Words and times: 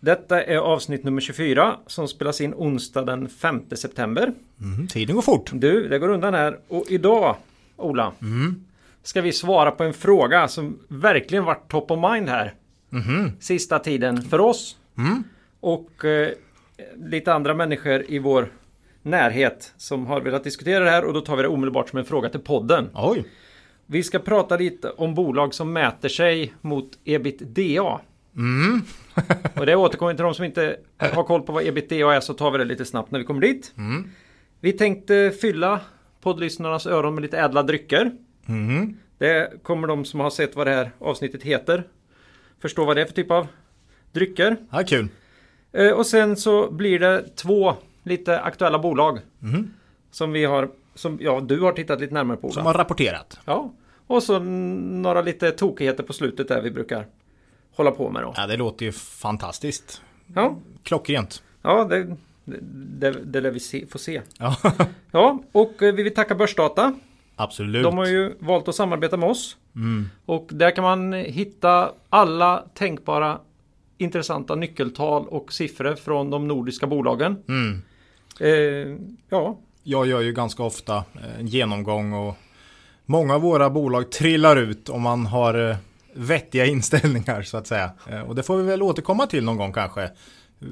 Detta 0.00 0.42
är 0.42 0.56
avsnitt 0.56 1.04
nummer 1.04 1.20
24 1.20 1.76
som 1.86 2.08
spelas 2.08 2.40
in 2.40 2.54
onsdag 2.54 3.02
den 3.04 3.28
5 3.28 3.62
september. 3.72 4.32
Mm, 4.60 4.86
tiden 4.88 5.14
går 5.14 5.22
fort. 5.22 5.50
Du, 5.54 5.88
det 5.88 5.98
går 5.98 6.08
undan 6.08 6.34
här. 6.34 6.58
Och 6.68 6.84
idag, 6.88 7.36
Ola, 7.76 8.12
ska 9.02 9.20
vi 9.20 9.32
svara 9.32 9.70
på 9.70 9.84
en 9.84 9.92
fråga 9.92 10.48
som 10.48 10.78
verkligen 10.88 11.44
varit 11.44 11.68
top 11.68 11.90
of 11.90 12.12
mind 12.12 12.28
här. 12.28 12.54
Sista 13.40 13.78
tiden 13.78 14.22
för 14.22 14.40
oss. 14.40 14.76
Och 15.60 16.04
eh, 16.04 16.28
lite 16.96 17.32
andra 17.34 17.54
människor 17.54 18.04
i 18.08 18.18
vår 18.18 18.48
närhet 19.02 19.74
som 19.76 20.06
har 20.06 20.20
velat 20.20 20.44
diskutera 20.44 20.84
det 20.84 20.90
här 20.90 21.04
och 21.04 21.12
då 21.12 21.20
tar 21.20 21.36
vi 21.36 21.42
det 21.42 21.48
omedelbart 21.48 21.88
som 21.88 21.98
en 21.98 22.04
fråga 22.04 22.28
till 22.28 22.40
podden. 22.40 22.90
Oj. 22.94 23.24
Vi 23.86 24.02
ska 24.02 24.18
prata 24.18 24.56
lite 24.56 24.90
om 24.90 25.14
bolag 25.14 25.54
som 25.54 25.72
mäter 25.72 26.08
sig 26.08 26.54
mot 26.60 26.98
ebitda. 27.04 28.00
och 29.56 29.66
det 29.66 29.74
återkommer 29.76 30.14
till 30.14 30.24
de 30.24 30.34
som 30.34 30.44
inte 30.44 30.76
har 30.98 31.24
koll 31.24 31.42
på 31.42 31.52
vad 31.52 31.66
ebitda 31.66 31.96
är 32.16 32.20
så 32.20 32.34
tar 32.34 32.50
vi 32.50 32.58
det 32.58 32.64
lite 32.64 32.84
snabbt 32.84 33.10
när 33.10 33.18
vi 33.18 33.24
kommer 33.24 33.40
dit. 33.40 33.74
Vi 34.60 34.72
tänkte 34.72 35.32
fylla 35.40 35.80
poddlyssnarnas 36.20 36.86
öron 36.86 37.14
med 37.14 37.22
lite 37.22 37.38
ädla 37.38 37.62
drycker. 37.62 38.10
Det 39.18 39.62
kommer 39.62 39.88
de 39.88 40.04
som 40.04 40.20
har 40.20 40.30
sett 40.30 40.56
vad 40.56 40.66
det 40.66 40.70
här 40.74 40.90
avsnittet 40.98 41.42
heter 41.42 41.84
förstå 42.62 42.84
vad 42.84 42.96
det 42.96 43.02
är 43.02 43.06
för 43.06 43.14
typ 43.14 43.30
av 43.30 43.46
drycker. 44.12 44.56
Ja, 44.70 44.82
kul. 44.86 45.08
Eh, 45.72 45.90
Och 45.90 46.06
sen 46.06 46.36
så 46.36 46.70
blir 46.70 46.98
det 46.98 47.36
två 47.36 47.74
lite 48.02 48.40
aktuella 48.40 48.78
bolag. 48.78 49.18
Som 50.10 50.32
vi 50.32 50.44
har, 50.44 50.70
som 50.94 51.18
ja, 51.20 51.40
du 51.40 51.60
har 51.60 51.72
tittat 51.72 52.00
lite 52.00 52.14
närmare 52.14 52.36
på. 52.36 52.50
Som 52.50 52.66
har 52.66 52.74
rapporterat. 52.74 53.40
Ja, 53.44 53.72
och 54.06 54.22
så 54.22 54.38
några 54.38 55.22
lite 55.22 55.50
tokigheter 55.50 56.02
på 56.02 56.12
slutet 56.12 56.48
där 56.48 56.62
vi 56.62 56.70
brukar 56.70 57.06
hålla 57.80 57.90
på 57.96 58.10
med 58.10 58.22
då. 58.22 58.34
Ja, 58.36 58.46
det 58.46 58.56
låter 58.56 58.86
ju 58.86 58.92
fantastiskt. 58.92 60.02
Ja, 60.34 60.56
Klockrent. 60.82 61.42
ja 61.62 61.84
det, 61.84 62.16
det, 62.98 63.10
det, 63.10 63.40
lär 63.40 63.50
vi 63.50 63.60
se, 63.60 63.86
få 63.86 63.98
se. 63.98 64.22
Ja, 64.38 64.56
Ja, 65.10 65.38
och 65.52 65.82
eh, 65.82 65.94
vi 65.94 66.02
vill 66.02 66.14
tacka 66.14 66.34
Börsdata. 66.34 66.94
absolut. 67.36 67.82
De 67.82 67.98
har 67.98 68.06
ju 68.06 68.34
valt 68.38 68.68
att 68.68 68.74
samarbeta 68.74 69.16
med 69.16 69.28
oss. 69.28 69.56
Och 70.26 70.48
där 70.52 70.70
kan 70.70 70.84
man 70.84 71.12
hitta 71.12 71.92
alla 72.08 72.64
tänkbara 72.74 73.38
intressanta 73.98 74.54
nyckeltal 74.54 75.26
och 75.28 75.52
siffror 75.52 75.94
från 75.94 76.30
de 76.30 76.48
nordiska 76.48 76.86
bolagen. 76.86 77.36
Eh, 78.40 78.48
ja, 79.28 79.58
Jag 79.82 80.06
gör 80.06 80.20
ju 80.20 80.32
ganska 80.32 80.62
ofta 80.62 81.04
en 81.38 81.46
genomgång 81.46 82.12
och 82.12 82.34
många 83.06 83.34
av 83.34 83.40
våra 83.40 83.70
bolag 83.70 84.10
trillar 84.12 84.56
ut 84.56 84.88
om 84.88 85.02
man 85.02 85.26
har 85.26 85.70
eh, 85.70 85.76
vettiga 86.12 86.66
inställningar 86.66 87.42
så 87.42 87.56
att 87.56 87.66
säga. 87.66 87.90
Eh, 88.10 88.20
Och 88.20 88.34
det 88.34 88.42
får 88.42 88.56
vi 88.56 88.62
väl 88.62 88.82
återkomma 88.82 89.26
till 89.26 89.44
någon 89.44 89.56
gång 89.56 89.72
kanske. 89.72 90.10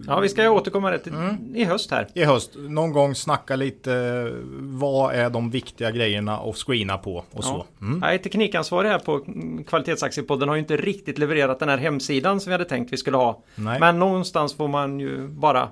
ja, 0.06 0.20
vi 0.20 0.28
ska 0.28 0.50
återkomma 0.50 0.92
rätt 0.92 1.06
i, 1.06 1.10
i 1.54 1.64
höst 1.64 1.90
här. 1.90 2.08
I 2.14 2.24
höst, 2.24 2.50
någon 2.56 2.92
gång 2.92 3.14
snacka 3.14 3.56
lite 3.56 3.92
eh, 3.94 4.34
vad 4.60 5.14
är 5.14 5.30
de 5.30 5.50
viktiga 5.50 5.90
grejerna 5.90 6.38
att 6.38 6.56
screena 6.56 6.98
på 6.98 7.24
och 7.32 7.44
så. 7.44 7.66
Mm. 7.80 7.98
Nej, 7.98 8.18
teknikansvarig 8.18 8.88
här 8.88 8.98
på 8.98 9.14
mm, 9.14 9.64
Kvalitetsaktiepodden 9.64 10.48
har 10.48 10.56
ju 10.56 10.60
inte 10.60 10.76
riktigt 10.76 11.18
levererat 11.18 11.58
den 11.58 11.68
här 11.68 11.78
hemsidan 11.78 12.40
som 12.40 12.50
vi 12.50 12.54
hade 12.54 12.64
tänkt 12.64 12.92
vi 12.92 12.96
skulle 12.96 13.16
ha. 13.16 13.42
Nej. 13.54 13.80
Men 13.80 13.98
någonstans 13.98 14.54
får 14.54 14.68
man 14.68 15.00
ju 15.00 15.28
bara 15.28 15.68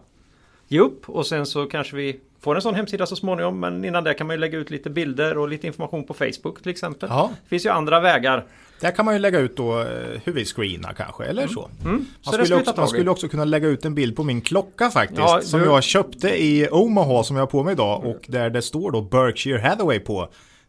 ge 0.69 0.81
upp 0.81 1.09
och 1.09 1.27
sen 1.27 1.47
så 1.47 1.67
kanske 1.67 1.97
vi 1.97 2.21
får 2.41 2.55
en 2.55 2.63
sån 2.63 2.75
hemsida 2.75 3.07
så 3.07 3.17
småningom. 3.17 3.61
Men 3.61 3.85
innan 3.85 4.05
det 4.05 4.15
kan 4.15 4.27
man 4.27 4.37
ju 4.37 4.41
lägga 4.41 4.59
ut 4.59 4.71
lite 4.71 4.91
bilder 4.91 5.39
och 5.39 5.49
lite 5.49 5.67
information 5.67 6.05
på 6.05 6.15
Facebook 6.15 6.63
till 6.63 6.71
exempel. 6.71 7.09
Ja. 7.13 7.31
Det 7.43 7.49
finns 7.49 7.67
ju 7.67 7.71
andra 7.71 8.01
vägar. 8.01 8.45
Där 8.81 8.91
kan 8.91 9.05
man 9.05 9.15
ju 9.15 9.21
lägga 9.21 9.39
ut 9.39 9.57
då 9.57 9.81
eh, 9.81 9.87
hur 10.25 10.33
vi 10.33 10.45
screenar 10.45 10.93
kanske, 10.93 11.25
eller 11.25 11.47
så. 11.47 11.53
Så 11.53 11.61
Man, 11.89 12.07
det 12.25 12.31
ska 12.33 12.45
skulle 12.45 12.61
också, 12.61 12.75
man 12.77 12.89
skulle 12.89 13.11
också 13.11 13.29
kunna 13.29 13.45
lägga 13.45 13.69
ut 13.69 13.85
en 13.85 13.95
bild 13.95 14.17
på 14.17 14.23
min 14.25 14.41
klocka 14.41 14.91
faktiskt. 14.91 15.21
Ja, 15.21 15.41
som 15.43 15.61
du- 15.61 15.67
jag 15.67 15.83
köpte 15.83 16.29
i 16.43 16.69
Omaha 16.71 17.23
som 17.25 17.37
jag 17.37 17.43
har 17.43 17.47
på 17.51 17.63
mig 17.63 17.73
idag. 17.73 18.05
Och 18.05 18.21
där 18.27 18.51
det 18.51 18.63
står 18.63 18.91
då 18.91 19.03
Berkshire 19.03 19.59
Hathaway 19.69 19.99
på. 20.01 20.29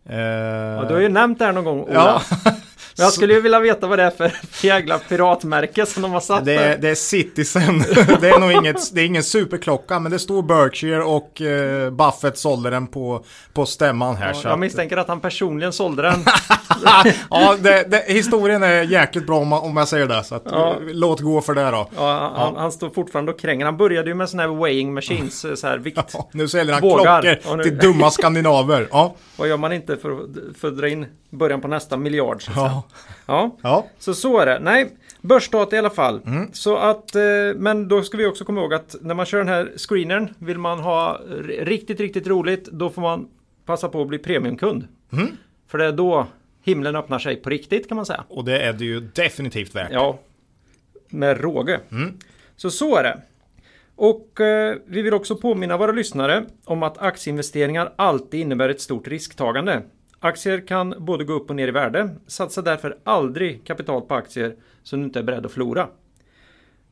Eh, 0.10 0.18
Ja, 0.18 0.86
du 0.88 0.94
har 0.94 1.02
ju 1.02 1.10
nämnt 1.10 1.40
det 1.40 1.46
här 1.46 1.54
någon 1.54 1.64
gång 1.66 1.80
Ola. 1.82 1.94
ja, 1.94 2.22
Men 2.98 3.04
jag 3.04 3.14
skulle 3.14 3.34
ju 3.34 3.42
vilja 3.42 3.60
veta 3.60 3.88
vad 3.88 4.00
det 4.00 4.04
är 4.04 4.10
för 4.10 4.32
jävla 4.62 5.00
piratmärke 5.00 5.86
som 5.86 6.02
de 6.02 6.12
har 6.12 6.20
satt 6.20 6.46
det, 6.46 6.54
är, 6.56 6.70
där. 6.70 6.78
det 6.78 6.90
är 6.90 6.96
Citizen. 6.96 7.80
det 8.22 8.30
är 8.30 8.40
nog 8.40 8.52
inget, 8.52 8.96
det 8.96 9.02
är 9.02 9.06
ingen 9.06 9.24
superklocka 9.24 10.00
men 10.00 10.12
det 10.12 10.20
står 10.20 10.42
Berkshire 10.42 11.04
och 11.04 11.42
eh, 11.42 11.90
Buffett 11.92 12.38
sålde 12.38 12.70
den 12.70 12.88
på, 12.88 13.24
på 13.54 13.66
stämman 13.66 14.16
här. 14.16 14.34
så 14.34 14.48
Jag 14.48 14.54
att- 14.54 14.60
misstänker 14.60 14.98
att 14.98 15.08
han 15.08 15.20
personligen 15.20 15.74
sålde 15.74 16.02
den. 16.02 16.26
ja, 17.30 17.56
det, 17.60 17.84
det, 17.92 18.04
historien 18.08 18.64
är 18.64 18.82
jäkligt 18.84 19.28
bra 19.28 19.38
om, 19.40 19.54
om 19.54 19.78
jag 19.78 19.88
säger 19.88 20.08
det. 20.08 20.24
Så 20.24 20.36
att, 20.36 20.44
Ja. 20.52 20.76
låt 20.82 21.20
gå 21.20 21.42
för 21.42 21.54
det 21.54 21.72
då. 21.72 21.90
Ja, 21.96 22.34
han, 22.36 22.56
han 22.56 22.72
står 22.72 22.90
fortfarande 22.90 23.32
och 23.32 23.40
kränger. 23.40 23.66
Han 23.66 23.78
började 23.78 24.10
ju 24.10 24.16
med 24.16 24.30
sådana 24.30 24.50
här 24.54 24.62
weighing 24.64 24.94
machines, 24.94 25.46
så 25.62 25.68
här 25.68 25.78
vikt. 25.78 26.00
Ja, 26.14 26.30
nu 26.32 26.48
säljer 26.48 26.74
han 26.74 26.82
Bågar. 26.82 27.22
klockor 27.22 27.58
nu- 27.58 27.64
till 27.64 27.78
dumma 27.78 28.12
skandinaver. 28.12 28.88
Ja. 28.92 29.16
Vad 29.38 29.48
gör 29.48 29.58
man 29.58 29.74
inte 29.74 29.98
för, 29.98 30.18
för 30.60 30.68
att 30.68 30.78
dra 30.78 30.88
in 30.90 31.06
början 31.30 31.62
på 31.62 31.68
nästa 31.68 31.98
miljard? 31.98 32.44
Så. 32.44 32.52
Ja. 32.56 32.84
Ja, 33.26 33.58
Ja. 33.62 33.88
så 34.00 34.14
så 34.14 34.40
är 34.40 34.46
det. 34.46 34.60
Nej, 34.62 34.90
börsdata 35.22 35.76
i 35.76 35.80
alla 35.80 35.90
fall. 35.90 36.22
Så 36.54 36.78
att, 36.78 37.16
eh, 37.16 37.22
men 37.56 37.88
då 37.88 38.02
ska 38.04 38.18
vi 38.18 38.26
också 38.26 38.46
komma 38.46 38.62
ihåg 38.62 38.74
att 38.74 38.96
när 39.02 39.14
man 39.14 39.26
kör 39.26 39.38
den 39.38 39.48
här 39.48 39.72
screenern, 39.78 40.34
vill 40.40 40.58
man 40.58 40.80
ha 40.80 41.22
riktigt, 41.60 42.00
riktigt 42.00 42.28
roligt, 42.28 42.66
då 42.66 42.90
får 42.90 43.02
man 43.02 43.28
passa 43.66 43.90
på 43.90 44.02
att 44.02 44.08
bli 44.08 44.18
premiumkund. 44.20 44.88
För 45.68 45.78
det 45.78 45.86
är 45.86 45.92
då 45.92 46.28
himlen 46.64 46.96
öppnar 46.96 47.20
sig 47.20 47.36
på 47.36 47.50
riktigt 47.50 47.88
kan 47.88 47.96
man 47.96 48.06
säga. 48.06 48.24
Och 48.30 48.46
det 48.46 48.60
är 48.62 48.74
det 48.74 48.86
ju 48.86 49.00
definitivt 49.00 49.76
värt. 49.76 49.92
Ja, 49.92 50.20
med 51.10 51.42
råge. 51.42 51.80
Så 52.56 52.70
så 52.72 52.96
är 52.98 53.04
det. 53.04 53.22
Och 53.96 54.42
eh, 54.42 54.76
vi 54.86 55.02
vill 55.02 55.14
också 55.14 55.36
påminna 55.36 55.78
våra 55.78 55.92
lyssnare 55.92 56.46
om 56.66 56.84
att 56.84 56.98
aktieinvesteringar 56.98 57.94
alltid 57.96 58.40
innebär 58.40 58.70
ett 58.70 58.82
stort 58.82 59.08
risktagande. 59.08 59.82
Aktier 60.20 60.68
kan 60.68 61.06
både 61.06 61.24
gå 61.24 61.34
upp 61.34 61.50
och 61.50 61.56
ner 61.56 61.68
i 61.68 61.72
värde. 61.72 62.10
Satsa 62.28 62.62
därför 62.62 62.98
aldrig 63.04 63.66
kapital 63.66 64.02
på 64.02 64.16
aktier 64.16 64.56
som 64.84 65.00
du 65.00 65.06
inte 65.06 65.20
är 65.20 65.24
beredd 65.24 65.46
att 65.46 65.52
förlora. 65.52 65.88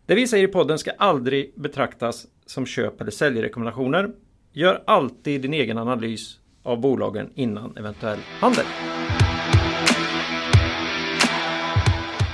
Det 0.06 0.16
vi 0.16 0.28
säger 0.28 0.48
i 0.48 0.52
podden 0.52 0.80
ska 0.80 0.92
aldrig 0.92 1.54
betraktas 1.56 2.26
som 2.46 2.66
köp 2.66 3.02
eller 3.02 3.12
säljrekommendationer. 3.12 4.10
Gör 4.52 4.84
alltid 4.88 5.42
din 5.42 5.54
egen 5.54 5.78
analys 5.78 6.40
av 6.64 6.82
bolagen 6.82 7.30
innan 7.36 7.78
eventuell 7.78 8.20
handel. 8.40 8.66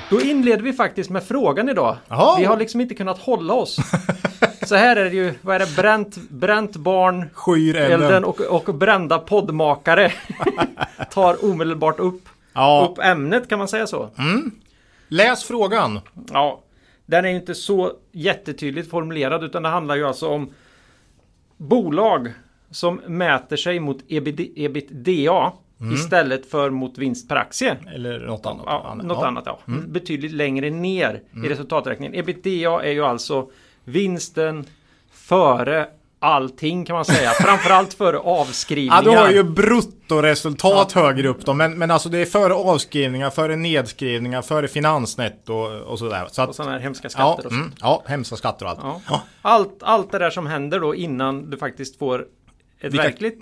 Då 0.09 0.21
inleder 0.21 0.63
vi 0.63 0.73
faktiskt 0.73 1.09
med 1.09 1.23
frågan 1.23 1.69
idag. 1.69 1.97
Jaha. 2.07 2.37
Vi 2.39 2.45
har 2.45 2.57
liksom 2.57 2.81
inte 2.81 2.95
kunnat 2.95 3.19
hålla 3.19 3.53
oss. 3.53 3.77
Så 4.71 4.75
här 4.75 4.95
är 4.95 5.03
det 5.05 5.15
ju, 5.15 5.33
vad 5.41 5.55
är 5.55 5.59
det, 5.59 5.75
bränt, 5.75 6.17
bränt 6.29 6.75
barn, 6.75 7.29
Skyr 7.33 7.75
elden. 7.75 8.23
och, 8.23 8.41
och 8.41 8.75
brända 8.75 9.19
poddmakare 9.19 10.11
tar 11.13 11.45
omedelbart 11.45 11.99
upp, 11.99 12.29
Ja. 12.53 12.89
upp 12.91 12.99
ämnet 13.05 13.49
kan 13.49 13.59
man 13.59 13.67
säga 13.67 13.87
så. 13.87 14.09
Läs 15.07 15.43
frågan. 15.43 15.99
Ja, 16.33 16.61
den 17.05 17.25
är 17.25 17.29
ju 17.29 17.35
inte 17.35 17.55
så 17.55 17.91
jättetydligt 18.11 18.89
formulerad 18.89 19.43
utan 19.43 19.63
det 19.63 19.69
handlar 19.69 19.95
ju 19.95 20.05
alltså 20.07 20.27
om 20.27 20.53
bolag 21.57 22.33
som 22.69 23.01
mäter 23.07 23.55
sig 23.57 23.79
mot 23.79 23.97
ebitda 24.07 25.51
istället 25.93 26.45
för 26.51 26.69
mot 26.69 26.97
vinst 26.97 27.29
per 27.29 27.35
aktie. 27.35 27.77
Eller 27.95 28.19
något 28.19 28.45
annat. 28.45 28.63
Ja, 28.67 28.93
något 29.03 29.17
Ja. 29.21 29.27
annat 29.27 29.43
ja. 29.45 29.59
Betydligt 29.87 30.31
längre 30.31 30.69
ner 30.69 31.21
i 31.45 31.49
resultaträkningen. 31.49 32.15
Ebitda 32.15 32.83
är 32.83 32.91
ju 32.91 33.05
alltså 33.05 33.49
vinsten 33.91 34.65
före 35.13 35.87
allting 36.19 36.85
kan 36.85 36.95
man 36.95 37.05
säga. 37.05 37.29
Framförallt 37.29 37.93
före 37.93 38.15
Ja, 38.23 38.23
avskrivningar. 38.23 39.01
du 39.03 39.09
har 39.09 39.29
ju 39.31 39.43
bruttoresultat 39.43 40.91
högre 40.91 41.27
upp 41.27 41.45
då. 41.45 41.53
Men, 41.53 41.77
men 41.77 41.91
alltså 41.91 42.09
det 42.09 42.17
är 42.17 42.25
före 42.25 42.53
avskrivningar, 42.53 43.29
före 43.29 43.55
nedskrivningar, 43.55 44.41
före 44.41 44.67
finansnetto 44.67 45.53
och, 45.53 45.81
och 45.81 45.99
sådär. 45.99 46.27
Så 46.31 46.43
Och 46.43 46.49
att, 46.49 46.55
sådana 46.55 46.71
här 46.73 46.79
hemska 46.79 47.05
ja, 47.05 47.09
skatter 47.09 47.45
och 47.45 47.51
så. 47.51 47.57
mm, 47.59 47.71
ja, 47.81 48.03
hemska 48.07 48.35
skatter 48.35 48.65
och 48.65 48.71
allt. 48.71 48.79
Ja. 48.83 49.01
Ja. 49.09 49.21
Allt, 49.41 49.77
allt 49.83 50.11
det 50.11 50.19
där 50.19 50.29
som 50.29 50.47
händer 50.47 50.79
då 50.79 50.95
innan 50.95 51.49
du 51.49 51.57
faktiskt 51.57 51.99
får 51.99 52.19
ett 52.79 52.93
Vilka- 52.93 53.03
verkligt 53.03 53.39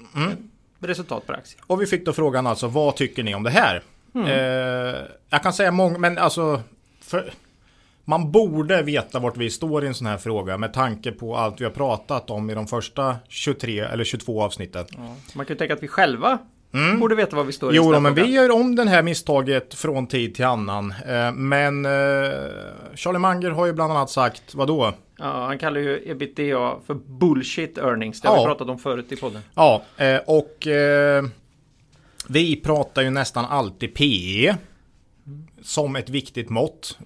resultat 0.79 1.27
per 1.27 1.33
aktie. 1.33 1.59
Och 1.67 1.81
vi 1.81 1.85
fick 1.85 2.05
då 2.05 2.13
frågan 2.13 2.47
alltså, 2.47 2.67
vad 2.67 2.95
tycker 2.95 3.23
ni 3.23 3.35
om 3.35 3.43
det 3.43 3.49
här? 3.49 3.83
Mm. 4.15 4.27
Eh, 4.27 4.95
jag 5.29 5.43
kan 5.43 5.53
säga 5.53 5.71
många, 5.71 5.97
men 5.97 6.17
alltså, 6.17 6.61
för, 7.01 7.33
man 8.09 8.31
borde 8.31 8.81
veta 8.81 9.19
vart 9.19 9.37
vi 9.37 9.49
står 9.49 9.83
i 9.83 9.87
en 9.87 9.93
sån 9.93 10.07
här 10.07 10.17
fråga 10.17 10.57
med 10.57 10.73
tanke 10.73 11.11
på 11.11 11.37
allt 11.37 11.61
vi 11.61 11.65
har 11.65 11.71
pratat 11.71 12.29
om 12.29 12.49
i 12.49 12.53
de 12.53 12.67
första 12.67 13.15
23 13.27 13.79
eller 13.79 14.03
22 14.03 14.43
avsnitten. 14.43 14.85
Ja, 14.89 15.15
man 15.33 15.45
kan 15.45 15.53
ju 15.53 15.57
tänka 15.57 15.73
att 15.73 15.83
vi 15.83 15.87
själva 15.87 16.39
Mm. 16.73 16.99
Borde 16.99 17.15
veta 17.15 17.35
vad 17.35 17.45
vi 17.45 17.51
står 17.51 17.73
i. 17.73 17.75
Jo, 17.75 17.99
men 17.99 18.13
vi 18.13 18.25
gör 18.25 18.51
om 18.51 18.75
det 18.75 18.89
här 18.89 19.03
misstaget 19.03 19.73
från 19.73 20.07
tid 20.07 20.35
till 20.35 20.45
annan. 20.45 20.93
Eh, 21.07 21.31
men 21.31 21.85
eh, 21.85 21.91
Charlie 22.95 23.19
Munger 23.19 23.49
har 23.49 23.65
ju 23.65 23.73
bland 23.73 23.91
annat 23.91 24.09
sagt, 24.09 24.55
vad 24.55 24.67
då? 24.67 24.93
Ja, 25.17 25.45
han 25.45 25.59
kallar 25.59 25.81
ju 25.81 26.11
ebitda 26.11 26.75
för 26.87 26.93
bullshit 26.93 27.77
earnings. 27.77 28.21
Det 28.21 28.27
har 28.27 28.35
ja. 28.35 28.41
vi 28.41 28.45
pratat 28.45 28.69
om 28.69 28.79
förut 28.79 29.11
i 29.11 29.15
podden. 29.15 29.41
Ja, 29.55 29.83
eh, 29.97 30.17
och 30.25 30.67
vi 32.27 32.55
pratar 32.55 33.01
ju 33.01 33.09
nästan 33.09 33.45
alltid 33.45 33.95
PE 33.95 34.55
som 35.61 35.95
ett 35.95 36.09
viktigt 36.09 36.49
mått. 36.49 36.97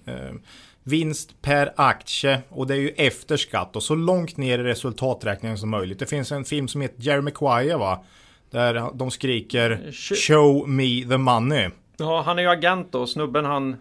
Vinst 0.84 1.42
per 1.42 1.72
aktie 1.76 2.40
och 2.48 2.66
det 2.66 2.74
är 2.74 2.78
ju 2.78 2.88
efter 2.88 3.36
skatt 3.36 3.76
och 3.76 3.82
så 3.82 3.94
långt 3.94 4.36
ner 4.36 4.58
i 4.58 4.62
resultaträkningen 4.62 5.58
som 5.58 5.70
möjligt. 5.70 5.98
Det 5.98 6.06
finns 6.06 6.32
en 6.32 6.44
film 6.44 6.68
som 6.68 6.80
heter 6.80 7.02
Jerry 7.02 7.20
Maguire 7.20 7.76
va? 7.76 8.04
Där 8.50 8.90
de 8.94 9.10
skriker 9.10 9.92
Show 10.26 10.68
me 10.68 11.04
the 11.08 11.16
money. 11.16 11.70
Ja, 11.96 12.22
han 12.26 12.38
är 12.38 12.42
ju 12.42 12.48
agent 12.48 12.92
då. 12.92 13.06
Snubben 13.06 13.44
han 13.44 13.76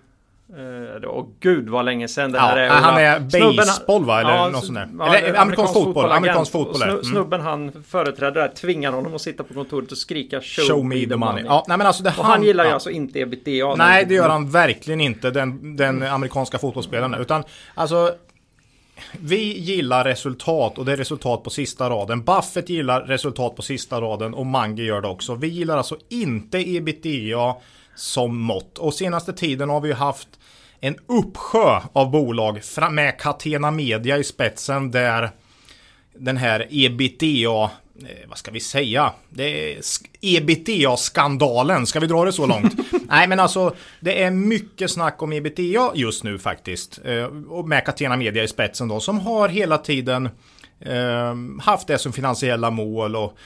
Uh, 0.57 1.09
åh 1.09 1.25
gud 1.39 1.69
vad 1.69 1.85
länge 1.85 2.07
sedan 2.07 2.31
det 2.31 2.37
ja, 2.37 2.43
här 2.43 2.57
är. 2.57 2.69
Han 2.69 2.97
är 2.97 3.19
baseball 3.19 4.05
va? 4.05 4.21
Eller 4.21 4.31
ja, 4.31 4.49
något 4.49 4.65
sånt 4.65 4.77
där. 4.77 4.89
Ja, 4.99 5.15
Eller 5.15 5.39
amerikansk 5.39 5.73
fotboll. 5.73 5.93
fotboll 5.93 6.11
amerikansk 6.11 6.51
fotboll. 6.51 6.81
Mm. 6.81 7.03
Snubben 7.03 7.41
han 7.41 7.83
företräder 7.87 8.41
där 8.41 8.47
tvingar 8.47 8.91
honom 8.91 9.15
att 9.15 9.21
sitta 9.21 9.43
på 9.43 9.53
kontoret 9.53 9.91
och 9.91 9.97
skrika 9.97 10.41
Show, 10.41 10.63
show 10.63 10.85
me 10.85 10.95
the 10.95 11.15
money. 11.15 11.17
money. 11.17 11.43
Ja, 11.45 11.65
nej, 11.67 11.77
men 11.77 11.87
alltså 11.87 12.03
det 12.03 12.09
och 12.09 12.15
han, 12.15 12.25
han 12.25 12.43
gillar 12.43 12.65
ju 12.65 12.71
alltså 12.71 12.89
inte 12.89 13.19
ebitda. 13.19 13.75
Nej, 13.75 14.05
det 14.05 14.13
gör 14.13 14.29
han 14.29 14.49
verkligen 14.49 15.01
inte. 15.01 15.31
Den, 15.31 15.75
den 15.75 16.03
amerikanska 16.03 16.57
fotbollsspelaren. 16.57 17.13
Utan 17.13 17.43
alltså 17.75 18.11
vi 19.19 19.59
gillar 19.59 20.03
resultat 20.03 20.77
och 20.77 20.85
det 20.85 20.91
är 20.91 20.97
resultat 20.97 21.43
på 21.43 21.49
sista 21.49 21.89
raden. 21.89 22.23
Buffett 22.23 22.69
gillar 22.69 23.01
resultat 23.01 23.55
på 23.55 23.61
sista 23.61 24.01
raden 24.01 24.33
och 24.33 24.45
Mange 24.45 24.83
gör 24.83 25.01
det 25.01 25.07
också. 25.07 25.35
Vi 25.35 25.47
gillar 25.47 25.77
alltså 25.77 25.97
inte 26.09 26.75
ebitda 26.75 27.55
som 27.95 28.37
mått. 28.37 28.77
Och 28.77 28.93
senaste 28.93 29.33
tiden 29.33 29.69
har 29.69 29.81
vi 29.81 29.91
haft 29.91 30.27
en 30.83 30.95
uppsjö 31.07 31.81
av 31.93 32.11
bolag 32.11 32.61
med 32.91 33.19
Catena 33.19 33.71
Media 33.71 34.17
i 34.17 34.23
spetsen 34.23 34.91
där 34.91 35.31
den 36.15 36.37
här 36.37 36.67
ebitda 36.69 37.71
Eh, 38.01 38.29
vad 38.29 38.37
ska 38.37 38.51
vi 38.51 38.59
säga? 38.59 39.13
Det 39.29 39.73
är 39.73 39.81
ebitda-skandalen, 40.21 41.85
ska 41.85 41.99
vi 41.99 42.07
dra 42.07 42.25
det 42.25 42.33
så 42.33 42.45
långt? 42.45 42.73
Nej 43.07 43.27
men 43.27 43.39
alltså, 43.39 43.75
det 43.99 44.23
är 44.23 44.31
mycket 44.31 44.91
snack 44.91 45.21
om 45.21 45.33
ebitda 45.33 45.91
just 45.95 46.23
nu 46.23 46.39
faktiskt. 46.39 46.99
Eh, 47.05 47.25
och 47.25 47.67
med 47.67 47.85
Catena 47.85 48.17
Media 48.17 48.43
i 48.43 48.47
spetsen 48.47 48.87
då, 48.87 48.99
som 48.99 49.19
har 49.19 49.49
hela 49.49 49.77
tiden 49.77 50.29
eh, 50.79 51.35
haft 51.61 51.87
det 51.87 51.97
som 51.97 52.13
finansiella 52.13 52.71
mål 52.71 53.15
och 53.15 53.37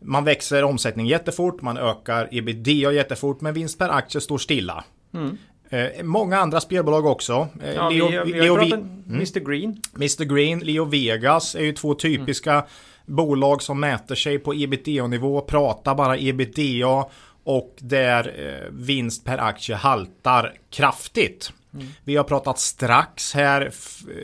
man 0.00 0.24
växer 0.24 0.64
omsättning 0.64 1.06
jättefort, 1.06 1.62
man 1.62 1.78
ökar 1.78 2.28
ebitda 2.32 2.92
jättefort, 2.92 3.40
men 3.40 3.54
vinst 3.54 3.78
per 3.78 3.88
aktie 3.88 4.20
står 4.20 4.38
stilla. 4.38 4.84
Mm. 5.14 5.38
Eh, 5.70 6.02
många 6.02 6.38
andra 6.38 6.60
spelbolag 6.60 7.06
också. 7.06 7.48
Eh, 7.64 7.72
ja, 7.72 7.90
Leo, 7.90 8.08
vi, 8.24 8.32
vi 8.32 8.40
Leo, 8.40 8.56
Mr 8.56 9.38
mm. 9.38 9.50
Green. 9.50 9.82
Mr 9.94 10.24
Green, 10.24 10.58
Leo 10.58 10.84
Vegas 10.84 11.54
är 11.54 11.62
ju 11.62 11.72
två 11.72 11.94
typiska 11.94 12.52
mm 12.52 12.64
bolag 13.06 13.62
som 13.62 13.80
mäter 13.80 14.14
sig 14.14 14.38
på 14.38 14.54
ebitda-nivå 14.54 15.40
pratar 15.40 15.94
bara 15.94 16.18
ebitda 16.18 17.06
och 17.44 17.74
där 17.78 18.34
eh, 18.38 18.72
vinst 18.72 19.24
per 19.24 19.38
aktie 19.38 19.74
haltar 19.76 20.54
kraftigt. 20.70 21.52
Mm. 21.74 21.86
Vi 22.04 22.16
har 22.16 22.24
pratat 22.24 22.58
strax 22.58 23.34
här 23.34 23.70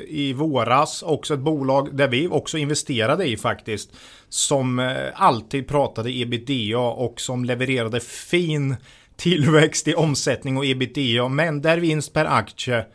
i 0.08 0.32
våras, 0.32 1.02
också 1.02 1.34
ett 1.34 1.40
bolag 1.40 1.96
där 1.96 2.08
vi 2.08 2.28
också 2.28 2.58
investerade 2.58 3.24
i 3.24 3.36
faktiskt. 3.36 3.90
Som 4.28 4.78
eh, 4.78 4.96
alltid 5.14 5.68
pratade 5.68 6.10
ebitda 6.10 6.78
och 6.78 7.20
som 7.20 7.44
levererade 7.44 8.00
fin 8.00 8.76
tillväxt 9.16 9.88
i 9.88 9.94
omsättning 9.94 10.56
och 10.56 10.66
ebitda. 10.66 11.28
Men 11.28 11.62
där 11.62 11.78
vinst 11.78 12.12
per 12.12 12.24
aktie 12.24 12.86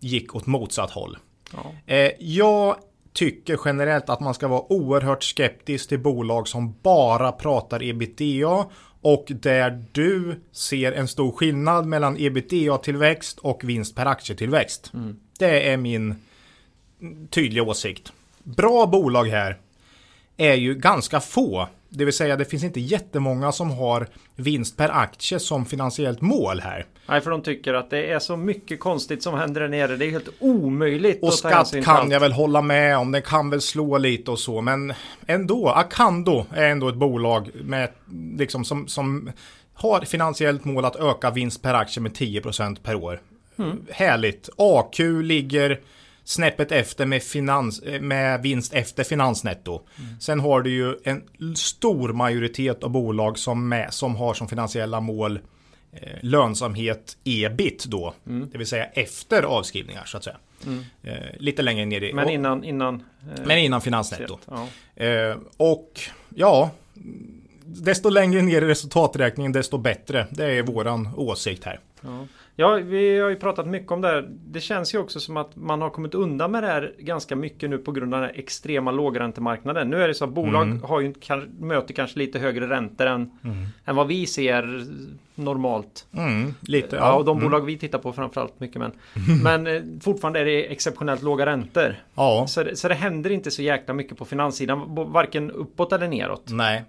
gick 0.00 0.34
åt 0.34 0.46
motsatt 0.46 0.90
håll. 0.90 1.18
Ja. 1.52 1.94
Eh, 1.94 2.10
jag 2.18 2.76
tycker 3.12 3.58
generellt 3.64 4.08
att 4.08 4.20
man 4.20 4.34
ska 4.34 4.48
vara 4.48 4.72
oerhört 4.72 5.24
skeptisk 5.24 5.88
till 5.88 5.98
bolag 5.98 6.48
som 6.48 6.74
bara 6.82 7.32
pratar 7.32 7.82
ebitda 7.82 8.66
och 9.00 9.24
där 9.28 9.84
du 9.92 10.40
ser 10.52 10.92
en 10.92 11.08
stor 11.08 11.32
skillnad 11.32 11.86
mellan 11.86 12.16
ebitda-tillväxt 12.18 13.38
och 13.38 13.64
vinst 13.64 13.96
per 13.96 14.06
aktietillväxt. 14.06 14.90
Mm. 14.94 15.16
Det 15.38 15.68
är 15.70 15.76
min 15.76 16.14
tydliga 17.30 17.62
åsikt. 17.62 18.12
Bra 18.42 18.86
bolag 18.86 19.24
här 19.24 19.58
är 20.36 20.54
ju 20.54 20.74
ganska 20.74 21.20
få. 21.20 21.68
Det 21.94 22.04
vill 22.04 22.14
säga 22.14 22.36
det 22.36 22.44
finns 22.44 22.64
inte 22.64 22.80
jättemånga 22.80 23.52
som 23.52 23.70
har 23.70 24.06
vinst 24.36 24.76
per 24.76 24.88
aktie 24.88 25.38
som 25.38 25.66
finansiellt 25.66 26.20
mål 26.20 26.60
här. 26.60 26.86
Nej, 27.06 27.20
för 27.20 27.30
de 27.30 27.42
tycker 27.42 27.74
att 27.74 27.90
det 27.90 28.06
är 28.06 28.18
så 28.18 28.36
mycket 28.36 28.80
konstigt 28.80 29.22
som 29.22 29.34
händer 29.34 29.60
där 29.60 29.68
nere. 29.68 29.96
Det 29.96 30.06
är 30.06 30.10
helt 30.10 30.28
omöjligt. 30.38 31.22
Och 31.22 31.34
skatt 31.34 31.84
kan 31.84 32.10
jag 32.10 32.20
väl 32.20 32.32
hålla 32.32 32.62
med 32.62 32.98
om. 32.98 33.12
Den 33.12 33.22
kan 33.22 33.50
väl 33.50 33.60
slå 33.60 33.98
lite 33.98 34.30
och 34.30 34.38
så. 34.38 34.60
Men 34.60 34.92
ändå, 35.26 35.68
Acando 35.68 36.44
är 36.50 36.68
ändå 36.68 36.88
ett 36.88 36.94
bolag 36.94 37.50
med, 37.54 37.88
liksom, 38.38 38.64
som, 38.64 38.88
som 38.88 39.32
har 39.74 40.00
finansiellt 40.00 40.64
mål 40.64 40.84
att 40.84 40.96
öka 40.96 41.30
vinst 41.30 41.62
per 41.62 41.74
aktie 41.74 42.02
med 42.02 42.12
10% 42.12 42.76
per 42.82 42.94
år. 42.94 43.20
Mm. 43.58 43.86
Härligt. 43.90 44.48
AQ 44.56 44.98
ligger 45.22 45.80
snäppet 46.24 46.72
efter 46.72 47.06
med, 47.06 47.22
finans, 47.22 47.82
med 48.00 48.42
vinst 48.42 48.74
efter 48.74 49.04
finansnetto. 49.04 49.82
Mm. 49.98 50.20
Sen 50.20 50.40
har 50.40 50.60
du 50.60 50.70
ju 50.70 50.96
en 51.04 51.22
stor 51.56 52.12
majoritet 52.12 52.84
av 52.84 52.90
bolag 52.90 53.38
som, 53.38 53.68
med, 53.68 53.94
som 53.94 54.16
har 54.16 54.34
som 54.34 54.48
finansiella 54.48 55.00
mål 55.00 55.40
eh, 55.92 56.18
lönsamhet 56.20 57.16
ebit 57.24 57.84
då. 57.84 58.14
Mm. 58.26 58.48
Det 58.52 58.58
vill 58.58 58.66
säga 58.66 58.84
efter 58.84 59.42
avskrivningar 59.42 60.04
så 60.04 60.16
att 60.16 60.24
säga. 60.24 60.36
Mm. 60.66 60.84
Eh, 61.02 61.38
lite 61.38 61.62
längre 61.62 61.84
ner 61.84 62.02
i... 62.02 62.12
Men 62.12 62.28
innan... 62.28 62.64
innan 62.64 62.94
eh, 62.94 63.46
men 63.46 63.58
innan 63.58 63.80
finansnetto. 63.80 64.38
Ja. 64.50 64.68
Eh, 65.04 65.36
och 65.56 66.00
ja, 66.28 66.70
desto 67.64 68.08
längre 68.08 68.42
ner 68.42 68.62
i 68.62 68.66
resultaträkningen 68.66 69.52
desto 69.52 69.78
bättre. 69.78 70.26
Det 70.30 70.44
är 70.44 70.62
våran 70.62 71.08
åsikt 71.16 71.64
här. 71.64 71.80
Ja. 72.00 72.26
Ja, 72.56 72.74
vi 72.74 73.18
har 73.18 73.28
ju 73.30 73.36
pratat 73.36 73.66
mycket 73.66 73.92
om 73.92 74.00
det 74.00 74.08
här. 74.08 74.28
Det 74.28 74.60
känns 74.60 74.94
ju 74.94 74.98
också 74.98 75.20
som 75.20 75.36
att 75.36 75.56
man 75.56 75.82
har 75.82 75.90
kommit 75.90 76.14
undan 76.14 76.50
med 76.50 76.62
det 76.62 76.66
här 76.66 76.94
ganska 76.98 77.36
mycket 77.36 77.70
nu 77.70 77.78
på 77.78 77.92
grund 77.92 78.14
av 78.14 78.20
den 78.20 78.30
här 78.30 78.38
extrema 78.38 78.90
lågräntemarknaden. 78.90 79.90
Nu 79.90 80.02
är 80.02 80.08
det 80.08 80.14
så 80.14 80.24
att 80.24 80.30
bolag 80.30 80.62
mm. 80.62 80.82
har 80.82 81.00
ju, 81.00 81.14
kan, 81.14 81.40
möter 81.58 81.94
kanske 81.94 82.18
lite 82.18 82.38
högre 82.38 82.68
räntor 82.68 83.06
än, 83.06 83.30
mm. 83.44 83.66
än 83.84 83.96
vad 83.96 84.06
vi 84.06 84.26
ser 84.26 84.86
normalt. 85.34 86.06
Mm, 86.12 86.54
lite, 86.60 86.96
ja. 86.96 87.02
ja. 87.02 87.12
och 87.12 87.24
de 87.24 87.36
mm. 87.38 87.50
bolag 87.50 87.60
vi 87.60 87.78
tittar 87.78 87.98
på 87.98 88.12
framförallt 88.12 88.60
mycket 88.60 88.76
men. 88.76 88.92
men 89.42 89.66
eh, 89.66 89.82
fortfarande 90.00 90.40
är 90.40 90.44
det 90.44 90.72
exceptionellt 90.72 91.22
låga 91.22 91.46
räntor. 91.46 91.96
Ja. 92.14 92.46
Så, 92.48 92.64
så 92.74 92.88
det 92.88 92.94
händer 92.94 93.30
inte 93.30 93.50
så 93.50 93.62
jäkla 93.62 93.94
mycket 93.94 94.18
på 94.18 94.24
finanssidan. 94.24 94.94
Varken 94.94 95.50
uppåt 95.50 95.92
eller 95.92 96.08
neråt. 96.08 96.44
Nej. 96.50 96.84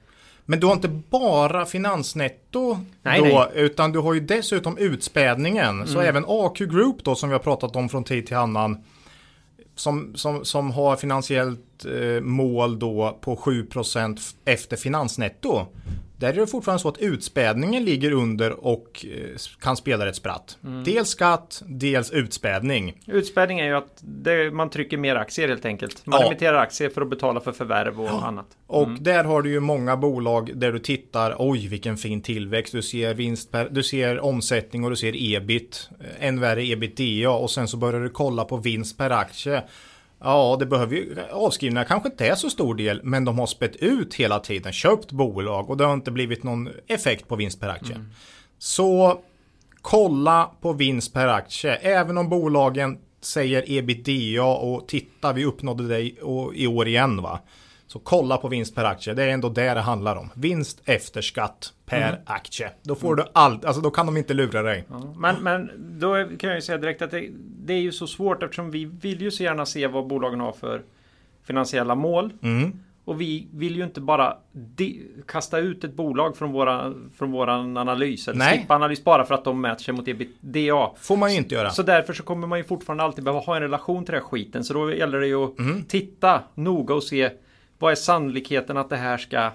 Men 0.45 0.59
du 0.59 0.67
har 0.67 0.73
inte 0.73 0.87
bara 0.87 1.65
finansnetto 1.65 2.77
nej, 3.01 3.19
då, 3.19 3.25
nej. 3.25 3.65
utan 3.65 3.91
du 3.91 3.99
har 3.99 4.13
ju 4.13 4.19
dessutom 4.19 4.77
utspädningen. 4.77 5.75
Mm. 5.75 5.87
Så 5.87 5.99
även 5.99 6.25
AQ 6.27 6.57
Group 6.57 7.03
då 7.03 7.15
som 7.15 7.29
vi 7.29 7.33
har 7.33 7.39
pratat 7.39 7.75
om 7.75 7.89
från 7.89 8.03
tid 8.03 8.27
till 8.27 8.37
annan. 8.37 8.83
Som, 9.75 10.15
som, 10.15 10.45
som 10.45 10.71
har 10.71 10.95
finansiellt 10.95 11.85
eh, 11.85 12.21
mål 12.21 12.79
då 12.79 13.17
på 13.21 13.35
7% 13.35 14.35
efter 14.45 14.77
finansnetto. 14.77 15.65
Där 16.23 16.29
är 16.29 16.33
det 16.33 16.47
fortfarande 16.47 16.81
så 16.81 16.89
att 16.89 16.97
utspädningen 16.97 17.85
ligger 17.85 18.11
under 18.11 18.65
och 18.65 19.05
eh, 19.05 19.37
kan 19.61 19.77
spela 19.77 20.09
ett 20.09 20.15
spratt. 20.15 20.57
Mm. 20.63 20.83
Dels 20.83 21.09
skatt, 21.09 21.61
dels 21.65 22.11
utspädning. 22.11 23.01
Utspädning 23.07 23.59
är 23.59 23.65
ju 23.65 23.73
att 23.73 23.97
det, 24.01 24.51
man 24.51 24.69
trycker 24.69 24.97
mer 24.97 25.15
aktier 25.15 25.47
helt 25.47 25.65
enkelt. 25.65 26.05
Man 26.05 26.21
ja. 26.21 26.27
emitterar 26.27 26.57
aktier 26.57 26.89
för 26.89 27.01
att 27.01 27.09
betala 27.09 27.39
för 27.39 27.51
förvärv 27.51 28.01
och 28.01 28.07
ja. 28.07 28.25
annat. 28.25 28.45
Och 28.67 28.83
mm. 28.83 29.03
där 29.03 29.23
har 29.23 29.41
du 29.41 29.51
ju 29.51 29.59
många 29.59 29.97
bolag 29.97 30.51
där 30.55 30.71
du 30.71 30.79
tittar, 30.79 31.35
oj 31.39 31.67
vilken 31.67 31.97
fin 31.97 32.21
tillväxt, 32.21 32.73
du 32.73 32.81
ser 32.81 33.13
vinst 33.13 33.51
per, 33.51 33.69
du 33.69 33.83
ser 33.83 34.19
omsättning 34.19 34.83
och 34.83 34.89
du 34.89 34.95
ser 34.95 35.35
ebit, 35.35 35.89
än 36.19 36.39
värre 36.39 36.63
ebitda 36.63 37.29
och 37.29 37.51
sen 37.51 37.67
så 37.67 37.77
börjar 37.77 38.01
du 38.01 38.09
kolla 38.09 38.45
på 38.45 38.57
vinst 38.57 38.97
per 38.97 39.09
aktie. 39.09 39.63
Ja, 40.23 40.55
det 40.59 40.65
behöver 40.65 40.95
ju, 40.95 41.15
avskrivningar 41.31 41.83
kanske 41.83 42.09
inte 42.09 42.27
är 42.27 42.35
så 42.35 42.49
stor 42.49 42.75
del, 42.75 43.01
men 43.03 43.25
de 43.25 43.39
har 43.39 43.47
spett 43.47 43.75
ut 43.75 44.13
hela 44.13 44.39
tiden, 44.39 44.73
köpt 44.73 45.11
bolag 45.11 45.69
och 45.69 45.77
det 45.77 45.85
har 45.85 45.93
inte 45.93 46.11
blivit 46.11 46.43
någon 46.43 46.69
effekt 46.87 47.27
på 47.27 47.35
vinst 47.35 47.59
per 47.59 47.69
aktie. 47.69 47.95
Mm. 47.95 48.07
Så 48.57 49.19
kolla 49.81 50.49
på 50.61 50.73
vinst 50.73 51.13
per 51.13 51.27
aktie, 51.27 51.75
även 51.75 52.17
om 52.17 52.29
bolagen 52.29 52.97
säger 53.21 53.71
ebitda 53.71 54.43
och 54.43 54.87
titta, 54.87 55.33
vi 55.33 55.45
uppnådde 55.45 55.87
det 55.87 56.01
i 56.55 56.67
år 56.67 56.87
igen 56.87 57.21
va. 57.21 57.39
Så 57.93 57.99
kolla 57.99 58.37
på 58.37 58.47
vinst 58.47 58.75
per 58.75 58.83
aktie. 58.83 59.13
Det 59.13 59.23
är 59.23 59.27
ändå 59.27 59.49
det 59.49 59.73
det 59.73 59.79
handlar 59.81 60.15
om. 60.15 60.29
Vinst 60.35 60.81
efter 60.85 61.21
skatt 61.21 61.73
per 61.85 62.01
Mm. 62.09 62.15
aktie. 62.25 62.71
Då 62.83 62.95
får 62.95 63.15
du 63.15 63.23
allt. 63.33 63.65
Alltså 63.65 63.81
då 63.81 63.91
kan 63.91 64.05
de 64.05 64.17
inte 64.17 64.33
lura 64.33 64.61
dig. 64.61 64.85
Ja, 64.89 65.13
Men, 65.17 65.35
men 65.43 65.71
då 65.99 66.13
kan 66.37 66.49
jag 66.49 66.55
ju 66.57 66.61
säga 66.61 66.77
direkt 66.77 67.01
att 67.01 67.11
det, 67.11 67.29
det 67.65 67.73
är 67.73 67.79
ju 67.79 67.91
så 67.91 68.07
svårt 68.07 68.43
eftersom 68.43 68.71
vi 68.71 68.85
vill 68.85 69.21
ju 69.21 69.31
så 69.31 69.43
gärna 69.43 69.65
se 69.65 69.87
vad 69.87 70.07
bolagen 70.07 70.39
har 70.39 70.51
för 70.51 70.81
finansiella 71.43 71.95
mål. 71.95 72.33
Mm. 72.41 72.79
Och 73.05 73.21
vi 73.21 73.47
vill 73.53 73.75
ju 73.75 73.83
inte 73.83 74.01
bara 74.01 74.37
kasta 75.27 75.57
ut 75.59 75.83
ett 75.83 75.93
bolag 75.93 76.37
från, 76.37 76.51
våra, 76.51 76.93
från 77.17 77.31
våran 77.31 77.77
analys. 77.77 78.27
Eller 78.27 78.39
Nej. 78.39 78.57
skippa 78.59 78.75
analys 78.75 79.03
bara 79.03 79.25
för 79.25 79.35
att 79.35 79.43
de 79.43 79.61
mäter 79.61 79.83
sig 79.83 79.93
mot 79.93 80.07
ebitda. 80.07 80.91
Får 80.97 81.17
man 81.17 81.31
ju 81.31 81.37
inte 81.37 81.55
göra. 81.55 81.69
Så 81.69 81.83
därför 81.83 82.13
så 82.13 82.23
kommer 82.23 82.47
man 82.47 82.57
ju 82.59 82.63
fortfarande 82.63 83.03
alltid 83.03 83.23
behöva 83.23 83.39
ha 83.41 83.55
en 83.55 83.61
relation 83.61 84.05
till 84.05 84.13
den 84.13 84.21
här 84.21 84.29
skiten. 84.29 84.63
Så 84.63 84.73
då 84.73 84.93
gäller 84.93 85.19
det 85.19 85.27
ju 85.27 85.43
att 85.43 85.59
Mm. 85.59 85.83
titta 85.83 86.41
noga 86.55 86.95
och 86.95 87.03
se 87.03 87.29
vad 87.79 87.91
är 87.91 87.95
sannolikheten 87.95 88.77
att 88.77 88.89
det 88.89 88.97
här 88.97 89.17
ska 89.17 89.51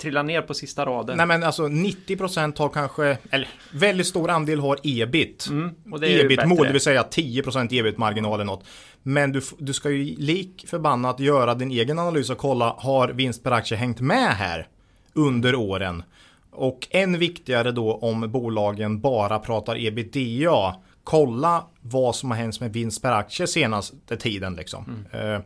trilla 0.00 0.22
ner 0.22 0.42
på 0.42 0.54
sista 0.54 0.86
raden. 0.86 1.14
Mm. 1.14 1.28
Nej 1.28 1.38
men 1.38 1.46
alltså 1.46 1.62
90% 1.62 2.58
har 2.58 2.68
kanske, 2.68 3.18
eller 3.30 3.48
väldigt 3.72 4.06
stor 4.06 4.30
andel 4.30 4.60
har 4.60 4.78
ebit. 4.82 5.46
Mm, 5.50 5.70
ebit-mål, 6.02 6.66
det 6.66 6.72
vill 6.72 6.80
säga 6.80 7.02
10% 7.02 7.72
ebit-marginal 7.72 8.34
eller 8.34 8.44
något. 8.44 8.64
Men 9.02 9.32
du, 9.32 9.40
du 9.58 9.72
ska 9.72 9.90
ju 9.90 10.16
lik 10.18 10.64
förbannat 10.68 11.20
göra 11.20 11.54
din 11.54 11.70
egen 11.70 11.98
analys 11.98 12.30
och 12.30 12.38
kolla, 12.38 12.74
har 12.78 13.08
vinst 13.08 13.42
per 13.42 13.50
aktie 13.50 13.76
hängt 13.76 14.00
med 14.00 14.30
här 14.30 14.68
under 15.12 15.54
åren? 15.54 16.02
Och 16.50 16.88
än 16.90 17.18
viktigare 17.18 17.72
då 17.72 17.94
om 17.94 18.30
bolagen 18.30 19.00
bara 19.00 19.38
pratar 19.38 19.86
ebitda. 19.86 20.74
Kolla 21.04 21.64
vad 21.80 22.16
som 22.16 22.30
har 22.30 22.38
hänt 22.38 22.60
med 22.60 22.72
vinst 22.72 23.02
per 23.02 23.12
aktie 23.12 23.46
senaste 23.46 24.16
tiden 24.16 24.54
liksom. 24.54 25.06
Eh, 25.12 25.38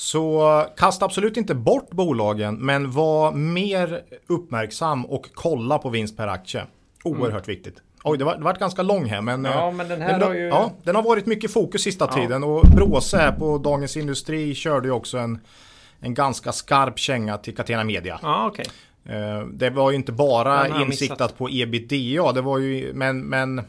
Så 0.00 0.64
kasta 0.76 1.04
absolut 1.04 1.36
inte 1.36 1.54
bort 1.54 1.90
bolagen, 1.90 2.54
men 2.54 2.90
var 2.90 3.32
mer 3.32 4.02
uppmärksam 4.26 5.04
och 5.06 5.28
kolla 5.34 5.78
på 5.78 5.88
vinst 5.90 6.16
per 6.16 6.26
aktie. 6.28 6.66
Oerhört 7.04 7.48
viktigt. 7.48 7.82
Oj, 8.04 8.18
det 8.18 8.24
var, 8.24 8.36
det 8.36 8.44
var 8.44 8.54
ganska 8.54 8.82
lång 8.82 9.04
här, 9.04 9.20
men, 9.20 9.44
Ja, 9.44 9.68
eh, 9.68 9.74
men 9.74 9.88
den 9.88 10.00
här 10.02 10.12
den, 10.18 10.22
har 10.28 10.34
ju- 10.34 10.48
ja, 10.48 10.70
den 10.82 10.94
har 10.96 11.02
varit 11.02 11.26
mycket 11.26 11.52
fokus 11.52 11.82
sista 11.82 12.08
Ja. 12.10 12.20
tiden 12.20 12.44
och 12.44 12.62
Bråse 12.62 13.16
här 13.16 13.32
på 13.32 13.58
Dagens 13.58 13.96
Industri 13.96 14.54
körde 14.54 14.88
ju 14.88 14.92
också 14.94 15.18
en, 15.18 15.38
en 16.00 16.14
ganska 16.14 16.52
skarp 16.52 16.98
känga 16.98 17.38
till 17.38 17.56
Catena 17.56 17.84
Media. 17.84 18.18
Ja, 18.22 18.46
okej. 18.52 18.66
Eh, 19.04 19.46
Det 19.52 19.70
var 19.70 19.90
ju 19.90 19.96
inte 19.96 20.12
bara 20.12 20.82
insiktat 20.82 21.38
på 21.38 21.48
ebitda, 21.50 22.32
det 22.32 22.40
var 22.40 22.58
ju, 22.58 22.92
men, 22.94 23.20
men 23.20 23.62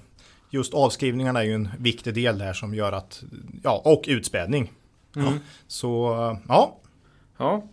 just 0.49 0.73
avskrivningarna 0.73 1.39
är 1.39 1.43
ju 1.45 1.53
en 1.53 1.69
viktig 1.79 2.13
del 2.13 2.37
där 2.39 2.53
som 2.53 2.73
gör 2.73 2.91
att, 2.91 3.23
ja, 3.63 3.81
och 3.85 4.03
utspädning. 4.07 4.71
Mm. 5.15 5.27
Ja, 5.27 5.33
så, 5.67 6.15
ja, 6.47 6.79
Ja. 7.37 7.63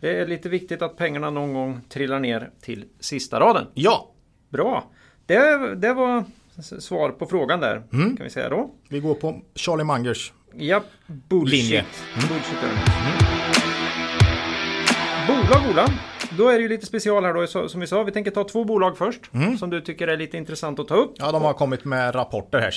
Det 0.00 0.18
är 0.20 0.26
lite 0.26 0.48
viktigt 0.48 0.82
att 0.82 0.96
pengarna 0.96 1.30
någon 1.30 1.52
gång 1.54 1.80
trillar 1.88 2.20
ner 2.20 2.50
till 2.60 2.84
sista 3.00 3.40
raden. 3.40 3.66
ja, 3.74 4.10
Bra. 4.48 4.90
Det, 5.26 5.74
det 5.74 5.94
var 5.94 6.24
svar 6.78 7.10
på 7.10 7.26
frågan 7.26 7.60
där. 7.60 7.82
Mm. 7.92 8.16
Kan 8.16 8.24
vi 8.24 8.30
säga 8.30 8.48
då. 8.48 8.70
vi 8.88 9.00
går 9.00 9.14
på 9.14 9.42
Charlie 9.54 9.84
Mangers. 9.84 10.32
Ja, 10.54 10.82
bullshit. 11.06 11.60
Linje. 11.60 11.84
bullshit 12.14 12.62
är 12.62 12.68
det. 12.68 13.43
Bolag 15.48 15.70
Ola. 15.70 15.88
Då 16.38 16.48
är 16.48 16.54
det 16.54 16.60
ju 16.62 16.68
lite 16.68 16.86
special 16.86 17.24
här 17.24 17.34
då 17.34 17.68
som 17.68 17.80
vi 17.80 17.86
sa. 17.86 18.02
Vi 18.02 18.12
tänker 18.12 18.30
ta 18.30 18.44
två 18.44 18.64
bolag 18.64 18.98
först. 18.98 19.20
Mm. 19.34 19.58
Som 19.58 19.70
du 19.70 19.80
tycker 19.80 20.08
är 20.08 20.16
lite 20.16 20.36
intressant 20.36 20.78
att 20.78 20.88
ta 20.88 20.94
upp. 20.94 21.12
Ja, 21.16 21.32
de 21.32 21.42
har 21.42 21.52
kommit 21.52 21.84
med 21.84 22.14
rapporter 22.14 22.58
här 22.58 22.74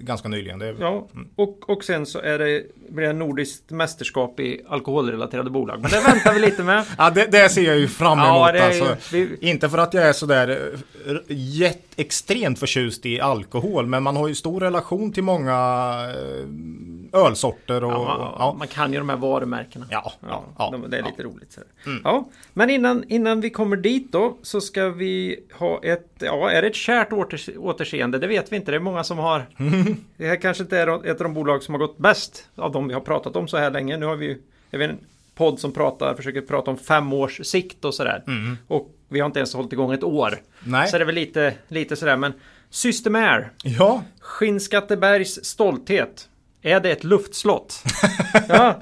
ganska 0.00 0.28
nyligen. 0.28 0.60
Är, 0.62 0.76
Ja, 0.80 1.08
och, 1.36 1.70
och 1.70 1.84
sen 1.84 2.06
så 2.06 2.18
är 2.20 2.38
det, 2.38 2.62
blir 2.88 3.06
det 3.06 3.12
nordiskt 3.12 3.70
mästerskap 3.70 4.40
i 4.40 4.60
alkoholrelaterade 4.68 5.50
bolag. 5.50 5.80
Men 5.82 5.90
det 5.90 6.00
väntar 6.00 6.32
vi 6.34 6.38
lite 6.40 6.62
med. 6.62 6.84
Ja, 6.98 7.10
det, 7.10 7.26
det 7.32 7.48
ser 7.48 7.62
jag 7.62 7.78
ju 7.78 7.88
fram 7.88 8.18
emot. 8.18 8.28
Ja, 8.28 8.54
ju- 8.54 8.60
alltså. 8.60 8.96
vi- 9.16 9.36
Inte 9.40 9.68
för 9.68 9.78
att 9.78 9.94
jag 9.94 10.04
är 10.08 10.12
sådär 10.12 10.72
eh, 11.06 11.14
jätt, 11.28 11.87
extremt 11.98 12.58
förtjust 12.58 13.06
i 13.06 13.20
alkohol, 13.20 13.86
men 13.86 14.02
man 14.02 14.16
har 14.16 14.28
ju 14.28 14.34
stor 14.34 14.60
relation 14.60 15.12
till 15.12 15.22
många 15.22 15.52
eh, 17.12 17.20
ölsorter 17.26 17.84
och... 17.84 17.92
Ja, 17.92 18.36
Ja, 18.38 18.54
Man 18.58 18.68
kan 18.68 18.92
ju 18.92 18.98
de 18.98 19.08
här 19.08 19.16
varumärkena. 19.16 19.86
ja, 19.90 20.12
ja, 20.20 20.28
Ja, 20.28 20.44
ja, 20.58 20.70
de, 20.72 20.90
det 20.90 20.98
är 20.98 21.02
lite 21.02 21.22
roligt. 21.22 21.52
Så. 21.52 21.60
här. 21.60 22.00
Ja, 22.04 22.28
men 22.52 22.70
innan, 22.70 23.04
innan 23.08 23.40
vi 23.40 23.50
kommer 23.50 23.76
dit 23.76 24.12
då 24.12 24.36
så 24.42 24.60
ska 24.60 24.88
vi 24.88 25.40
ha 25.58 25.80
ett, 25.82 26.08
ja 26.18 26.50
är 26.50 26.62
det 26.62 26.68
ett 26.68 26.74
kärt 26.74 27.12
åter, 27.12 27.58
återseende? 27.58 28.18
Det 28.18 28.26
vet 28.26 28.52
vi 28.52 28.56
inte. 28.56 28.70
Det 28.70 28.76
är 28.76 28.80
många 28.80 29.04
som 29.04 29.18
har. 29.18 29.46
det 30.16 30.26
här 30.26 30.36
kanske 30.36 30.62
inte 30.62 30.78
är 30.78 31.06
ett 31.06 31.20
av 31.20 31.24
de 31.24 31.34
bolag 31.34 31.62
som 31.62 31.74
har 31.74 31.78
gått 31.78 31.98
bäst 31.98 32.48
av 32.56 32.72
de 32.72 32.88
vi 32.88 32.94
har 32.94 33.00
pratat 33.00 33.36
om 33.36 33.48
så 33.48 33.56
här 33.56 33.70
länge. 33.70 33.96
Nu 33.96 34.06
har 34.06 34.16
vi 34.16 34.26
ju, 34.26 34.42
jag 34.70 34.78
vet, 34.78 34.90
en 34.90 34.98
podd 35.34 35.60
som 35.60 35.72
pratar, 35.72 36.14
försöker 36.14 36.40
prata 36.40 36.70
om 36.70 36.76
fem 36.78 37.12
års 37.12 37.40
sikt 37.46 37.84
och 37.84 37.94
sådär. 37.94 38.22
Och 38.68 38.90
vi 39.08 39.20
har 39.20 39.26
inte 39.26 39.38
ens 39.38 39.54
hållit 39.54 39.72
igång 39.72 39.92
ett 39.92 40.04
år. 40.04 40.38
Nej. 40.64 40.88
Så 40.88 40.98
det 40.98 41.04
är 41.04 41.06
väl 41.06 41.14
lite, 41.14 41.54
lite 41.68 41.96
sådär. 41.96 42.16
Men 42.16 42.32
Systemair, 42.70 43.52
Ja, 43.64 44.02
Skinnskattebergs 44.20 45.44
stolthet. 45.44 46.28
Är 46.62 46.80
det 46.80 46.90
ett 46.90 47.04
luftslott? 47.04 47.82
ja, 48.48 48.80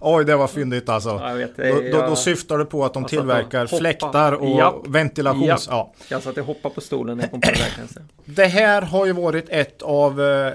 oj 0.00 0.24
det 0.24 0.36
var 0.36 0.46
fyndigt 0.46 0.88
alltså. 0.88 1.08
Jag 1.24 1.34
vet, 1.34 1.56
då, 1.56 1.62
då, 1.62 1.80
då 1.90 1.98
jag- 1.98 2.18
syftar 2.18 2.58
du 2.58 2.64
på 2.64 2.84
att 2.84 2.94
de 2.94 3.02
Jag 3.02 3.10
tillverkar 3.10 3.60
hoppa. 3.60 3.76
fläktar 3.76 4.32
och 4.32 4.58
Japp. 4.58 4.74
ventilations... 4.88 5.46
Japp. 5.46 5.60
Ja. 5.68 5.92
Jag 6.08 6.22
satt 6.22 6.38
och 6.38 6.44
hoppade 6.46 6.74
på 6.74 6.80
stolen 6.80 7.16
när 7.16 7.24
jag 7.24 7.30
kom 7.30 7.40
på 7.40 7.50
det 7.50 7.56
där 7.56 7.84
jag. 7.94 8.04
Det 8.24 8.46
här 8.46 8.82
har 8.82 9.06
ju 9.06 9.12
varit 9.12 9.46
ett 9.48 9.82
av 9.82 10.22
eh, 10.22 10.52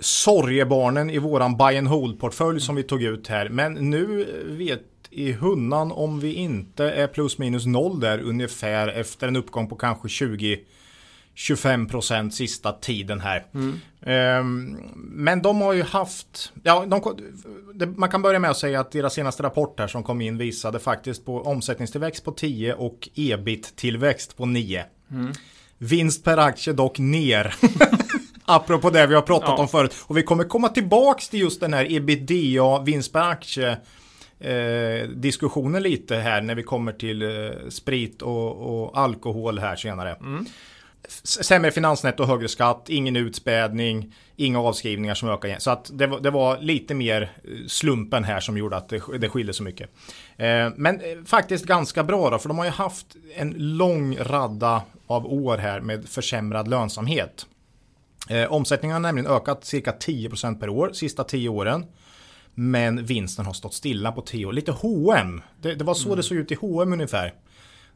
sorgebarnen 0.00 1.10
i 1.10 1.18
våran 1.18 1.56
buy 1.56 1.78
and 1.78 1.88
hold-portfölj 1.88 2.60
som 2.60 2.74
vi 2.74 2.82
tog 2.82 3.02
ut 3.02 3.28
här. 3.28 3.48
Men 3.48 3.74
nu 3.74 4.26
vet 4.46 4.80
i 5.12 5.32
hunnan 5.32 5.92
om 5.92 6.20
vi 6.20 6.32
inte 6.34 6.84
är 6.84 7.06
plus 7.06 7.38
minus 7.38 7.66
noll 7.66 8.00
där 8.00 8.18
ungefär 8.18 8.88
efter 8.88 9.28
en 9.28 9.36
uppgång 9.36 9.68
på 9.68 9.76
kanske 9.76 10.08
20 10.08 10.60
25% 11.36 12.30
sista 12.30 12.72
tiden 12.72 13.20
här. 13.20 13.46
Ehm, 14.06 14.76
men 14.94 15.42
de 15.42 15.60
har 15.60 15.72
ju 15.72 15.82
haft, 15.82 16.52
ja, 16.62 16.84
de, 16.86 17.16
det, 17.74 17.86
man 17.86 18.08
kan 18.08 18.22
börja 18.22 18.38
med 18.38 18.50
att 18.50 18.56
säga 18.56 18.80
att 18.80 18.92
deras 18.92 19.14
senaste 19.14 19.42
rapport 19.42 19.78
här 19.80 19.86
som 19.86 20.02
kom 20.02 20.20
in 20.20 20.38
visade 20.38 20.78
faktiskt 20.78 21.24
på 21.24 21.42
omsättningstillväxt 21.42 22.24
på 22.24 22.32
10 22.32 22.74
och 22.74 23.08
ebit-tillväxt 23.14 24.36
på 24.36 24.46
9. 24.46 24.84
Vinst 25.78 26.24
per 26.24 26.36
aktie 26.36 26.72
dock 26.72 26.98
ner. 26.98 27.54
Apropå 28.44 28.90
det 28.90 29.06
vi 29.06 29.14
har 29.14 29.22
pratat 29.22 29.48
Ja. 29.48 29.56
om 29.62 29.68
förut. 29.68 29.94
Och 30.06 30.16
vi 30.16 30.22
kommer 30.22 30.44
komma 30.44 30.68
tillbaks 30.68 31.28
till 31.28 31.40
just 31.40 31.60
den 31.60 31.72
här 31.74 31.92
ebitda 31.92 32.82
vinst 32.82 33.12
per 33.12 33.20
aktie 33.20 33.78
eh, 34.42 35.08
diskussionen 35.08 35.82
lite 35.82 36.16
här 36.16 36.40
när 36.40 36.54
vi 36.54 36.62
kommer 36.62 36.92
till 36.92 37.22
eh, 37.22 37.28
sprit 37.68 38.22
och, 38.22 38.82
och 38.84 38.98
alkohol 38.98 39.58
här 39.58 39.76
senare. 39.76 40.16
S- 41.04 41.44
Sämre 41.44 41.70
finansnetto, 41.70 42.24
högre 42.24 42.48
skatt, 42.48 42.86
ingen 42.88 43.16
utspädning, 43.16 44.14
inga 44.36 44.60
avskrivningar 44.60 45.14
som 45.14 45.28
ökar 45.28 45.48
igen. 45.48 45.60
Så 45.60 45.70
att 45.70 45.90
det, 45.94 46.06
var, 46.06 46.20
det 46.20 46.30
var 46.30 46.58
lite 46.58 46.94
mer 46.94 47.22
eh, 47.22 47.50
slumpen 47.68 48.24
här 48.24 48.40
som 48.40 48.58
gjorde 48.58 48.76
att 48.76 48.88
det, 48.88 49.02
det 49.18 49.28
skilde 49.28 49.52
så 49.52 49.62
mycket. 49.62 49.90
Eh, 50.36 50.68
men 50.76 51.00
eh, 51.00 51.24
faktiskt 51.26 51.64
ganska 51.64 52.04
bra 52.04 52.30
då, 52.30 52.38
för 52.38 52.48
de 52.48 52.58
har 52.58 52.64
ju 52.64 52.70
haft 52.70 53.06
en 53.36 53.54
lång 53.58 54.16
radda 54.20 54.82
av 55.06 55.26
år 55.32 55.58
här 55.58 55.80
med 55.80 56.08
försämrad 56.08 56.68
lönsamhet. 56.68 57.46
Eh, 58.28 58.52
omsättningen 58.52 58.94
har 58.94 59.00
nämligen 59.00 59.30
ökat 59.30 59.64
cirka 59.64 59.92
10% 59.92 60.60
per 60.60 60.68
år 60.68 60.90
sista 60.92 61.24
10 61.24 61.48
åren. 61.48 61.84
Men 62.54 63.04
vinsten 63.04 63.46
har 63.46 63.52
stått 63.52 63.74
stilla 63.74 64.12
på 64.12 64.20
10 64.20 64.46
år. 64.46 64.52
Lite 64.52 64.72
H&M. 64.72 65.42
Det, 65.60 65.74
det 65.74 65.84
var 65.84 65.94
så 65.94 66.14
det 66.14 66.22
såg 66.22 66.38
ut 66.38 66.52
i 66.52 66.54
H&M 66.54 66.92
ungefär. 66.92 67.34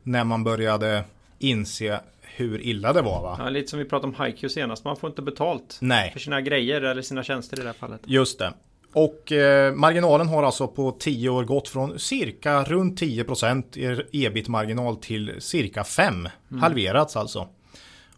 När 0.03 0.25
man 0.25 0.45
började 0.45 1.05
inse 1.39 2.01
hur 2.23 2.61
illa 2.61 2.93
det 2.93 3.03
var 3.03 3.23
va? 3.23 3.37
Ja, 3.39 3.49
lite 3.49 3.69
som 3.71 3.79
vi 3.79 3.85
pratade 3.85 4.17
om 4.17 4.25
HiQ 4.25 4.51
senast. 4.51 4.85
Man 4.85 4.97
får 4.97 5.11
inte 5.11 5.23
betalt 5.23 5.79
Nej. 5.81 6.11
för 6.13 6.21
sina 6.21 6.41
grejer 6.41 6.83
eller 6.83 7.03
sina 7.03 7.23
tjänster 7.23 7.59
i 7.59 7.61
det 7.61 7.67
här 7.67 7.75
fallet. 7.75 8.01
Just 8.05 8.39
det. 8.39 8.53
Och 8.93 9.33
eh, 9.33 9.75
marginalen 9.75 10.29
har 10.29 10.43
alltså 10.43 10.69
på 10.69 10.97
10 10.99 11.29
år 11.29 11.45
gått 11.45 11.69
från 11.69 11.99
cirka 11.99 12.65
runt 12.65 13.01
10% 13.01 14.07
i 14.11 14.27
ebit-marginal 14.27 14.97
till 14.97 15.35
cirka 15.39 15.85
5. 15.85 16.29
Halverats 16.61 17.17
alltså. 17.17 17.49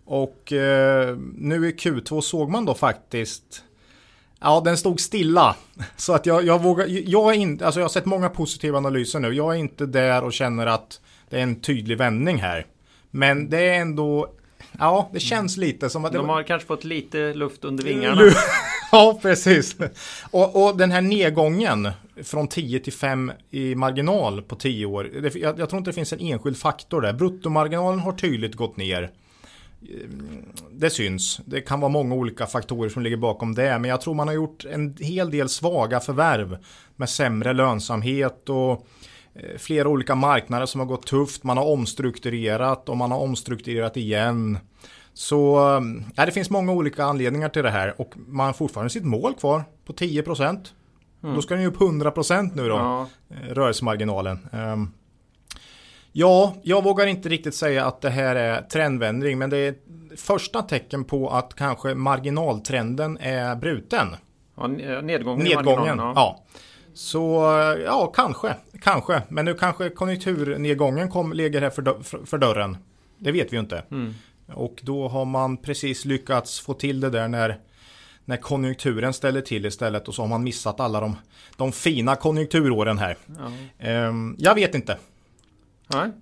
Och 0.04 0.52
eh, 0.52 1.16
nu 1.34 1.68
i 1.68 1.72
Q2 1.72 2.20
såg 2.20 2.50
man 2.50 2.64
då 2.64 2.74
faktiskt 2.74 3.64
Ja, 4.40 4.62
den 4.64 4.76
stod 4.76 5.00
stilla. 5.00 5.56
Så 5.96 6.12
att 6.12 6.26
jag, 6.26 6.44
jag 6.44 6.62
vågar, 6.62 6.86
jag 6.88 7.34
är 7.34 7.38
inte, 7.38 7.66
alltså 7.66 7.80
jag 7.80 7.84
har 7.84 7.90
sett 7.90 8.06
många 8.06 8.28
positiva 8.28 8.78
analyser 8.78 9.20
nu. 9.20 9.32
Jag 9.32 9.54
är 9.54 9.58
inte 9.58 9.86
där 9.86 10.24
och 10.24 10.32
känner 10.32 10.66
att 10.66 11.00
det 11.30 11.38
är 11.38 11.42
en 11.42 11.60
tydlig 11.60 11.98
vändning 11.98 12.38
här. 12.38 12.66
Men 13.10 13.50
det 13.50 13.68
är 13.68 13.80
ändå, 13.80 14.28
ja, 14.78 15.10
det 15.12 15.20
känns 15.20 15.56
lite 15.56 15.90
som 15.90 16.04
att 16.04 16.12
det 16.12 16.18
De 16.18 16.28
har 16.28 16.42
kanske 16.42 16.66
fått 16.66 16.84
lite 16.84 17.34
luft 17.34 17.64
under 17.64 17.84
vingarna. 17.84 18.22
Ja, 18.92 19.18
precis. 19.22 19.76
Och, 20.30 20.64
och 20.64 20.76
den 20.76 20.90
här 20.90 21.00
nedgången 21.00 21.90
från 22.22 22.48
10 22.48 22.80
till 22.80 22.92
5 22.92 23.32
i 23.50 23.74
marginal 23.74 24.42
på 24.42 24.56
10 24.56 24.86
år. 24.86 25.04
Det, 25.04 25.34
jag, 25.34 25.58
jag 25.58 25.68
tror 25.68 25.78
inte 25.78 25.90
det 25.90 25.94
finns 25.94 26.12
en 26.12 26.20
enskild 26.20 26.56
faktor 26.56 27.00
där. 27.00 27.12
Bruttomarginalen 27.12 28.00
har 28.00 28.12
tydligt 28.12 28.54
gått 28.54 28.76
ner. 28.76 29.10
Det 30.70 30.90
syns. 30.90 31.40
Det 31.44 31.60
kan 31.60 31.80
vara 31.80 31.88
många 31.88 32.14
olika 32.14 32.46
faktorer 32.46 32.88
som 32.88 33.02
ligger 33.02 33.16
bakom 33.16 33.54
det. 33.54 33.78
Men 33.78 33.90
jag 33.90 34.00
tror 34.00 34.14
man 34.14 34.28
har 34.28 34.34
gjort 34.34 34.64
en 34.64 34.96
hel 35.00 35.30
del 35.30 35.48
svaga 35.48 36.00
förvärv 36.00 36.58
med 36.96 37.08
sämre 37.08 37.52
lönsamhet 37.52 38.48
och 38.48 38.86
eh, 39.34 39.58
flera 39.58 39.88
olika 39.88 40.14
marknader 40.14 40.66
som 40.66 40.80
har 40.80 40.86
gått 40.86 41.06
tufft. 41.06 41.44
Man 41.44 41.56
har 41.56 41.64
omstrukturerat 41.64 42.88
och 42.88 42.96
man 42.96 43.10
har 43.10 43.18
omstrukturerat 43.18 43.96
igen. 43.96 44.58
Så 45.14 45.58
ja, 46.16 46.26
det 46.26 46.32
finns 46.32 46.50
många 46.50 46.72
olika 46.72 47.04
anledningar 47.04 47.48
till 47.48 47.62
det 47.62 47.70
här 47.70 48.00
och 48.00 48.14
man 48.16 48.46
har 48.46 48.52
fortfarande 48.52 48.90
sitt 48.90 49.04
mål 49.04 49.34
kvar 49.34 49.64
på 49.86 49.92
10 49.92 50.22
procent. 50.22 50.74
Mm. 51.22 51.34
Då 51.34 51.42
ska 51.42 51.54
den 51.54 51.62
ju 51.62 51.68
upp 51.68 51.80
100 51.80 52.10
procent 52.10 52.54
nu 52.54 52.68
då, 52.68 52.74
ja. 52.74 53.06
rörelsemarginalen. 53.48 54.48
Um, 54.52 54.92
Ja, 56.20 56.54
jag 56.62 56.84
vågar 56.84 57.06
inte 57.06 57.28
riktigt 57.28 57.54
säga 57.54 57.84
att 57.84 58.00
det 58.00 58.10
här 58.10 58.36
är 58.36 58.62
trendvändning, 58.62 59.38
men 59.38 59.50
det 59.50 59.56
är 59.56 59.74
första 60.16 60.62
tecken 60.62 61.04
på 61.04 61.30
att 61.30 61.54
kanske 61.54 61.94
marginaltrenden 61.94 63.18
är 63.18 63.56
bruten. 63.56 64.08
Ja, 64.56 64.66
nedgången. 64.66 65.44
Nedgången, 65.44 65.98
ja. 65.98 66.12
ja. 66.14 66.44
Så 66.94 67.22
ja, 67.84 68.12
kanske, 68.14 68.54
kanske. 68.82 69.22
Men 69.28 69.44
nu 69.44 69.54
kanske 69.54 69.90
konjunkturnedgången 69.90 71.10
kom, 71.10 71.32
ligger 71.32 71.60
här 71.60 71.70
för, 71.70 72.26
för 72.26 72.38
dörren. 72.38 72.76
Det 73.18 73.32
vet 73.32 73.52
vi 73.52 73.56
ju 73.56 73.60
inte. 73.60 73.82
Mm. 73.90 74.14
Och 74.54 74.80
då 74.82 75.08
har 75.08 75.24
man 75.24 75.56
precis 75.56 76.04
lyckats 76.04 76.60
få 76.60 76.74
till 76.74 77.00
det 77.00 77.10
där 77.10 77.28
när, 77.28 77.58
när 78.24 78.36
konjunkturen 78.36 79.12
ställer 79.12 79.40
till 79.40 79.66
istället 79.66 80.08
och 80.08 80.14
så 80.14 80.22
har 80.22 80.28
man 80.28 80.44
missat 80.44 80.80
alla 80.80 81.00
de, 81.00 81.16
de 81.56 81.72
fina 81.72 82.16
konjunkturåren 82.16 82.98
här. 82.98 83.16
Ja. 83.80 84.08
Um, 84.08 84.36
jag 84.38 84.54
vet 84.54 84.74
inte. 84.74 84.96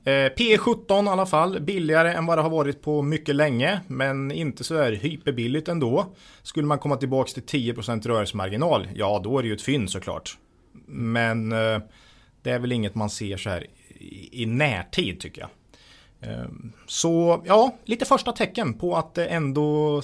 Eh, 0.05 0.33
P17 0.37 1.07
i 1.07 1.09
alla 1.09 1.27
fall, 1.27 1.61
billigare 1.61 2.13
än 2.13 2.27
vad 2.27 2.39
det 2.39 2.43
har 2.43 2.51
varit 2.51 2.83
på 2.83 3.03
mycket 3.03 3.35
länge, 3.35 3.81
men 3.87 4.33
inte 4.33 4.65
så 4.65 4.75
där 4.75 4.93
hyperbilligt 4.93 5.69
ändå. 5.69 6.07
Skulle 6.43 6.67
man 6.67 6.79
komma 6.79 6.97
tillbaka 6.97 7.41
till 7.41 7.75
10% 7.75 8.07
rörelsemarginal, 8.07 8.89
ja 8.95 9.21
då 9.25 9.39
är 9.39 9.43
det 9.43 9.49
ju 9.49 9.55
ett 9.55 9.63
fynd 9.63 9.91
såklart. 9.91 10.39
Men 10.87 11.53
eh, 11.53 11.79
det 12.43 12.51
är 12.51 12.59
väl 12.59 12.73
inget 12.73 12.95
man 12.95 13.11
ser 13.11 13.37
så 13.37 13.51
här 13.51 13.67
i, 13.89 14.43
i 14.43 14.47
närtid 14.47 15.21
tycker 15.21 15.41
jag. 15.41 15.51
Eh, 16.31 16.47
så 16.87 17.43
ja, 17.47 17.77
lite 17.85 18.05
första 18.05 18.33
tecken 18.33 18.75
på 18.75 18.97
att 18.97 19.15
det 19.15 19.27
ändå 19.27 20.03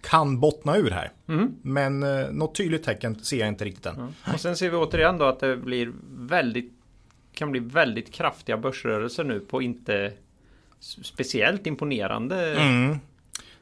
kan 0.00 0.40
bottna 0.40 0.76
ur 0.76 0.90
här. 0.90 1.12
Mm. 1.28 1.54
Men 1.62 2.02
eh, 2.02 2.30
något 2.30 2.54
tydligt 2.54 2.84
tecken 2.84 3.24
ser 3.24 3.38
jag 3.38 3.48
inte 3.48 3.64
riktigt 3.64 3.86
än. 3.86 3.96
Mm. 3.96 4.12
Och 4.34 4.40
sen 4.40 4.56
ser 4.56 4.70
vi 4.70 4.76
återigen 4.76 5.18
då 5.18 5.24
att 5.24 5.40
det 5.40 5.56
blir 5.56 5.92
väldigt 6.08 6.75
kan 7.36 7.50
bli 7.50 7.60
väldigt 7.60 8.12
kraftiga 8.12 8.56
börsrörelser 8.56 9.24
nu 9.24 9.40
på 9.40 9.62
inte 9.62 10.12
speciellt 10.80 11.66
imponerande. 11.66 12.60
Mm. 12.60 12.98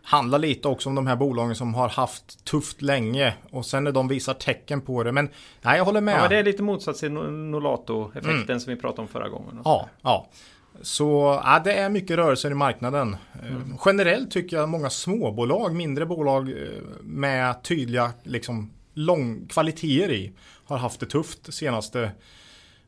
Handlar 0.02 0.38
lite 0.38 0.68
också 0.68 0.88
om 0.88 0.94
de 0.94 1.06
här 1.06 1.16
bolagen 1.16 1.54
som 1.54 1.74
har 1.74 1.88
haft 1.88 2.44
tufft 2.44 2.82
länge 2.82 3.34
och 3.50 3.66
sen 3.66 3.84
när 3.84 3.92
de 3.92 4.08
visar 4.08 4.34
tecken 4.34 4.80
på 4.80 5.02
det. 5.02 5.12
Men 5.12 5.28
nej, 5.62 5.76
jag 5.78 5.84
håller 5.84 6.00
med. 6.00 6.20
Ja, 6.24 6.28
det 6.28 6.36
är 6.36 6.44
lite 6.44 6.62
motsats 6.62 7.00
till 7.00 7.12
Nolato-effekten 7.12 8.50
mm. 8.50 8.60
som 8.60 8.74
vi 8.74 8.80
pratade 8.80 9.02
om 9.02 9.08
förra 9.08 9.28
gången. 9.28 9.60
Ja, 9.64 9.88
ja. 10.02 10.28
Så 10.82 11.40
ja, 11.44 11.60
det 11.64 11.72
är 11.72 11.88
mycket 11.88 12.16
rörelser 12.16 12.50
i 12.50 12.54
marknaden. 12.54 13.16
Mm. 13.48 13.76
Generellt 13.84 14.30
tycker 14.30 14.56
jag 14.56 14.68
många 14.68 14.90
småbolag, 14.90 15.74
mindre 15.74 16.06
bolag 16.06 16.48
eh, 16.48 16.56
med 17.02 17.62
tydliga 17.62 18.12
liksom, 18.22 18.70
lång 18.94 19.46
kvaliteter 19.46 20.12
i 20.12 20.32
har 20.66 20.76
haft 20.76 21.00
det 21.00 21.06
tufft 21.06 21.44
de 21.44 21.52
senaste 21.52 22.10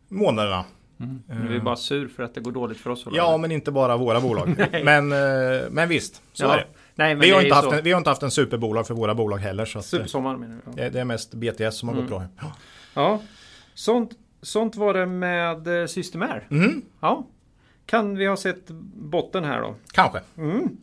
månaderna. 0.08 0.64
Mm. 1.00 1.22
Nu 1.26 1.34
är 1.34 1.52
vi 1.52 1.60
bara 1.60 1.76
sur 1.76 2.08
för 2.08 2.22
att 2.22 2.34
det 2.34 2.40
går 2.40 2.52
dåligt 2.52 2.78
för 2.78 2.90
oss. 2.90 3.06
Ja, 3.12 3.36
men 3.36 3.52
inte 3.52 3.72
bara 3.72 3.96
våra 3.96 4.20
bolag. 4.20 4.48
men, 4.84 5.12
eh, 5.12 5.70
men 5.70 5.88
visst, 5.88 6.22
så 6.32 6.44
ja. 6.44 6.54
är 6.54 6.56
det. 6.56 6.66
Nej, 6.94 7.14
vi, 7.14 7.30
har 7.30 7.42
inte 7.42 7.54
haft 7.54 7.72
en, 7.72 7.84
vi 7.84 7.92
har 7.92 7.98
inte 7.98 8.10
haft 8.10 8.22
en 8.22 8.30
superbolag 8.30 8.86
för 8.86 8.94
våra 8.94 9.14
bolag 9.14 9.38
heller. 9.38 9.64
Så 9.64 9.82
Supersommar 9.82 10.36
menar 10.36 10.54
du? 10.64 10.82
Ja. 10.82 10.90
Det, 10.90 11.00
är 11.00 11.04
mest 11.04 11.34
BTS 11.34 11.78
som 11.78 11.88
har 11.88 11.96
mm. 11.96 12.06
gått 12.06 12.18
bra. 12.18 12.28
Ja, 12.40 12.52
ja. 12.94 13.22
Sånt, 13.74 14.10
sånt 14.42 14.76
var 14.76 14.94
det 14.94 15.06
med 15.06 15.80
eh, 15.82 15.86
Systemair. 15.86 16.46
Mm. 16.50 16.82
Ja. 17.00 17.26
Kan 17.86 18.16
vi 18.16 18.26
ha 18.26 18.36
sett 18.36 18.70
botten 18.94 19.44
här 19.44 19.60
då? 19.60 19.74
Kanske. 19.92 20.20
Mm. 20.38 20.76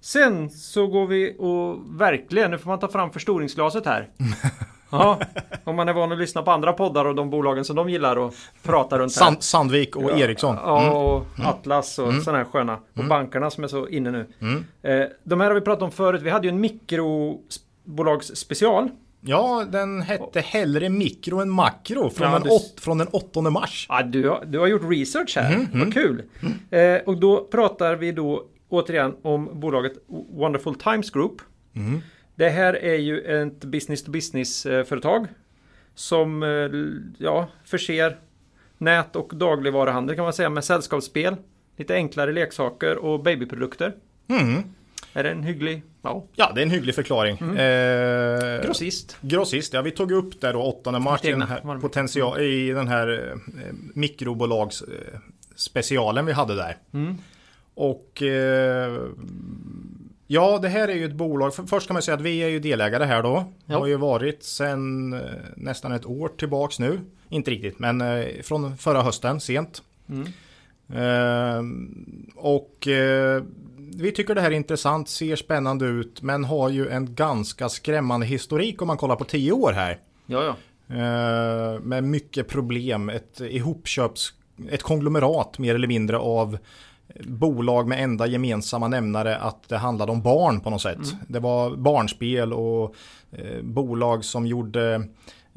Sen 0.00 0.50
så 0.50 0.86
går 0.86 1.06
vi 1.06 1.36
och 1.38 2.00
verkligen, 2.00 2.50
nu 2.50 2.58
får 2.58 2.70
man 2.70 2.78
ta 2.78 2.88
fram 2.88 3.10
förstoringsglaset 3.10 3.86
här. 3.86 4.08
Ja, 4.90 5.20
om 5.64 5.76
man 5.76 5.88
är 5.88 5.92
van 5.92 6.12
att 6.12 6.18
lyssna 6.18 6.42
på 6.42 6.50
andra 6.50 6.72
poddar 6.72 7.04
och 7.04 7.14
de 7.14 7.30
bolagen 7.30 7.64
som 7.64 7.76
de 7.76 7.90
gillar 7.90 8.16
och 8.16 8.34
prata 8.62 8.98
runt 8.98 9.12
Sand, 9.12 9.42
Sandvik 9.42 9.96
och 9.96 10.10
ja, 10.10 10.18
Ericsson. 10.18 10.56
Ja, 10.64 10.82
mm. 10.82 10.92
och 10.92 11.26
Atlas 11.38 11.98
och 11.98 12.08
mm. 12.08 12.22
sådana 12.22 12.38
här 12.38 12.46
sköna. 12.50 12.74
Och 12.74 12.96
mm. 12.96 13.08
bankerna 13.08 13.50
som 13.50 13.64
är 13.64 13.68
så 13.68 13.88
inne 13.88 14.10
nu. 14.10 14.26
Mm. 14.40 14.64
Eh, 14.82 15.04
de 15.24 15.40
här 15.40 15.48
har 15.48 15.54
vi 15.54 15.60
pratat 15.60 15.82
om 15.82 15.90
förut. 15.90 16.22
Vi 16.22 16.30
hade 16.30 16.46
ju 16.46 16.52
en 16.52 16.60
mikrobolagsspecial. 16.60 18.88
Ja, 19.20 19.64
den 19.70 20.02
hette 20.02 20.40
hellre 20.40 20.88
mikro 20.88 21.40
än 21.40 21.50
makro 21.50 22.10
från, 22.10 22.32
ja, 22.32 22.38
den, 22.38 22.50
åt, 22.50 22.80
från 22.80 22.98
den 22.98 23.08
8 23.08 23.40
mars. 23.40 23.86
Ja, 23.88 24.02
du, 24.02 24.28
har, 24.28 24.44
du 24.44 24.58
har 24.58 24.66
gjort 24.66 24.90
research 24.90 25.36
här. 25.36 25.54
Mm, 25.54 25.66
Vad 25.72 25.94
kul. 25.94 26.22
Eh, 26.70 26.96
och 27.06 27.20
då 27.20 27.44
pratar 27.44 27.96
vi 27.96 28.12
då 28.12 28.44
återigen 28.68 29.14
om 29.22 29.60
bolaget 29.60 29.92
Wonderful 30.30 30.74
Times 30.74 31.10
Group. 31.10 31.42
Det 32.38 32.48
här 32.48 32.74
är 32.74 32.96
ju 32.96 33.20
ett 33.20 33.64
business 33.64 34.04
to 34.04 34.10
business 34.10 34.62
företag 34.62 35.26
som 35.94 36.42
eh, 36.42 36.70
ja, 37.18 37.48
förser 37.64 38.16
nät 38.78 39.16
och 39.16 39.32
dagligvaruhandel 39.34 40.16
kan 40.16 40.24
man 40.24 40.32
säga 40.32 40.50
med 40.50 40.64
sällskapsspel, 40.64 41.36
lite 41.76 41.94
enklare 41.94 42.32
leksaker 42.32 42.96
och 42.96 43.22
babyprodukter. 43.22 43.94
Mm. 44.28 44.62
Är 45.12 45.22
det 45.22 45.30
en 45.30 45.42
hygglig? 45.42 45.82
Ja. 46.02 46.24
ja, 46.34 46.52
det 46.54 46.60
är 46.60 46.62
en 46.62 46.70
hygglig 46.70 46.94
förklaring. 46.94 47.38
Mm. 47.40 47.56
Eh, 47.56 48.62
grossist. 48.66 49.16
Grossist, 49.20 49.72
ja 49.72 49.82
vi 49.82 49.90
tog 49.90 50.12
upp 50.12 50.40
det 50.40 50.52
då 50.52 50.62
8 50.62 50.98
mars 50.98 51.24
i 51.24 51.30
den 51.30 51.42
här, 51.42 51.80
potential, 51.80 52.40
i 52.40 52.70
den 52.70 52.88
här 52.88 53.08
eh, 53.08 53.34
mikrobolagsspecialen 53.94 56.26
vi 56.26 56.32
hade 56.32 56.54
där. 56.54 56.76
Mm. 56.92 57.16
Och 57.74 58.22
eh, 58.22 58.98
Ja, 60.30 60.58
det 60.62 60.68
här 60.68 60.88
är 60.88 60.94
ju 60.94 61.04
ett 61.04 61.14
bolag. 61.14 61.54
Först 61.54 61.86
kan 61.86 61.94
man 61.94 62.02
säga 62.02 62.14
att 62.14 62.20
vi 62.20 62.38
är 62.38 62.48
ju 62.48 62.60
delägare 62.60 63.04
här 63.04 63.22
då. 63.22 63.52
Ja. 63.66 63.78
Har 63.78 63.86
ju 63.86 63.96
varit 63.96 64.42
sedan 64.42 65.12
eh, 65.12 65.20
nästan 65.56 65.92
ett 65.92 66.06
år 66.06 66.28
tillbaks 66.28 66.78
nu. 66.78 67.00
Inte 67.28 67.50
riktigt, 67.50 67.78
men 67.78 68.00
eh, 68.00 68.24
från 68.42 68.76
förra 68.76 69.02
hösten, 69.02 69.40
sent. 69.40 69.82
Mm. 70.08 70.26
Eh, 70.92 71.62
och 72.36 72.88
eh, 72.88 73.42
vi 73.76 74.12
tycker 74.12 74.34
det 74.34 74.40
här 74.40 74.50
är 74.50 74.54
intressant, 74.54 75.08
ser 75.08 75.36
spännande 75.36 75.86
ut, 75.86 76.22
men 76.22 76.44
har 76.44 76.68
ju 76.68 76.88
en 76.88 77.14
ganska 77.14 77.68
skrämmande 77.68 78.26
historik 78.26 78.82
om 78.82 78.88
man 78.88 78.96
kollar 78.96 79.16
på 79.16 79.24
tio 79.24 79.52
år 79.52 79.72
här. 79.72 79.98
Ja, 80.26 80.44
ja. 80.44 80.56
Eh, 80.96 81.80
med 81.80 82.04
mycket 82.04 82.48
problem, 82.48 83.08
ett 83.08 83.40
ihopköps, 83.40 84.32
ett 84.70 84.82
konglomerat 84.82 85.58
mer 85.58 85.74
eller 85.74 85.88
mindre 85.88 86.18
av 86.18 86.58
bolag 87.24 87.88
med 87.88 88.02
enda 88.02 88.26
gemensamma 88.26 88.88
nämnare 88.88 89.36
att 89.36 89.68
det 89.68 89.76
handlade 89.76 90.12
om 90.12 90.22
barn 90.22 90.60
på 90.60 90.70
något 90.70 90.82
sätt. 90.82 90.96
Mm. 90.96 91.16
Det 91.28 91.40
var 91.40 91.76
barnspel 91.76 92.52
och 92.52 92.94
eh, 93.32 93.62
bolag 93.62 94.24
som 94.24 94.46
gjorde 94.46 95.02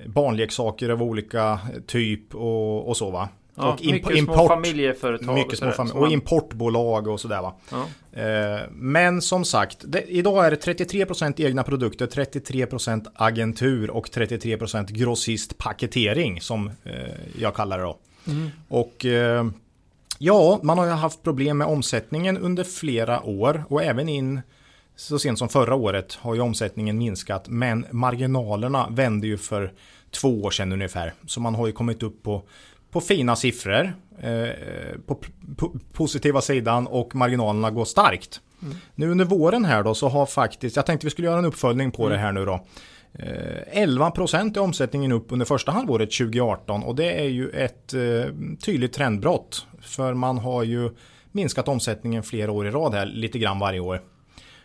barnleksaker 0.06 0.90
av 0.90 1.04
olika 1.04 1.60
typ 1.88 2.36
och, 2.36 2.90
och 2.90 2.98
så 2.98 3.12
va. 3.12 3.30
Ja, 3.56 3.74
och 3.74 3.82
imp 3.82 3.94
mycket 3.94 4.18
import, 4.18 4.36
små 4.36 4.48
familjeföretag 4.48 5.36
mycket 5.36 5.60
små 5.60 5.72
fam 5.72 5.92
och 5.92 6.12
importbolag 6.12 7.08
och 7.08 7.20
sådär 7.20 7.42
va. 7.42 7.56
Ja. 7.72 7.86
Eh, 8.22 8.62
men 8.72 9.22
som 9.22 9.46
sagt, 9.46 9.78
det, 9.88 10.02
idag 10.02 10.46
är 10.46 10.52
det 10.52 10.66
33% 10.66 11.42
egna 11.42 11.64
produkter, 11.64 12.08
33% 12.08 13.08
agentur 13.14 13.90
och 13.90 14.08
33% 14.08 14.92
grossist 14.92 15.58
paketering 15.58 16.42
som 16.42 16.72
eh, 16.84 16.94
jag 17.40 17.56
kallar 17.56 17.78
det 17.78 17.84
då. 17.84 17.98
Mm. 18.28 18.50
Och 18.68 19.06
eh, 19.06 19.46
Ja, 20.24 20.60
man 20.64 20.78
har 20.78 20.86
ju 20.86 20.92
haft 20.92 21.24
problem 21.24 21.58
med 21.58 21.68
omsättningen 21.68 22.38
under 22.38 22.64
flera 22.64 23.24
år 23.24 23.64
och 23.70 23.84
även 23.84 24.10
in 24.10 24.42
så 24.96 25.20
sent 25.20 25.40
som 25.40 25.50
förra 25.50 25.76
året 25.76 26.14
har 26.14 26.36
ju 26.36 26.42
omsättningen 26.42 26.98
minskat 26.98 27.50
men 27.50 27.86
marginalerna 27.92 28.88
vände 28.90 29.28
ju 29.28 29.38
för 29.38 29.74
två 30.12 30.44
år 30.44 30.52
sedan 30.52 30.72
ungefär. 30.72 31.14
Så 31.28 31.40
man 31.40 31.56
har 31.56 31.68
ju 31.68 31.74
kommit 31.74 32.04
upp 32.04 32.24
på, 32.24 32.44
på 32.92 33.02
fina 33.02 33.36
siffror 33.36 33.94
eh, 34.20 34.50
på, 35.06 35.18
på, 35.58 35.74
positiva 35.94 36.42
sidan 36.42 36.88
och 36.88 37.16
marginalerna 37.16 37.72
går 37.72 37.86
starkt. 37.86 38.42
Mm. 38.62 38.76
Nu 38.96 39.12
under 39.12 39.26
våren 39.26 39.66
här 39.66 39.84
då 39.84 39.94
så 39.94 40.10
har 40.10 40.26
faktiskt, 40.26 40.76
jag 40.76 40.86
tänkte 40.86 41.08
vi 41.08 41.12
skulle 41.12 41.28
göra 41.28 41.40
en 41.40 41.46
uppföljning 41.46 41.92
på 41.92 42.04
mm. 42.06 42.14
det 42.14 42.24
här 42.24 42.32
nu 42.32 42.46
då. 42.46 42.66
11% 43.22 44.58
är 44.58 44.62
omsättningen 44.62 45.12
upp 45.12 45.32
under 45.32 45.46
första 45.46 45.72
halvåret 45.72 46.12
2018 46.12 46.84
och 46.84 46.96
det 46.96 47.12
är 47.20 47.28
ju 47.28 47.50
ett 47.50 47.94
eh, 47.94 48.02
tydligt 48.66 48.94
trendbrott. 48.94 49.68
För 49.82 50.14
man 50.14 50.38
har 50.38 50.64
ju 50.64 50.90
minskat 51.32 51.68
omsättningen 51.68 52.24
flera 52.24 52.52
år 52.52 52.68
i 52.68 52.72
rad 52.72 52.94
här, 52.94 53.06
lite 53.06 53.40
grann 53.40 53.60
varje 53.60 53.80
år. 53.80 54.02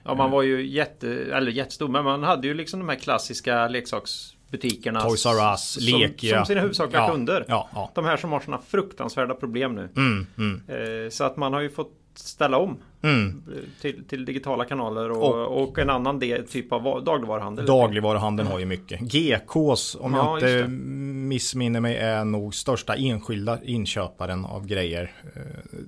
Ja, 0.05 0.15
man 0.15 0.31
var 0.31 0.43
ju 0.43 0.67
jätte, 0.67 1.09
eller 1.09 1.53
jättestor, 1.53 1.89
men 1.89 2.05
man 2.05 2.23
hade 2.23 2.47
ju 2.47 2.55
liksom 2.55 2.81
de 2.81 2.89
här 2.89 2.97
klassiska 2.97 3.69
leksaksbutikerna. 3.69 5.01
Toys 5.01 5.27
R 5.27 5.53
Us, 5.53 5.79
Lek, 5.81 6.21
som, 6.21 6.29
som 6.29 6.47
sina 6.47 6.61
huvudsakliga 6.61 7.01
ja, 7.01 7.11
kunder. 7.11 7.45
Ja, 7.49 7.69
ja. 7.75 7.91
De 7.95 8.05
här 8.05 8.17
som 8.17 8.33
har 8.33 8.41
sådana 8.41 8.63
fruktansvärda 8.63 9.35
problem 9.35 9.75
nu. 9.75 9.89
Mm, 9.97 10.27
mm. 10.39 10.63
Eh, 10.69 11.11
så 11.11 11.25
att 11.25 11.37
man 11.37 11.53
har 11.53 11.61
ju 11.61 11.71
fått 11.71 11.93
ställa 12.19 12.59
om 12.59 12.77
mm. 13.03 13.43
till, 13.81 14.05
till, 14.05 14.25
digitala 14.25 14.65
kanaler 14.65 15.11
och, 15.11 15.35
och, 15.35 15.63
och, 15.63 15.79
en 15.79 15.91
annan 15.91 16.19
del, 16.19 16.47
typ 16.47 16.73
av 16.73 17.05
dagligvaruhandel. 17.05 17.67
Dagligvaruhandeln 17.67 18.49
har 18.49 18.59
ju 18.59 18.67
mycket. 18.67 19.01
GKs, 19.01 19.97
om 20.01 20.15
ja, 20.15 20.41
jag 20.41 20.51
inte 20.51 20.69
missminner 20.69 21.81
mig 21.81 21.97
är 21.97 22.25
nog 22.25 22.55
största 22.55 22.95
enskilda 22.95 23.59
inköparen 23.63 24.45
av 24.45 24.67
grejer. 24.67 25.13
Eh, 25.37 25.43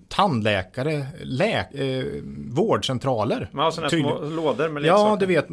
tandläkare, 0.08 1.06
lä 1.22 1.60
eh, 1.60 2.04
vårdcentraler. 2.48 3.48
Ja, 3.52 3.70
sådana 3.70 3.90
små 3.90 4.20
lådor 4.20 4.68
med 4.68 4.82
leksaker. 4.82 5.10
Ja, 5.10 5.16
du 5.16 5.26
vet. 5.26 5.48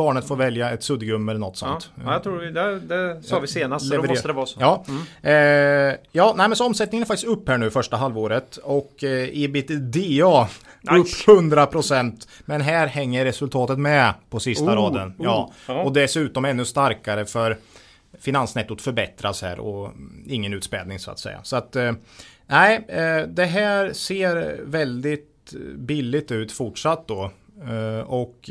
Barnet 0.00 0.28
får 0.28 0.36
välja 0.36 0.70
ett 0.70 0.82
suddgum 0.82 1.28
eller 1.28 1.40
något 1.40 1.56
sånt. 1.56 1.90
Ja, 2.04 2.12
jag 2.12 2.22
tror 2.22 2.40
det, 2.40 2.80
det 2.80 3.22
sa 3.22 3.38
vi 3.38 3.46
senast, 3.46 3.88
så 3.88 3.96
då 3.96 4.02
måste 4.02 4.28
det 4.28 4.34
vara 4.34 4.46
så. 4.46 4.60
Ja, 4.60 4.84
mm. 4.88 5.02
eh, 5.92 5.98
ja 6.12 6.34
nej, 6.36 6.48
men 6.48 6.56
så 6.56 6.66
omsättningen 6.66 7.02
är 7.02 7.06
faktiskt 7.06 7.28
upp 7.28 7.48
här 7.48 7.58
nu 7.58 7.70
första 7.70 7.96
halvåret 7.96 8.56
och 8.56 9.04
eh, 9.04 9.42
ebitda. 9.44 10.48
Upp 10.90 11.06
100% 11.26 12.28
Men 12.44 12.60
här 12.60 12.86
hänger 12.86 13.24
resultatet 13.24 13.78
med 13.78 14.14
på 14.30 14.40
sista 14.40 14.64
oh, 14.64 14.74
raden. 14.74 15.14
Ja. 15.18 15.52
Oh, 15.68 15.74
Och 15.74 15.92
dessutom 15.92 16.44
ännu 16.44 16.64
starkare 16.64 17.24
för 17.26 17.56
finansnettot 18.18 18.82
förbättras 18.82 19.42
här 19.42 19.60
och 19.60 19.92
ingen 20.26 20.52
utspädning 20.52 20.98
så 20.98 21.10
att 21.10 21.18
säga. 21.18 21.40
Så 21.42 21.56
att 21.56 21.76
eh, 21.76 21.92
nej, 22.46 22.84
eh, 22.88 23.22
det 23.28 23.46
här 23.46 23.92
ser 23.92 24.60
väldigt 24.64 25.54
billigt 25.74 26.32
ut 26.32 26.52
fortsatt 26.52 27.08
då. 27.08 27.30
Eh, 27.68 28.00
och 28.00 28.50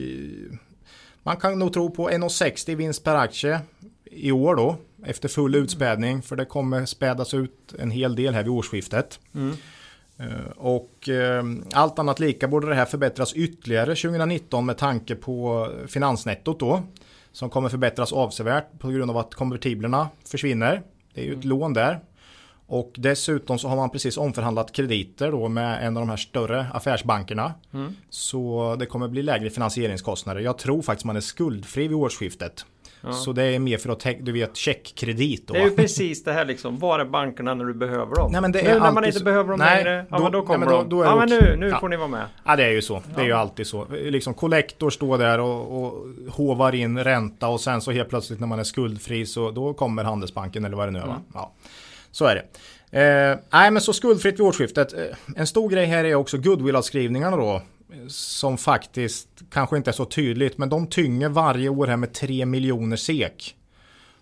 man 1.24 1.38
kan 1.38 1.60
nog 1.60 1.74
tro 1.74 1.90
på 1.90 2.10
1,60 2.10 2.76
vinst 2.76 3.04
per 3.04 3.16
aktie 3.16 3.62
i 4.12 4.32
år 4.32 4.56
då. 4.56 4.76
Efter 5.06 5.30
full 5.30 5.56
utspädning. 5.56 6.22
För 6.22 6.36
det 6.36 6.46
kommer 6.46 6.86
spädas 6.86 7.34
ut 7.34 7.74
en 7.80 7.92
hel 7.92 8.16
del 8.16 8.34
här 8.34 8.44
vid 8.44 8.52
årsskiftet. 8.52 9.20
Mm. 9.36 9.56
Eh, 10.18 10.52
och 10.58 11.10
eh, 11.10 11.44
allt 11.74 12.00
annat 12.00 12.20
lika 12.20 12.48
borde 12.48 12.68
det 12.68 12.76
här 12.76 12.86
förbättras 12.86 13.34
ytterligare 13.34 13.96
2019 13.96 14.66
med 14.66 14.78
tanke 14.78 15.16
på 15.16 15.68
finansnettot 15.88 16.60
då. 16.60 16.84
Som 17.32 17.50
kommer 17.50 17.70
förbättras 17.70 18.14
avsevärt 18.14 18.80
på 18.80 18.90
grund 18.90 19.12
av 19.12 19.18
att 19.18 19.34
konvertiblerna 19.34 20.10
försvinner. 20.26 20.82
Det 21.14 21.22
är 21.22 21.26
ju 21.26 21.32
ett 21.32 21.46
mm. 21.46 21.50
lån 21.50 21.74
där. 21.74 22.00
Och 22.72 22.92
dessutom 22.98 23.60
så 23.60 23.68
har 23.68 23.76
man 23.76 23.90
precis 23.90 24.18
omförhandlat 24.18 24.72
krediter 24.72 25.32
då 25.32 25.48
med 25.48 25.88
en 25.88 25.98
av 25.98 26.02
de 26.02 26.10
här 26.10 26.18
större 26.18 26.68
affärsbankerna. 26.74 27.54
Mm. 27.74 27.96
Så 28.10 28.76
det 28.80 28.86
kommer 28.86 29.08
bli 29.08 29.24
lägre 29.24 29.50
finansieringskostnader. 29.50 30.42
Jag 30.42 30.58
tror 30.58 30.82
faktiskt 30.82 31.06
man 31.06 31.16
är 31.16 31.22
skuldfri 31.22 31.88
vid 31.88 31.98
årsskiftet. 31.98 32.66
Ja. 33.02 33.14
Så 33.14 33.34
det 33.34 33.44
är 33.44 33.60
mer 33.60 33.78
för 33.78 33.90
att, 33.90 34.06
du 34.20 34.32
vet, 34.32 34.58
checkkredit. 34.58 35.48
Då. 35.48 35.54
Det 35.54 35.60
är 35.60 35.64
ju 35.64 35.76
precis 35.76 36.24
det 36.24 36.34
här 36.34 36.46
liksom. 36.46 36.80
Var 36.80 37.00
är 37.00 37.06
bankerna 37.06 37.54
när 37.54 37.66
du 37.66 37.74
behöver 37.74 38.16
dem? 38.16 38.32
Nej, 38.32 38.42
men 38.42 38.52
det 38.52 38.64
nu 38.64 38.70
är 38.70 38.80
när 38.80 38.92
man 38.92 39.06
inte 39.06 39.24
behöver 39.24 39.50
dem 39.50 39.60
nej, 39.60 39.84
längre, 39.84 40.06
ja 40.10 40.20
men 40.20 40.32
då 40.32 40.42
kommer 40.42 40.66
nej, 40.66 40.78
men 40.78 40.90
då, 40.90 40.96
då 40.98 41.04
de. 41.04 41.10
Ja 41.10 41.16
men 41.16 41.30
nu, 41.30 41.56
nu 41.58 41.70
ja. 41.70 41.80
får 41.80 41.90
ni 41.90 41.98
vara 41.98 42.08
med. 42.08 42.26
Ja 42.46 42.56
det 42.56 42.64
är 42.64 42.72
ju 42.72 42.82
så. 42.82 43.02
Det 43.16 43.22
är 43.22 43.26
ju 43.26 43.34
alltid 43.34 43.68
så. 43.68 43.88
Liksom 43.92 44.34
kollektor 44.34 44.90
står 44.90 45.18
där 45.18 45.40
och, 45.40 45.84
och 45.84 46.08
hovar 46.30 46.76
in 46.76 47.04
ränta 47.04 47.48
och 47.48 47.62
sen 47.62 47.82
så 47.82 47.92
helt 47.92 48.10
plötsligt 48.10 48.40
när 48.40 48.48
man 48.48 48.60
är 48.60 48.64
skuldfri 48.64 49.26
så 49.26 49.52
då 49.52 49.74
kommer 49.74 50.04
Handelsbanken 50.04 50.66
eller 50.66 50.78
vad 50.78 50.88
det 50.88 50.92
nu 50.92 51.00
är. 51.00 51.04
Mm. 51.04 51.18
Ja. 51.34 51.52
Så 52.12 52.26
är 52.26 52.36
det. 52.36 52.46
Eh, 53.00 53.40
nej 53.50 53.72
men 53.72 53.82
så 53.82 53.94
skuldfritt 53.94 54.34
vid 54.34 54.42
årsskiftet. 54.42 54.94
Eh, 54.94 55.00
en 55.36 55.48
stor 55.48 55.70
grej 55.70 55.86
här 55.86 56.04
är 56.04 56.16
också 56.16 56.38
goodwill-avskrivningarna 56.38 57.38
då 57.38 57.62
som 58.08 58.58
faktiskt 58.58 59.28
kanske 59.52 59.78
inte 59.78 59.90
är 59.90 59.94
så 59.94 60.06
tydligt, 60.06 60.58
men 60.58 60.70
de 60.70 60.88
tynger 60.88 61.30
varje 61.30 61.70
år 61.70 61.88
här 61.88 61.98
med 61.98 62.14
3 62.14 62.46
miljoner 62.46 62.98
SEK. 62.98 63.56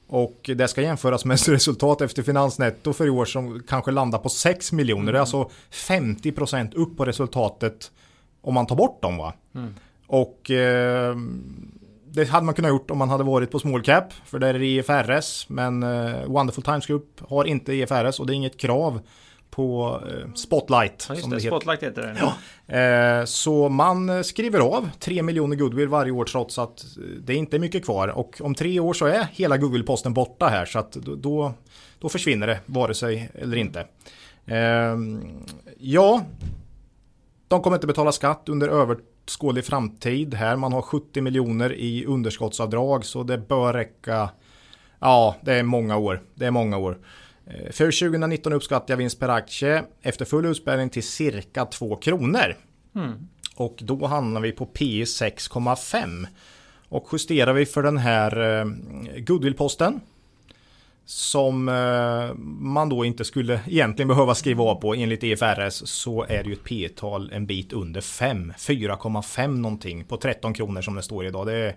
Och 0.07 0.49
det 0.55 0.67
ska 0.67 0.81
jämföras 0.81 1.25
med 1.25 1.39
resultat 1.47 2.01
efter 2.01 2.23
finansnetto 2.23 2.93
för 2.93 3.07
i 3.07 3.09
år 3.09 3.25
som 3.25 3.63
kanske 3.67 3.91
landar 3.91 4.19
på 4.19 4.29
6 4.29 4.71
miljoner. 4.71 5.01
Mm. 5.01 5.13
Det 5.13 5.17
är 5.17 5.19
alltså 5.19 5.49
50% 5.71 6.75
upp 6.75 6.97
på 6.97 7.05
resultatet 7.05 7.91
om 8.41 8.53
man 8.53 8.67
tar 8.67 8.75
bort 8.75 9.01
dem. 9.01 9.17
va. 9.17 9.33
Mm. 9.55 9.75
Och 10.07 10.51
eh, 10.51 11.15
det 12.17 12.29
hade 12.29 12.45
man 12.45 12.55
kunnat 12.55 12.69
gjort 12.69 12.91
om 12.91 12.97
man 12.97 13.09
hade 13.09 13.23
varit 13.23 13.51
på 13.51 13.59
small 13.59 13.81
cap. 13.81 14.13
För 14.25 14.39
där 14.39 14.53
är 14.53 14.59
det 14.59 14.65
IFRS. 14.65 15.49
Men 15.49 15.83
eh, 15.83 16.25
Wonderful 16.25 16.63
Times 16.63 16.85
Group 16.85 17.21
har 17.29 17.45
inte 17.45 17.73
IFRS 17.73 18.19
och 18.19 18.27
det 18.27 18.33
är 18.33 18.35
inget 18.35 18.57
krav 18.57 18.99
på 19.49 19.99
eh, 20.07 20.33
Spotlight. 20.33 21.05
Ja, 21.09 21.15
som 21.15 21.29
det, 21.29 21.35
det 21.35 21.41
Spotlight 21.41 21.83
heter 21.83 22.01
det. 22.01 22.17
Ja. 22.19 22.77
Eh, 22.77 23.25
så 23.25 23.69
man 23.69 24.23
skriver 24.23 24.59
av 24.59 24.89
3 24.99 25.23
miljoner 25.23 25.55
goodwill 25.55 25.87
varje 25.87 26.11
år 26.11 26.25
trots 26.25 26.59
att 26.59 26.85
det 27.19 27.35
inte 27.35 27.57
är 27.57 27.59
mycket 27.59 27.85
kvar. 27.85 28.07
Och 28.07 28.41
om 28.41 28.55
tre 28.55 28.79
år 28.79 28.93
så 28.93 29.05
är 29.05 29.27
hela 29.31 29.57
goodwill-posten 29.57 30.13
borta 30.13 30.47
här. 30.47 30.65
Så 30.65 30.79
att 30.79 30.91
då, 30.91 31.53
då 31.99 32.09
försvinner 32.09 32.47
det 32.47 32.59
vare 32.65 32.93
sig 32.93 33.29
eller 33.33 33.57
inte. 33.57 33.87
Eh, 34.45 34.97
ja, 35.77 36.23
de 37.47 37.61
kommer 37.61 37.77
inte 37.77 37.87
betala 37.87 38.11
skatt 38.11 38.49
under 38.49 38.67
överskådlig 39.27 39.65
framtid 39.65 40.33
här. 40.33 40.55
Man 40.55 40.73
har 40.73 40.81
70 40.81 41.21
miljoner 41.21 41.73
i 41.73 42.05
underskottsavdrag 42.05 43.05
så 43.05 43.23
det 43.23 43.37
bör 43.37 43.73
räcka. 43.73 44.29
Ja, 44.99 45.35
det 45.41 45.53
är 45.53 45.63
många 45.63 45.97
år. 45.97 46.21
Det 46.35 46.45
är 46.45 46.51
många 46.51 46.77
år. 46.77 46.97
Eh, 47.45 47.71
för 47.71 48.09
2019 48.09 48.53
uppskattar 48.53 48.93
jag 48.93 48.97
vinst 48.97 49.19
per 49.19 49.29
aktie 49.29 49.83
efter 50.01 50.25
full 50.25 50.45
utspädning 50.45 50.89
till 50.89 51.03
cirka 51.03 51.65
2 51.65 51.95
kronor. 51.95 52.55
Mm. 52.95 53.27
Och 53.55 53.77
då 53.81 54.05
hamnar 54.05 54.41
vi 54.41 54.51
på 54.51 54.65
P 54.65 55.03
6,5. 55.03 56.27
Och 56.89 57.07
justerar 57.11 57.53
vi 57.53 57.65
för 57.65 57.83
den 57.83 57.97
här 57.97 58.59
eh, 58.59 58.65
goodwill-posten 59.17 59.99
som 61.09 61.69
eh, 61.69 62.35
man 62.59 62.89
då 62.89 63.05
inte 63.05 63.25
skulle 63.25 63.59
egentligen 63.67 64.07
behöva 64.07 64.35
skriva 64.35 64.63
av 64.63 64.75
på 64.75 64.93
enligt 64.93 65.23
EFRS 65.23 65.81
så 65.85 66.23
är 66.23 66.43
det 66.43 66.49
ju 66.49 66.53
ett 66.53 66.63
P 66.63 66.89
tal 66.95 67.31
en 67.33 67.45
bit 67.45 67.73
under 67.73 68.01
5. 68.01 68.53
4,5 68.57 69.47
någonting 69.47 70.03
på 70.03 70.17
13 70.17 70.53
kronor 70.53 70.81
som 70.81 70.95
det 70.95 71.01
står 71.01 71.25
idag. 71.25 71.45
Det 71.45 71.53
är 71.53 71.75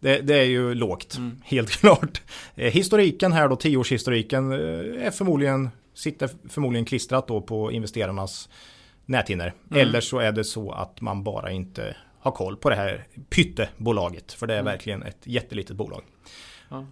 det, 0.00 0.20
det, 0.20 0.34
är 0.34 0.44
ju 0.44 0.74
lågt, 0.74 1.16
mm. 1.16 1.40
helt 1.44 1.70
klart. 1.80 2.22
Eh, 2.54 2.72
historiken 2.72 3.32
här 3.32 3.48
då, 3.48 3.56
tioårshistoriken, 3.56 4.52
eh, 4.52 5.06
är 5.06 5.10
förmodligen, 5.10 5.70
sitter 5.94 6.30
förmodligen 6.48 6.84
klistrat 6.84 7.28
då 7.28 7.40
på 7.40 7.72
investerarnas 7.72 8.48
näthinnor. 9.06 9.52
Mm. 9.70 9.88
Eller 9.88 10.00
så 10.00 10.18
är 10.18 10.32
det 10.32 10.44
så 10.44 10.72
att 10.72 11.00
man 11.00 11.24
bara 11.24 11.50
inte 11.50 11.96
har 12.20 12.32
koll 12.32 12.56
på 12.56 12.70
det 12.70 12.76
här 12.76 13.06
pyttebolaget. 13.30 14.32
För 14.32 14.46
det 14.46 14.54
är 14.54 14.60
mm. 14.60 14.72
verkligen 14.72 15.02
ett 15.02 15.20
jättelitet 15.24 15.76
bolag. 15.76 16.02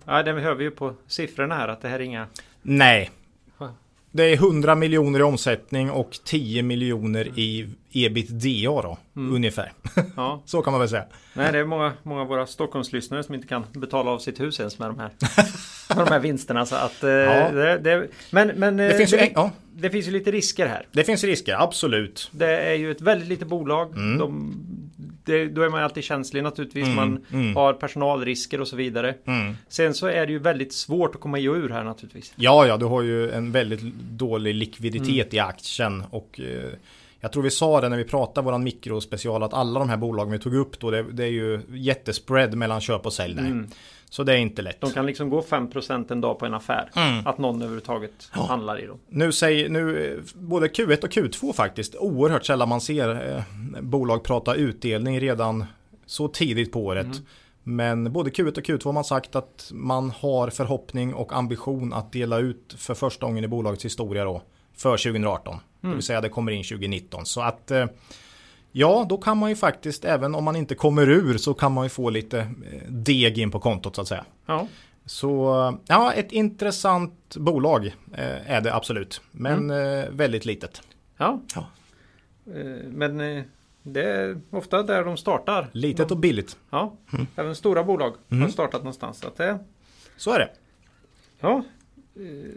Ja, 0.05 0.23
det 0.23 0.33
hör 0.33 0.55
vi 0.55 0.65
ju 0.65 0.71
på 0.71 0.95
siffrorna 1.07 1.55
här 1.55 1.69
att 1.69 1.83
det 1.83 1.89
här 1.89 1.99
är 1.99 2.05
inga... 2.05 2.27
Nej, 2.63 3.11
det 4.17 4.25
är 4.25 4.35
100 4.35 4.75
miljoner 4.75 5.21
i 5.21 5.23
omsättning 5.23 5.91
och 5.91 6.11
10 6.25 6.63
miljoner 6.63 7.39
i 7.39 7.69
ebitda 7.93 8.83
då, 8.83 8.99
mm. 9.17 9.35
ungefär. 9.35 9.73
Ja. 10.17 10.43
så 10.47 10.63
kan 10.63 10.73
man 10.73 10.81
väl 10.81 10.89
säga. 10.89 11.05
Nej, 11.35 11.53
det 11.53 11.59
är 11.59 11.65
många, 11.65 11.93
många 12.03 12.21
av 12.21 12.27
våra 12.27 12.47
Stockholmslyssnare 12.47 13.23
som 13.23 13.35
inte 13.35 13.47
kan 13.47 13.65
betala 13.73 14.11
av 14.11 14.19
sitt 14.19 14.41
hus 14.41 14.61
ens 14.61 14.79
med 14.79 14.89
de 14.89 14.99
här, 14.99 15.11
med 15.97 16.07
de 16.07 16.13
här 16.13 16.21
vinsterna. 16.21 16.67
Så 16.67 16.77
att, 16.77 17.05
eh, 17.05 17.11
ja. 17.11 17.51
det, 17.51 17.79
det, 17.79 18.09
men 18.31 18.49
men 18.49 18.77
det, 18.77 18.91
eh, 18.91 18.97
finns 18.97 19.13
ju, 19.13 19.17
det, 19.17 19.33
ja. 19.35 19.51
det 19.75 19.91
finns 19.91 20.07
ju 20.07 20.11
lite 20.11 20.31
risker 20.31 20.67
här. 20.67 20.87
Det 20.93 21.05
finns 21.05 21.25
risker, 21.25 21.63
absolut. 21.63 22.31
Det 22.33 22.59
är 22.59 22.75
ju 22.75 22.91
ett 22.91 23.01
väldigt 23.01 23.29
litet 23.29 23.49
bolag. 23.49 23.93
Mm. 23.97 24.19
De, 24.19 24.55
det, 25.27 25.47
då 25.47 25.63
är 25.63 25.69
man 25.69 25.83
alltid 25.83 26.05
känslig 26.05 26.43
naturligtvis. 26.43 26.85
Mm, 26.85 26.97
man 26.97 27.25
mm. 27.33 27.57
har 27.57 27.73
personalrisker 27.73 28.61
och 28.61 28.69
så 28.69 28.77
vidare. 28.77 29.15
Mm. 29.25 29.57
Sen 29.69 29.95
så 29.95 30.07
är 30.07 30.27
det 30.27 30.33
ju 30.33 30.39
väldigt 30.39 30.73
svårt 30.73 31.15
att 31.15 31.21
komma 31.21 31.39
i 31.39 31.49
och 31.49 31.55
ur 31.55 31.69
här 31.69 31.85
naturligtvis. 31.85 32.33
Ja, 32.37 32.67
ja, 32.67 32.77
du 32.77 32.85
har 32.85 33.03
ju 33.03 33.31
en 33.31 33.53
väldigt 33.53 33.81
dålig 34.11 34.55
likviditet 34.55 35.33
mm. 35.33 35.37
i 35.37 35.39
aktien. 35.39 36.05
Och 36.11 36.41
eh, 36.41 36.71
jag 37.21 37.33
tror 37.33 37.43
vi 37.43 37.51
sa 37.51 37.81
det 37.81 37.89
när 37.89 37.97
vi 37.97 38.05
pratade 38.05 38.45
våran 38.45 38.65
mikrospecial 38.65 39.43
att 39.43 39.55
alla 39.55 39.81
de 39.81 39.89
här 39.89 39.97
bolagen 39.97 40.33
vi 40.33 40.39
tog 40.39 40.55
upp 40.55 40.81
då 40.81 40.91
det, 40.91 41.03
det 41.03 41.25
är 41.25 41.31
ju 41.31 41.61
jättespread 41.69 42.55
mellan 42.55 42.81
köp 42.81 43.07
och 43.07 43.13
sälj 43.13 43.35
där. 43.35 43.67
Mm. 44.07 44.11
Så 44.11 44.23
det 44.23 44.33
är 44.33 44.37
inte 44.37 44.63
lätt. 44.63 44.81
De 44.81 44.91
kan 44.91 45.07
liksom 45.07 45.31
gå 45.31 45.41
5% 45.41 46.13
en 46.13 46.21
dag 46.21 46.39
på 46.39 46.47
en 46.47 46.55
affär. 46.55 46.91
Mm. 46.97 47.27
Att 47.27 47.39
någon 47.39 47.57
överhuvudtaget 47.57 48.31
ja. 48.35 48.47
handlar 48.47 48.83
i 48.83 48.87
dem. 48.87 48.99
Nu 49.09 49.33
säger 49.33 49.69
nu 49.69 50.23
både 50.35 50.67
Q1 50.67 51.05
och 51.05 51.11
Q2 51.11 51.53
faktiskt 51.53 51.95
oerhört 51.97 52.45
sällan 52.45 52.69
man 52.69 52.81
ser 52.81 53.37
eh, 53.37 53.43
bolag 53.81 54.25
prata 54.25 54.55
utdelning 54.55 55.21
redan 55.21 55.65
så 56.07 56.29
tidigt 56.29 56.73
på 56.73 56.85
året. 56.85 57.07
Mm. 57.07 57.25
Men 57.63 58.13
både 58.13 58.31
Q1 58.31 58.59
och 58.59 58.65
Q2 58.65 58.85
har 58.85 58.93
man 58.93 59.05
sagt 59.05 59.37
att 59.37 59.71
man 59.75 60.11
har 60.11 60.51
förhoppning 60.51 61.15
och 61.15 61.33
ambition 61.33 61.93
att 61.93 62.13
dela 62.13 62.39
ut 62.39 62.75
för 62.79 62.95
första 62.95 63.27
gången 63.27 63.45
i 63.45 63.49
bolagets 63.49 63.85
historia 63.85 64.25
då 64.25 64.43
för 64.77 64.97
2018. 64.97 65.55
Mm. 65.55 65.63
Det 65.81 65.97
vill 65.97 66.03
säga 66.03 66.21
det 66.21 66.29
kommer 66.29 66.53
in 66.53 66.65
2019. 66.65 67.27
Så 67.27 67.41
att 67.41 67.71
eh, 67.71 67.87
Ja, 68.79 69.07
då 69.09 69.19
kan 69.19 69.39
man 69.39 69.51
ju 69.51 69.57
faktiskt, 69.57 70.05
även 70.05 70.35
om 70.35 70.45
man 70.45 70.57
inte 70.57 70.75
kommer 70.75 71.09
ur, 71.09 71.39
så 71.39 71.55
kan 71.55 71.73
man 71.73 71.85
ju 71.85 71.89
få 71.89 72.11
lite 72.11 72.39
eh, 72.41 72.91
deg 72.91 73.39
in 73.39 73.51
på 73.51 73.61
kontot 73.61 73.97
så 73.97 74.03
att 74.03 74.09
säga. 74.09 74.25
Ja. 74.47 74.69
Så 75.05 75.79
ja, 75.87 76.13
ett 76.13 76.33
intressant 76.33 77.37
bolag 77.37 77.87
eh, 78.13 78.51
är 78.51 78.61
det 78.61 78.75
absolut. 78.75 79.21
Men 79.31 79.71
mm. 79.71 80.05
eh, 80.05 80.11
väldigt 80.11 80.45
litet. 80.45 80.83
Ja. 81.17 81.41
ja. 81.55 81.67
Eh, 82.55 82.89
men 82.91 83.21
eh, 83.21 83.43
det 83.83 84.03
är 84.03 84.41
ofta 84.51 84.83
där 84.83 85.05
de 85.05 85.17
startar. 85.17 85.69
Litet 85.73 86.11
och 86.11 86.19
billigt. 86.19 86.57
Ja, 86.71 86.97
mm. 87.13 87.27
även 87.37 87.55
stora 87.55 87.85
bolag 87.85 88.15
mm. 88.31 88.43
har 88.43 88.49
startat 88.51 88.81
någonstans. 88.81 89.19
Så, 89.19 89.27
att 89.27 89.37
det... 89.37 89.59
så 90.17 90.33
är 90.33 90.39
det. 90.39 90.51
Ja, 91.41 91.65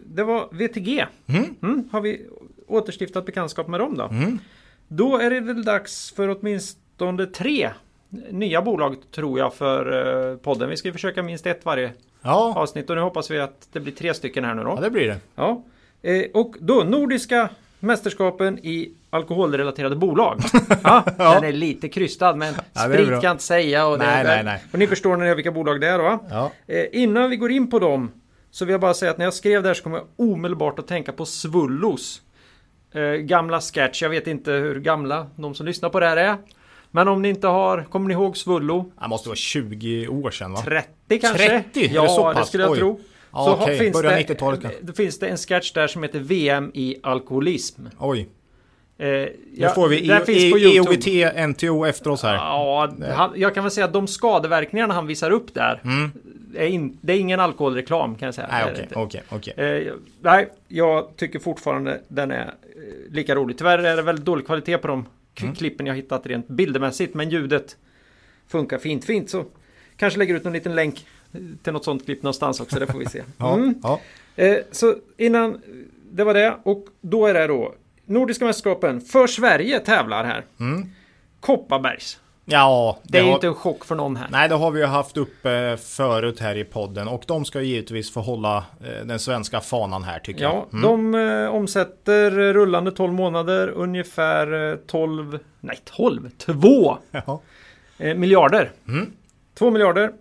det 0.06 0.24
var 0.24 0.48
VTG. 0.52 1.06
Mm. 1.26 1.54
Mm. 1.62 1.88
Har 1.92 2.00
vi 2.00 2.26
återstiftat 2.66 3.26
bekantskap 3.26 3.68
med 3.68 3.80
dem 3.80 3.96
då? 3.96 4.08
Då 4.92 5.16
är 5.18 5.30
det 5.30 5.40
väl 5.40 5.64
dags 5.64 6.10
för 6.16 6.36
åtminstone 6.40 7.26
tre 7.26 7.70
nya 8.30 8.62
bolag 8.62 8.96
tror 9.14 9.38
jag 9.38 9.54
för 9.54 10.30
eh, 10.32 10.36
podden. 10.36 10.68
Vi 10.70 10.76
ska 10.76 10.88
ju 10.88 10.92
försöka 10.92 11.22
minst 11.22 11.46
ett 11.46 11.64
varje 11.64 11.92
Ja, 12.22 12.54
avsnitt 12.56 12.90
och 12.90 12.96
nu 12.96 13.02
hoppas 13.02 13.30
vi 13.30 13.40
att 13.40 13.68
det 13.72 13.80
blir 13.80 13.92
tre 13.92 14.14
stycken 14.14 14.44
här 14.44 14.54
nu 14.54 14.62
då. 14.62 14.68
ja 14.76 14.80
det 14.80 14.90
blir 14.90 15.06
det. 15.06 15.16
Ja. 15.34 15.62
Eh, 16.02 16.24
och 16.34 16.54
då 16.60 16.74
Nordiska 16.84 17.48
mästerskapen 17.80 18.58
i 18.58 18.92
alkoholrelaterade 19.10 19.96
bolag. 19.96 20.40
Ja, 20.82 21.04
Den 21.16 21.44
är 21.44 21.52
lite 21.52 21.88
krystad 21.88 22.36
men 22.36 22.54
Ja, 22.72 22.80
sprit 22.80 23.08
kan 23.08 23.20
jag 23.22 23.30
inte 23.32 23.44
säga. 23.44 23.86
Och 23.86 23.98
Nej, 23.98 24.24
nej, 24.24 24.44
nej. 24.44 24.64
Och 24.72 24.78
ni 24.78 24.86
förstår 24.86 25.16
när 25.16 25.34
vilka 25.34 25.50
bolag 25.52 25.80
det 25.80 25.88
är 25.88 25.98
va? 25.98 26.18
Ja. 26.30 26.50
Eh, 26.66 26.84
innan 26.92 27.30
vi 27.30 27.36
går 27.36 27.50
in 27.50 27.70
på 27.70 27.78
dem 27.78 28.10
så 28.50 28.64
vill 28.64 28.72
jag 28.72 28.80
bara 28.80 28.94
säga 28.94 29.10
att 29.10 29.18
när 29.18 29.24
jag 29.26 29.34
skrev 29.34 29.62
det 29.62 29.68
här 29.68 29.74
så 29.74 29.82
kom 29.82 29.92
jag 29.94 30.04
omedelbart 30.16 30.78
att 30.78 30.86
tänka 30.86 31.12
på 31.12 31.26
Svullos 31.26 32.22
eh, 32.94 33.02
gamla 33.02 33.60
sketch. 33.60 34.02
Jag 34.02 34.10
vet 34.10 34.26
inte 34.26 34.52
hur 34.52 34.80
gamla 34.80 35.26
de 35.36 35.54
som 35.54 35.66
lyssnar 35.66 35.88
på 35.90 36.00
det 36.00 36.06
här 36.06 36.16
är. 36.16 36.36
Men 36.90 37.08
om 37.08 37.22
ni 37.22 37.28
inte 37.28 37.46
har, 37.46 37.82
kommer 37.84 38.08
ni 38.08 38.14
ihåg 38.14 38.36
Svullo? 38.36 38.92
Det 39.02 39.08
måste 39.08 39.28
vara 39.28 39.36
20 39.36 40.08
år 40.08 40.30
sedan 40.30 40.52
va? 40.52 40.62
30 40.64 41.18
kanske? 41.20 41.48
30? 41.48 41.84
Är 41.84 41.88
det 41.88 41.94
Ja, 41.94 42.08
så 42.08 42.28
det 42.28 42.34
pass? 42.34 42.48
skulle 42.48 42.62
jag 42.62 42.72
Oj. 42.72 42.78
tro. 42.78 43.00
Ja, 43.32 43.44
Så 43.44 43.62
okej. 43.62 43.78
finns 43.78 43.92
Början 44.02 44.12
det, 44.14 44.20
90-talet 44.34 44.60
kanske. 44.62 44.80
Då 44.82 44.92
finns 44.92 45.18
det 45.18 45.28
en 45.28 45.36
sketch 45.36 45.72
där 45.72 45.86
som 45.86 46.02
heter 46.02 46.18
VM 46.20 46.70
i 46.74 46.96
alkoholism. 47.02 47.86
Oj. 47.98 48.28
Eh, 48.98 49.06
Nu 49.06 49.32
ja, 49.56 49.68
får 49.68 49.88
vi 49.88 50.06
den 50.08 50.22
E- 50.22 50.24
finns 50.24 50.52
på 50.52 50.58
E- 50.58 50.60
YouTube. 50.60 50.94
EOVT 50.94 51.48
NTO 51.48 51.84
efter 51.84 52.10
oss 52.10 52.22
här. 52.22 52.34
Ja, 52.34 52.92
han, 53.14 53.32
jag 53.36 53.54
kan 53.54 53.64
väl 53.64 53.70
säga 53.70 53.84
att 53.84 53.92
de 53.92 54.06
skadeverkningarna 54.06 54.94
han 54.94 55.06
visar 55.06 55.30
upp 55.30 55.54
där. 55.54 55.80
Är 56.54 56.66
in, 56.66 56.98
det 57.00 57.12
är 57.12 57.18
ingen 57.20 57.40
alkoholreklam 57.40 58.14
kan 58.14 58.26
jag 58.26 58.34
säga. 58.34 58.46
Mm. 58.46 58.74
Nej, 58.74 58.86
okej, 58.94 59.22
okej, 59.28 59.54
okej. 59.56 59.86
Eh, 59.86 59.94
nej, 60.20 60.48
jag 60.68 61.16
tycker 61.16 61.38
fortfarande 61.38 62.00
den 62.08 62.30
är 62.30 62.44
eh, 62.46 63.12
lika 63.12 63.34
rolig. 63.34 63.58
Tyvärr 63.58 63.78
är 63.78 63.96
det 63.96 64.02
väldigt 64.02 64.24
dålig 64.24 64.46
kvalitet 64.46 64.78
på 64.78 64.88
de 64.88 65.06
Mm. 65.42 65.54
klippen 65.54 65.86
jag 65.86 65.94
hittat 65.94 66.26
rent 66.26 66.48
bildermässigt. 66.48 67.14
Men 67.14 67.30
ljudet 67.30 67.76
funkar 68.48 68.78
fint, 68.78 69.04
fint. 69.04 69.30
Så 69.30 69.44
kanske 69.96 70.18
lägger 70.18 70.34
ut 70.34 70.46
en 70.46 70.52
liten 70.52 70.74
länk 70.74 71.06
eh, 71.32 71.40
till 71.62 71.72
något 71.72 71.84
sånt 71.84 72.04
klipp 72.04 72.22
någonstans 72.22 72.60
också. 72.60 72.78
Det 72.78 72.86
får 72.86 72.98
vi 72.98 73.06
se. 73.06 73.22
Ja, 73.38 73.54
Mm. 73.54 73.74
ja. 73.82 74.00
Eh, 74.36 74.56
så 74.70 74.94
innan, 75.16 75.60
det 76.12 76.24
var 76.24 76.34
det. 76.34 76.54
Och 76.62 76.86
då 77.00 77.26
är 77.26 77.34
det 77.34 77.46
då 77.46 77.74
Nordiska 78.04 78.44
mästerskapen 78.44 79.00
för 79.00 79.26
Sverige 79.26 79.78
tävlar 79.78 80.24
här. 80.24 80.44
Kopparbergs. 81.40 82.20
Ja 82.44 82.98
Det 83.02 83.18
är 83.18 83.22
ju 83.22 83.28
har- 83.28 83.34
inte 83.34 83.46
en 83.46 83.54
chock 83.54 83.84
för 83.84 83.94
någon 83.94 84.16
här. 84.16 84.28
Nej, 84.30 84.48
det 84.48 84.54
har 84.54 84.70
vi 84.70 84.80
ju 84.80 84.86
haft 84.86 85.16
uppe 85.16 85.76
förut 85.76 86.40
här 86.40 86.56
i 86.56 86.64
podden 86.64 87.08
och 87.08 87.22
de 87.26 87.44
ska 87.44 87.60
givetvis 87.60 88.12
få 88.12 88.20
hålla 88.20 88.56
eh, 88.80 89.06
den 89.06 89.18
svenska 89.18 89.60
fanan 89.60 90.02
här 90.02 90.18
tycker 90.18 90.42
Ja, 90.42 90.66
jag. 90.72 90.82
Mm. 90.84 91.12
de 91.12 91.28
eh, 91.44 91.54
omsätter 91.54 92.30
eh, 92.38 92.52
rullande 92.52 92.90
12 92.92 93.12
månader 93.12 93.68
ungefär 93.68 94.70
eh, 94.70 94.76
12, 94.76 95.38
nej 95.60 95.78
12, 95.84 96.30
2 96.30 96.98
Ja. 97.10 97.40
eh, 97.98 98.14
miljarder. 98.16 98.70
Mm. 98.88 99.10
2 99.58 99.70
miljarder. 99.70 100.12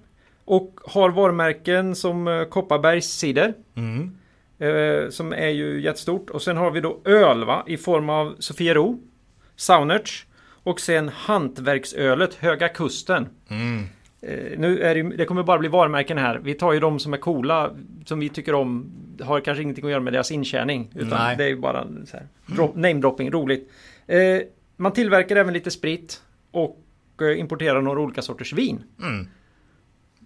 Och 0.46 0.80
har 0.86 1.10
varumärken 1.10 1.96
som 1.96 2.28
eh, 2.28 2.44
Kopparbergs 2.44 3.06
cider. 3.08 3.54
Mm. 3.76 4.16
Eh, 4.60 5.10
som 5.10 5.34
är 5.34 5.48
ju 5.50 5.82
jättestort. 5.82 6.30
Och 6.30 6.42
sen 6.42 6.58
har 6.58 6.72
vi 6.72 6.82
då 6.82 6.98
öl 7.06 7.46
va, 7.46 7.64
i 7.68 7.78
form 7.78 8.10
av 8.10 8.36
Sofiero, 8.40 9.00
Saunerts 9.56 10.26
och 10.70 10.80
sen 10.80 11.10
hantverksölet 11.10 12.34
Höga 12.34 12.70
Kusten. 12.70 13.30
Mm. 13.48 13.84
Eh, 14.22 14.60
nu 14.60 14.82
är 14.82 14.96
det, 14.96 15.18
det 15.18 15.26
kommer 15.26 15.44
bara 15.44 15.60
bli 15.60 15.70
varumärken 15.70 16.18
här. 16.18 16.40
Vi 16.44 16.54
tar 16.54 16.74
ju 16.74 16.80
de 16.80 17.00
som 17.00 17.14
är 17.14 17.18
coola, 17.18 17.72
som 18.06 18.20
vi 18.20 18.30
tycker 18.30 18.56
om. 18.56 18.92
Har 19.22 19.40
kanske 19.40 19.64
ingenting 19.64 19.86
att 19.86 19.92
göra 19.92 20.02
med 20.02 20.14
deras 20.14 20.32
intjäning. 20.32 20.92
Utan 20.96 21.20
Nej. 21.20 21.38
det 21.38 21.44
är 21.44 21.48
ju 21.48 21.56
bara 21.56 21.88
så 22.06 22.18
här, 22.18 22.28
drop, 22.46 22.76
namedropping, 22.76 23.32
roligt. 23.32 23.72
Eh, 24.08 24.20
man 24.78 24.94
tillverkar 24.94 25.36
även 25.36 25.54
lite 25.54 25.72
sprit 25.72 26.22
och 26.52 26.82
eh, 27.22 27.40
importerar 27.40 27.82
några 27.82 28.00
olika 28.00 28.22
sorters 28.22 28.54
vin. 28.54 28.84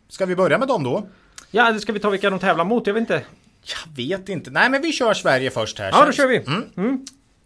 Ska 0.09 0.25
vi 0.25 0.35
börja 0.35 0.57
med 0.57 0.67
dem 0.67 0.83
då? 0.83 1.07
Ja, 1.51 1.71
det 1.71 1.79
ska 1.79 1.93
vi 1.93 1.99
ta 1.99 2.09
vilka 2.09 2.29
de 2.29 2.39
tävlar 2.39 2.65
mot? 2.65 2.87
Jag 2.87 2.93
vet 2.93 3.01
inte. 3.01 3.23
Jag 3.61 3.95
vet 3.95 4.29
inte. 4.29 4.51
Nej, 4.51 4.69
men 4.69 4.81
vi 4.81 4.91
kör 4.91 5.13
Sverige 5.13 5.51
först 5.51 5.79
här. 5.79 5.89
Ja, 5.91 6.05
då 6.05 6.11
kör 6.11 6.27
vi. 6.27 6.43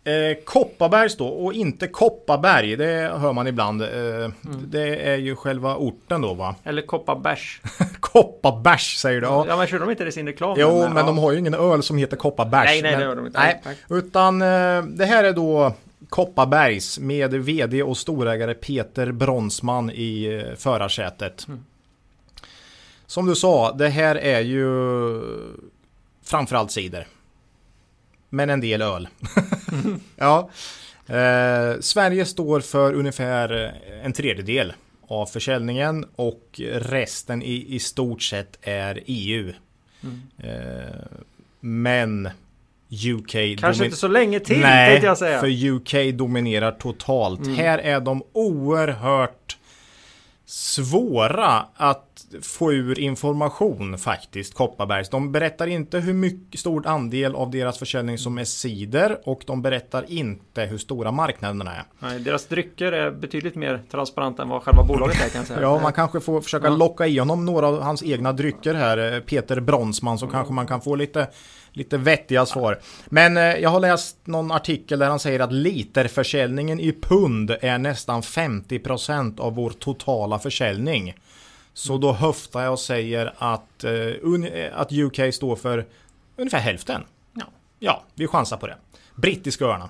Eh, 0.07 0.37
Kopparbergs 0.45 1.17
då 1.17 1.27
och 1.27 1.53
inte 1.53 1.87
Kopparberg. 1.87 2.75
Det 2.75 3.11
hör 3.17 3.33
man 3.33 3.47
ibland. 3.47 3.81
Eh, 3.81 3.87
Mm. 3.87 4.31
Det 4.67 4.95
är 4.95 5.15
ju 5.15 5.35
själva 5.35 5.75
orten 5.75 6.21
då 6.21 6.33
va? 6.33 6.55
Eller 6.63 6.81
Kopparbärs. 6.81 7.61
Kopparbergs 7.99 8.99
säger 8.99 9.21
du. 9.21 9.27
Ja. 9.27 9.45
Ja, 9.47 9.57
men 9.57 9.67
kör 9.67 9.79
de 9.79 9.89
inte 9.89 10.03
det 10.03 10.09
i 10.09 10.11
sin 10.11 10.27
reklam? 10.27 10.55
Jo, 10.59 10.81
ja. 10.83 10.89
men 10.93 11.05
de 11.05 11.17
har 11.17 11.31
ju 11.31 11.39
ingen 11.39 11.53
öl 11.53 11.83
som 11.83 11.97
heter 11.97 12.17
Kopparbärs. 12.17 12.65
Nej, 12.65 12.81
nej, 12.81 12.91
men, 12.91 12.99
det 12.99 13.07
har 13.07 13.15
de 13.15 13.25
inte. 13.25 13.39
Nej, 13.39 13.61
Nej. 13.65 13.75
utan 13.89 14.41
eh, 14.41 14.83
det 14.83 15.05
här 15.05 15.23
är 15.23 15.33
då 15.33 15.73
Kopparbergs 16.09 16.99
med 16.99 17.33
vd 17.33 17.83
och 17.83 17.97
storägare 17.97 18.53
Peter 18.53 19.11
Bronsman 19.11 19.91
i 19.91 20.43
eh, 20.49 20.55
förarsätet. 20.55 21.47
Mm. 21.47 21.65
Som 23.05 23.25
du 23.25 23.35
sa, 23.35 23.71
det 23.71 23.89
här 23.89 24.15
är 24.15 24.39
ju 24.39 24.67
framförallt 26.23 26.71
cider. 26.71 27.07
Men 28.29 28.49
en 28.49 28.61
del 28.61 28.81
öl. 28.81 29.07
ja. 30.15 30.49
Eh, 31.07 31.79
Sverige 31.79 32.25
står 32.25 32.59
för 32.59 32.93
ungefär 32.93 33.73
en 34.03 34.13
tredjedel 34.13 34.73
av 35.07 35.25
försäljningen 35.25 36.05
och 36.15 36.61
resten 36.71 37.41
i, 37.41 37.75
i 37.75 37.79
stort 37.79 38.21
sett 38.21 38.57
är 38.61 39.03
EU. 39.05 39.53
Eh, 40.37 40.49
men 41.59 42.29
UK 42.89 43.59
Kanske 43.59 43.85
inte 43.85 43.97
så 43.97 44.07
länge 44.07 44.39
till, 44.39 44.59
Nej, 44.59 44.99
jag 45.03 45.17
säga. 45.17 45.39
för 45.39 45.65
UK 45.65 46.15
dominerar 46.15 46.71
totalt. 46.71 47.47
Här 47.47 47.77
är 47.77 47.99
de 47.99 48.23
oerhört 48.33 49.56
svåra 50.49 51.65
att 51.75 52.25
få 52.41 52.73
ur 52.73 52.99
information 52.99 53.97
faktiskt, 53.97 54.53
Kopparbergs. 54.53 55.09
De 55.09 55.31
berättar 55.31 55.67
inte 55.67 55.99
hur 55.99 56.13
mycket 56.13 56.59
stor 56.59 56.87
andel 56.87 57.35
av 57.35 57.51
deras 57.51 57.77
försäljning 57.79 58.17
som 58.17 58.37
är 58.37 58.43
cider 58.43 59.17
och 59.23 59.43
de 59.45 59.61
berättar 59.61 60.05
inte 60.11 60.61
hur 60.61 60.77
stora 60.77 61.11
marknaderna 61.11 61.75
är. 61.75 61.83
Nej, 61.99 62.19
deras 62.19 62.45
drycker 62.45 62.91
är 62.91 63.11
betydligt 63.11 63.55
mer 63.55 63.81
transparenta 63.91 64.43
än 64.43 64.49
vad 64.49 64.63
själva 64.63 64.83
bolaget 64.83 65.25
är 65.25 65.29
kan 65.29 65.39
jag 65.39 65.47
säga. 65.47 65.61
Ja, 65.67 65.79
man 65.81 65.93
kanske 65.93 66.19
får 66.19 66.41
försöka 66.41 66.69
locka 66.69 67.07
i 67.07 67.17
honom 67.17 67.45
några 67.45 67.67
av 67.67 67.81
hans 67.81 68.03
egna 68.03 68.33
drycker 68.33 68.73
här, 68.73 69.13
eh, 69.13 69.19
Peter 69.19 69.59
Bronsman, 69.59 70.17
så 70.17 70.27
kanske 70.27 70.53
man 70.53 70.67
kan 70.67 70.81
få 70.81 70.95
lite, 70.95 71.27
lite 71.77 71.97
vettiga 71.97 72.45
svar. 72.45 72.79
Men 73.05 73.37
eh, 73.37 73.43
jag 73.43 73.69
har 73.69 73.79
läst 73.79 74.17
någon 74.23 74.51
artikel 74.51 74.99
där 74.99 75.09
han 75.09 75.19
säger 75.19 75.39
att 75.39 75.51
literförsäljningen 75.51 76.79
i 76.79 76.91
pund 77.01 77.51
är 77.61 77.77
nästan 77.77 78.21
50% 78.21 79.39
av 79.39 79.55
vår 79.55 79.69
totala 79.69 80.39
försäljning. 80.39 81.15
Så 81.73 81.97
då 81.97 82.13
höftar 82.13 82.63
jag 82.63 82.71
och 82.71 82.79
säger 82.79 83.33
att, 83.37 83.83
eh, 83.83 83.93
eh, 83.93 84.79
att 84.79 84.91
UK 84.91 85.33
står 85.33 85.55
för 85.55 85.85
ungefär 86.35 86.59
hälften. 86.59 87.03
Ja. 87.33 87.45
Ja, 87.79 88.03
vi 88.15 88.27
chansar 88.27 88.57
på 88.57 88.67
det. 88.67 88.75
Brittiska 89.15 89.65
öarna. 89.65 89.89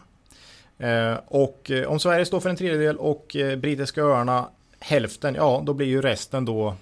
Eh, 0.78 1.18
och 1.28 1.72
eh, 1.72 1.88
om 1.88 2.00
Sverige 2.00 2.26
står 2.26 2.40
för 2.40 2.50
en 2.50 2.56
tredjedel 2.56 2.98
och 2.98 3.36
eh, 3.36 3.56
brittiska 3.56 4.02
öarna 4.02 4.50
hälften, 4.80 5.36
ja 5.36 5.64
då 5.66 5.74
blir 5.74 5.88
ju 5.88 6.02
resten 6.02 6.46
då 6.46 6.76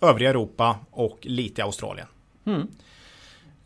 övriga 0.00 0.30
Europa 0.30 0.78
och 0.90 1.18
lite 1.22 1.64
Australien. 1.64 2.06
Mm. 2.46 2.68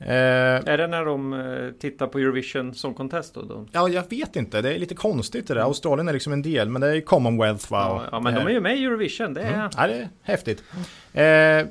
Eh, 0.00 0.08
Är 0.11 0.78
det 0.78 0.87
när 0.87 1.04
de 1.04 1.32
eh, 1.32 1.70
tittar 1.80 2.06
på 2.06 2.18
Eurovision 2.18 2.74
Song 2.74 2.94
Contest 2.94 3.34
då? 3.34 3.42
då? 3.42 3.66
ja, 3.72 3.88
jag 3.88 4.11
vet 4.11 4.37
inte. 4.37 4.62
Det 4.62 4.74
är 4.74 4.78
lite 4.78 4.94
konstigt 4.94 5.48
det 5.48 5.54
där. 5.54 5.61
Australien 5.61 6.08
är 6.08 6.12
liksom 6.12 6.32
en 6.32 6.42
del, 6.42 6.68
men 6.68 6.80
det 6.80 6.88
är 6.88 6.94
ju 6.94 7.00
Commonwealth 7.00 7.72
va? 7.72 7.78
Ja, 7.78 8.08
ja, 8.12 8.20
men 8.20 8.34
de 8.34 8.46
är 8.46 8.50
ju 8.50 8.61
med 8.61 8.78
i 8.78 8.84
Eurovision. 8.84 9.34
Det 9.34 9.42
är... 9.42 9.54
Mm. 9.54 9.70
Ja, 9.76 9.87
det 9.87 9.94
är 9.94 10.08
häftigt. 10.22 10.62
Eh, 11.12 11.24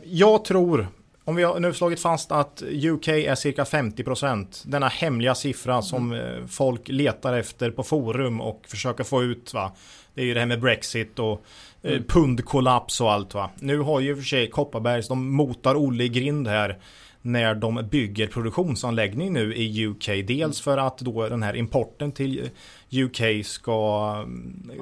jag 0.04 0.46
tror, 0.46 0.88
om 1.24 1.36
vi 1.36 1.44
har 1.44 1.60
nu 1.60 1.74
slagit 1.74 2.00
fast 2.00 2.32
att 2.32 2.64
UK 2.72 3.08
är 3.08 3.36
cirka 3.36 3.64
50%, 3.64 4.64
denna 4.66 4.88
hemliga 4.88 5.36
siffra 5.36 5.82
som 5.82 6.14
eh, 6.14 6.46
folk 6.48 6.88
letar 6.88 7.34
efter 7.34 7.72
på 7.72 7.84
forum 7.84 8.42
och 8.42 8.62
försöker 8.68 9.04
få 9.04 9.24
ut. 9.24 9.54
Va? 9.54 9.72
Det 10.14 10.22
är 10.22 10.26
ju 10.26 10.34
det 10.34 10.40
här 10.40 10.48
med 10.48 10.62
Brexit 10.62 11.20
och 11.20 11.46
eh, 11.82 12.02
pundkollaps 12.08 13.02
och 13.02 13.12
allt. 13.12 13.34
Va? 13.34 13.50
Nu 13.56 13.80
har 13.80 14.00
ju 14.00 14.16
för 14.16 14.24
sig 14.24 14.50
Kopparbergs, 14.50 15.08
de 15.08 15.32
motar 15.36 15.76
Olle 15.76 16.04
i 16.04 16.10
grind 16.10 16.48
här 16.48 16.78
när 17.22 17.56
de 17.56 17.88
bygger 17.92 18.28
produktionsanläggning 18.28 19.34
nu 19.34 19.56
i 19.56 19.86
UK. 19.88 20.06
Dels 20.28 20.62
för 20.62 20.78
att 20.78 20.98
då 20.98 21.30
den 21.30 21.44
här 21.44 21.56
importen 21.56 22.12
till 22.12 22.50
UK 22.92 23.46
ska... 23.46 23.72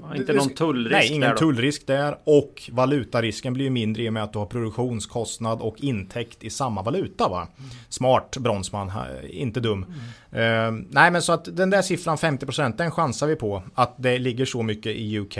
Ja, 0.01 0.15
inte 0.15 0.33
någon 0.33 0.49
tullrisk 0.49 0.91
Nej, 0.91 1.07
ingen 1.07 1.29
där 1.29 1.37
tullrisk 1.37 1.87
där. 1.87 2.17
Och 2.23 2.69
valutarisken 2.71 3.53
blir 3.53 3.65
ju 3.65 3.71
mindre 3.71 4.03
i 4.03 4.09
och 4.09 4.13
med 4.13 4.23
att 4.23 4.33
du 4.33 4.39
har 4.39 4.45
produktionskostnad 4.45 5.61
och 5.61 5.75
intäkt 5.79 6.43
i 6.43 6.49
samma 6.49 6.81
valuta. 6.81 7.27
Va? 7.27 7.47
Smart 7.89 8.37
Bronsman, 8.39 8.91
inte 9.29 9.59
dum. 9.59 9.85
Eh, 10.31 10.71
nej 10.89 11.11
men 11.11 11.21
så 11.21 11.33
att 11.33 11.57
den 11.57 11.69
där 11.69 11.81
siffran 11.81 12.17
50% 12.17 12.77
den 12.77 12.91
chansar 12.91 13.27
vi 13.27 13.35
på. 13.35 13.63
Att 13.75 13.93
det 13.97 14.19
ligger 14.19 14.45
så 14.45 14.63
mycket 14.63 14.95
i 14.95 15.19
UK. 15.19 15.37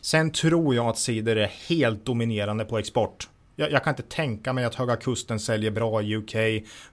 Sen 0.00 0.30
tror 0.30 0.74
jag 0.74 0.86
att 0.86 0.98
cider 0.98 1.36
är 1.36 1.50
helt 1.68 2.04
dominerande 2.04 2.64
på 2.64 2.78
export. 2.78 3.28
Jag, 3.60 3.72
jag 3.72 3.84
kan 3.84 3.90
inte 3.90 4.02
tänka 4.02 4.52
mig 4.52 4.64
att 4.64 4.74
Höga 4.74 4.96
Kusten 4.96 5.40
säljer 5.40 5.70
bra 5.70 6.02
i 6.02 6.16
UK. 6.16 6.34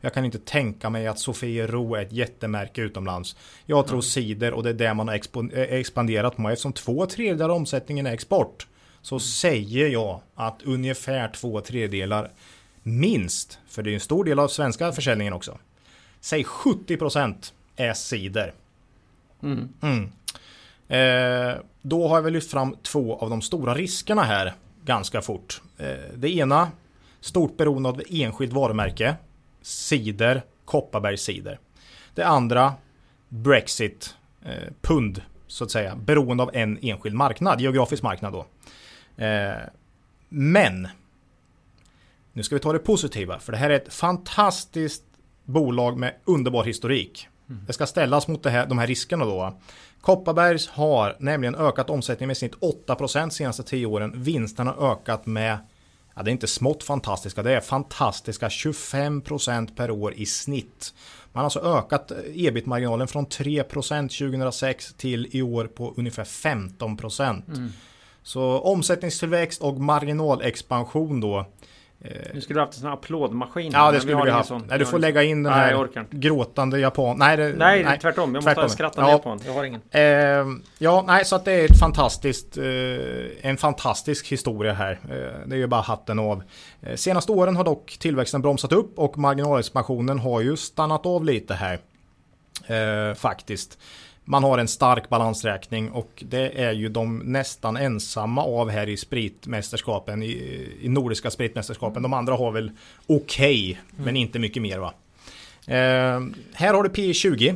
Jag 0.02 0.14
kan 0.14 0.26
inte 0.26 0.40
tänka 0.40 0.90
mig 0.90 1.08
att 1.08 1.20
Sofiero 1.20 1.96
är 1.96 2.02
ett 2.02 2.12
jättemärke 2.12 2.82
utomlands. 2.82 3.36
Jag 3.66 3.78
Mm. 3.80 3.90
tror 3.90 4.02
cider 4.02 4.54
och 4.54 4.64
det 4.64 4.70
är 4.70 4.74
det 4.74 4.94
man 4.94 5.08
har 5.08 5.16
eh, 5.16 5.62
expanderat 5.62 6.36
på. 6.36 6.50
Eftersom 6.50 6.74
två 6.74 7.06
tredjedelar 7.06 7.50
av 7.50 7.56
omsättningen 7.56 8.08
är 8.08 8.14
export. 8.14 8.68
så 9.02 9.20
säger 9.20 9.88
jag 9.90 10.22
att 10.36 10.62
ungefär 10.64 11.28
två 11.32 11.62
tredjedelar 11.62 12.32
minst, 12.84 13.60
för 13.68 13.84
det 13.84 13.90
är 13.90 13.94
en 13.94 14.00
stor 14.00 14.24
del 14.24 14.40
av 14.40 14.48
svenska 14.48 14.92
försäljningen 14.92 15.34
också. 15.34 15.58
Säg 16.20 16.44
70% 16.44 17.54
är 17.76 17.94
cider. 17.94 18.54
Mm. 19.44 19.70
Mm. 19.82 20.12
Eh, 20.88 21.56
då 21.82 22.08
har 22.08 22.16
jag 22.18 22.24
väl 22.24 22.34
lyft 22.34 22.52
fram 22.52 22.76
två 22.84 23.16
av 23.18 23.30
de 23.30 23.42
stora 23.42 23.74
riskerna 23.76 24.24
här 24.24 24.54
ganska 24.86 25.22
fort. 25.22 25.62
Eh, 25.78 25.88
det 26.16 26.30
ena, 26.30 26.72
stort 27.20 27.58
beroende 27.58 27.90
av 27.90 28.02
enskilt 28.10 28.54
varumärke. 28.54 29.16
Cider, 29.62 30.44
Kopparbergs 30.66 31.22
cider. 31.22 31.60
Det 32.14 32.24
andra, 32.24 32.74
Brexit, 33.30 34.16
eh, 34.46 34.74
pund 34.82 35.22
så 35.48 35.64
att 35.64 35.72
säga. 35.72 35.96
Beroende 35.96 36.44
av 36.44 36.52
en 36.54 36.80
enskild 36.82 37.16
marknad, 37.16 37.62
geografisk 37.62 38.04
marknad 38.04 38.34
då. 38.34 38.46
Eh, 39.24 39.56
men, 40.30 40.88
nu 42.34 42.44
ska 42.44 42.56
vi 42.56 42.62
ta 42.62 42.74
det 42.74 42.80
positiva, 42.80 43.40
för 43.40 43.52
det 43.52 43.58
här 43.58 43.70
är 43.70 43.76
ett 43.76 43.94
fantastiskt 43.94 45.04
bolag 45.44 45.98
med 45.98 46.16
underbar 46.26 46.64
historik. 46.64 47.28
Det 47.48 47.74
ska 47.74 47.86
ställas 47.86 48.28
mot 48.28 48.44
det 48.44 48.50
här, 48.50 48.68
de 48.68 48.78
här 48.78 48.88
riskerna 48.88 49.26
då. 49.26 49.60
Kopparbergs 50.06 50.68
har 50.68 51.16
nämligen 51.20 51.56
ökat 51.56 51.90
omsättningen 51.90 52.28
med 52.28 52.38
snitt 52.38 52.56
8% 52.88 53.30
senaste 53.30 53.64
10 53.64 53.86
åren. 53.86 54.14
Vinsterna 54.16 54.72
har 54.72 54.92
ökat 54.92 55.26
med, 55.26 55.58
ja 56.16 56.24
det 56.24 56.30
är 56.30 56.32
inte 56.32 56.48
smått 56.48 56.84
fantastiska, 56.84 57.44
det 57.44 57.56
är 57.56 57.62
fantastiska 57.62 58.48
25% 58.48 59.76
per 59.76 59.92
år 59.92 60.14
i 60.14 60.26
snitt. 60.26 60.94
Man 61.34 61.40
har 61.40 61.44
alltså 61.44 61.60
ökat 61.60 62.12
ebit-marginalen 62.34 63.08
från 63.08 63.28
3% 63.28 64.30
2006 64.30 64.94
till 64.94 65.28
i 65.32 65.42
år 65.42 65.66
på 65.66 65.94
ungefär 65.98 66.24
15%. 66.24 67.42
Mm. 67.48 67.70
Så 68.24 68.60
omsättningstillväxt 68.60 69.62
och 69.62 69.80
marginalexpansion 69.80 71.22
då 71.22 71.46
Nu 72.34 72.42
skulle 72.42 72.60
du 72.60 72.62
haft 72.62 72.74
en 72.74 72.80
sån 72.80 72.88
här 72.88 72.94
applådmaskin. 72.94 73.72
Ja, 73.72 73.92
det 73.92 74.00
skulle 74.00 74.16
vi 74.16 74.22
ingen 74.22 74.34
haft. 74.34 74.50
sån. 74.50 74.64
Nej, 74.68 74.80
du 74.80 74.86
får 74.86 75.00
lägga 75.00 75.24
in 75.24 75.44
den 75.44 75.54
Nej, 75.54 75.76
här 75.76 76.06
gråtande 76.12 76.80
japan. 76.80 77.18
Nej, 77.20 77.38
det, 77.38 77.54
Nej, 77.58 78.00
tvärtom. 78.02 78.36
Jag 78.36 78.44
måste 78.44 78.62
en 78.62 78.70
skrattande 78.70 79.10
Ja. 79.12 79.16
japan. 79.18 79.40
Jag 79.46 79.54
har 79.54 79.64
ingen. 79.64 79.82
Eh, 79.92 80.02
ja, 80.78 81.04
nej, 81.08 81.26
så 81.26 81.36
att 81.36 81.46
det 81.46 81.52
är 81.54 81.66
ett 81.66 81.80
fantastiskt, 81.80 82.58
eh, 82.58 82.66
en 83.50 83.58
fantastisk 83.58 84.28
historia 84.28 84.74
här. 84.74 84.92
Eh, 85.04 85.48
det 85.48 85.56
är 85.56 85.60
ju 85.60 85.68
bara 85.68 85.82
hatten 85.82 86.20
av. 86.20 86.44
Eh, 86.82 86.96
senaste 86.96 87.32
åren 87.32 87.56
har 87.56 87.64
dock 87.64 87.98
tillväxten 88.00 88.42
bromsat 88.42 88.72
upp 88.72 89.00
och 89.00 89.18
marginalexpansionen 89.18 90.20
har 90.20 90.42
ju 90.42 90.58
stannat 90.58 91.06
av 91.06 91.26
lite 91.26 91.54
här. 91.54 91.80
Eh, 92.68 93.14
faktiskt. 93.16 93.78
Man 94.28 94.44
har 94.44 94.58
en 94.58 94.68
stark 94.68 95.10
balansräkning 95.10 95.92
och 95.92 96.24
det 96.30 96.62
är 96.64 96.72
ju 96.72 96.90
de 96.90 97.18
nästan 97.18 97.78
ensamma 97.78 98.44
av 98.44 98.70
här 98.70 98.90
i 98.90 98.98
spritmästerskapen, 98.98 100.24
i, 100.24 100.72
i 100.82 100.90
nordiska 100.90 101.32
spritmästerskapen. 101.32 102.04
De 102.04 102.14
andra 102.14 102.36
har 102.36 102.52
väl 102.52 102.72
okej, 103.08 103.80
men 103.98 104.16
inte 104.18 104.40
mycket 104.40 104.62
mer 104.62 104.80
va. 104.80 104.94
Eh, 105.68 106.22
här 106.54 106.74
har 106.74 106.84
du 106.84 106.90
P 106.90 107.14
20, 107.14 107.56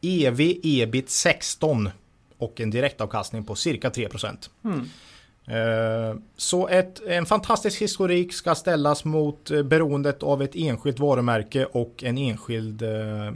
EV 0.00 0.40
ebit 0.62 1.10
16 1.10 1.90
och 2.38 2.60
en 2.60 2.70
direktavkastning 2.70 3.44
på 3.44 3.54
cirka 3.54 3.88
3%. 3.90 4.50
Mm. 4.64 4.88
Eh, 5.46 6.16
Så 6.36 6.68
ett, 6.68 7.00
en 7.06 7.26
fantastisk 7.26 7.82
historik 7.82 8.32
ska 8.32 8.54
ställas 8.54 9.04
mot 9.04 9.50
eh, 9.50 9.62
beroendet 9.62 10.22
av 10.22 10.42
ett 10.42 10.54
enskilt 10.54 10.98
varumärke 10.98 11.64
och 11.64 12.04
en 12.04 12.18
enskild 12.18 12.82
eh, 12.82 12.88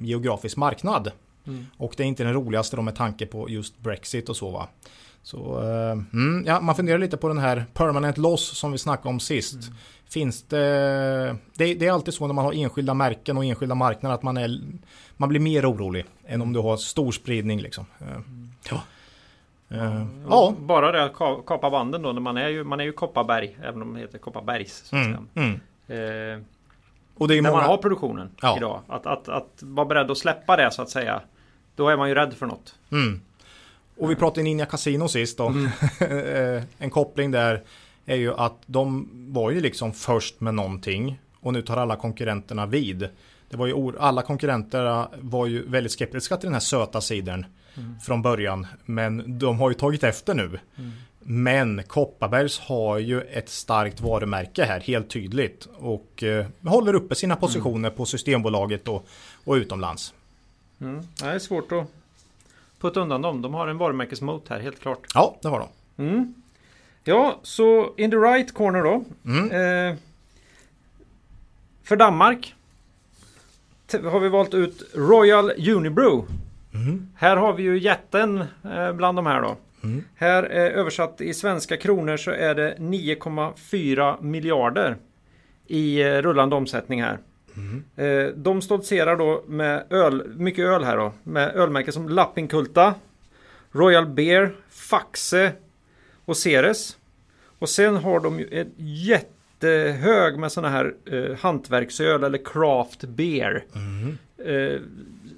geografisk 0.03 0.57
marknad. 0.57 1.11
Mm. 1.47 1.67
Och 1.77 1.95
det 1.97 2.03
är 2.03 2.07
inte 2.07 2.25
den 2.25 2.33
roligaste 2.35 2.77
då 2.77 2.83
med 2.83 2.95
tanke 2.97 3.27
på 3.27 3.49
just 3.51 3.79
Brexit 3.79 4.29
och 4.29 4.37
så 4.37 4.51
va. 4.51 4.69
Så 5.23 5.63
eh, 5.63 5.91
mm, 5.93 6.45
ja, 6.47 6.61
man 6.61 6.75
funderar 6.75 6.99
lite 6.99 7.17
på 7.17 7.29
den 7.29 7.39
här 7.39 7.65
permanent 7.75 8.19
loss 8.19 8.59
som 8.59 8.73
vi 8.73 8.79
snackade 8.79 9.09
om 9.09 9.21
sist. 9.21 9.59
Finns 10.09 10.43
det, 10.43 11.37
det, 11.55 11.75
det 11.75 11.87
är 11.87 11.93
alltid 11.93 12.15
så 12.15 12.27
när 12.27 12.35
man 12.35 12.45
har 12.45 12.53
enskilda 12.53 12.95
märken 12.95 13.37
och 13.37 13.45
enskilda 13.45 13.75
marknader 13.75 14.15
att 14.15 14.23
man, 14.23 14.37
är, 14.37 14.61
man 15.17 15.29
blir 15.29 15.41
mer 15.41 15.71
orolig 15.73 16.05
än 16.27 16.43
om 16.43 16.53
du 16.53 16.61
har 16.61 16.77
stor 16.77 17.13
spridning 17.13 17.61
liksom. 17.61 17.87
Eh, 18.01 18.07
Ja. 18.71 18.81
Eh, 19.71 20.07
ja. 20.29 20.55
Bara 20.59 20.93
det 20.93 21.05
att 21.05 21.13
ka- 21.13 21.43
kapa 21.47 21.71
banden 21.71 22.03
då. 22.03 22.13
När 22.13 22.21
man 22.21 22.37
är 22.37 22.49
ju, 22.49 22.65
man 22.65 22.81
är 22.81 22.85
ju 22.85 22.93
Kopparberg. 22.93 23.57
Även 23.63 23.83
om 23.83 23.95
det 23.95 24.01
heter 24.01 24.19
Kopparbergs. 24.19 24.83
Så 24.87 24.97
att 24.97 25.07
Mm, 25.07 25.29
mm. 25.35 25.53
Eh, 26.39 26.43
Och 27.15 27.29
det 27.29 27.39
är 27.39 27.43
när 27.43 27.51
många... 27.51 27.63
man 27.63 27.71
har 27.71 27.77
produktionen 27.77 28.31
Ja. 28.43 28.57
idag. 28.57 28.81
Att, 28.89 29.07
att, 29.07 29.29
att 29.29 29.49
vara 29.61 29.87
beredd 29.87 30.11
att 30.11 30.19
släppa 30.19 30.57
det 30.57 30.71
så 30.71 30.83
att 30.83 30.91
säga. 30.91 31.21
Då 31.77 31.89
är 31.89 31.97
man 31.97 32.09
ju 32.09 32.15
rädd 32.15 32.35
för 32.35 32.47
något. 32.47 32.75
Mm. 32.93 33.21
Och 33.99 34.11
vi 34.11 34.17
pratade 34.17 34.43
Ninja 34.43 34.67
Casino 34.67 35.09
sist 35.09 35.39
då. 35.39 35.47
Mm. 35.47 35.71
En 36.79 36.91
koppling 36.91 37.31
där 37.31 37.63
är 38.07 38.17
ju 38.17 38.35
att 38.35 38.63
de 38.67 39.09
var 39.13 39.51
ju 39.51 39.61
liksom 39.61 39.93
först 39.93 40.41
med 40.41 40.55
någonting 40.55 41.21
och 41.41 41.53
nu 41.53 41.63
tar 41.63 41.77
alla 41.77 41.97
konkurrenterna 41.97 42.67
vid. 42.67 43.09
Det 43.49 43.57
var 43.57 43.67
ju 43.67 43.93
alla 43.99 44.23
konkurrenter 44.23 45.07
var 45.21 45.47
ju 45.47 45.69
väldigt 45.69 45.93
skeptiska 45.93 46.37
till 46.37 46.47
den 46.47 46.53
här 46.55 46.61
söta 46.61 47.01
sidern 47.01 47.47
Mm. 47.77 48.01
från 48.01 48.23
början. 48.23 48.67
Men 48.85 49.39
de 49.39 49.59
har 49.59 49.71
ju 49.71 49.75
tagit 49.75 50.05
efter 50.05 50.35
nu. 50.35 50.59
Men 51.21 51.83
Kopparbergs 51.83 52.59
har 52.59 52.99
ju 52.99 53.21
ett 53.21 53.49
starkt 53.49 54.01
varumärke 54.01 54.65
här, 54.65 54.81
helt 54.81 55.11
tydligt. 55.11 55.69
Och 55.79 56.23
eh, 56.23 56.47
håller 56.67 56.95
uppe 56.95 57.15
sina 57.15 57.37
positioner 57.37 57.91
på 57.91 58.05
Systembolaget 58.07 58.89
och, 58.89 59.07
och 59.45 59.55
utomlands. 59.55 60.15
Mm. 60.85 61.03
Det 61.21 61.27
är 61.27 61.39
svårt 61.39 61.73
att 61.73 61.87
putta 62.81 63.01
undan 63.01 63.23
dem. 63.23 63.43
De 63.43 63.55
har 63.55 63.69
en 63.69 63.79
varumärkesmot 63.79 64.49
här, 64.49 64.61
helt 64.61 64.81
klart. 64.81 65.07
Ja, 65.15 65.37
det 65.43 65.49
har 65.49 65.59
de. 65.59 65.69
Mm. 66.05 66.35
Ja, 67.05 67.39
så 67.43 67.95
in 67.97 68.11
the 68.11 68.17
right 68.17 68.55
corner 68.55 68.83
då. 68.83 69.05
Mm. 69.25 69.51
Eh, 69.51 69.97
för 71.83 71.97
Danmark 71.97 72.55
har 74.03 74.21
vi 74.21 74.29
valt 74.29 74.55
ut 74.55 74.83
Royal 74.95 75.51
Unibrew. 75.51 76.27
Mm. 76.75 77.09
Här 77.17 77.37
har 77.37 77.53
vi 77.53 77.63
ju 77.63 77.79
jätten 77.79 78.45
eh, 78.65 78.93
bland 78.93 79.19
de 79.19 79.27
här 79.27 79.43
då. 79.43 79.57
Mm. 79.83 80.05
Här 80.15 80.43
eh, 80.43 80.79
översatt 80.79 81.21
i 81.21 81.35
svenska 81.35 81.77
kronor 81.77 82.17
så 82.17 82.31
är 82.31 82.55
det 82.55 82.75
9,4 82.79 84.23
miljarder 84.23 84.97
i 85.67 86.03
eh, 86.03 86.23
rullande 86.23 86.57
omsättning 86.57 87.03
här. 87.03 87.19
Mm. 87.57 88.43
De 88.43 88.63
stoltserar 88.63 89.17
då 89.17 89.45
med 89.47 89.85
öl, 89.91 90.29
mycket 90.37 90.65
öl 90.65 90.85
här 90.85 90.97
då. 90.97 91.13
Med 91.23 91.57
ölmärken 91.57 91.93
som 91.93 92.09
Lappinkulta, 92.09 92.95
Royal 93.73 94.07
Beer, 94.07 94.55
Faxe 94.71 95.53
och 96.25 96.37
Ceres. 96.37 96.97
Och 97.59 97.69
sen 97.69 97.97
har 97.97 98.21
de 98.21 98.41
ju 98.41 98.47
ett 98.47 98.73
jättehög 98.77 100.39
med 100.39 100.53
sådana 100.53 100.69
här 100.75 100.95
eh, 101.11 101.37
hantverksöl 101.39 102.25
eller 102.25 102.39
craft 102.45 103.05
beer. 103.05 103.65
Mm. 103.75 104.19
Eh, 104.47 104.81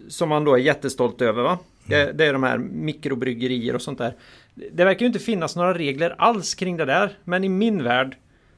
som 0.09 0.29
man 0.29 0.45
då 0.45 0.55
är 0.55 0.59
jättestolt 0.59 1.23
över 1.23 1.43
va. 1.43 1.59
Det, 1.87 2.13
det 2.13 2.27
är 2.27 2.33
de 2.33 2.43
här 2.43 2.59
mikrobryggerier 2.59 3.75
och 3.75 3.83
sånt 3.83 3.99
där. 3.99 4.15
Det 4.55 4.85
verkar 4.85 5.01
ju 5.01 5.07
inte 5.07 5.19
finnas 5.19 5.57
några 5.57 5.75
regler 5.75 6.15
alls 6.19 6.55
kring 6.55 6.77
det 6.77 6.85
där. 6.85 7.19
Men 7.25 7.45
i 7.45 7.49
min 7.49 7.83
värld 7.83 8.17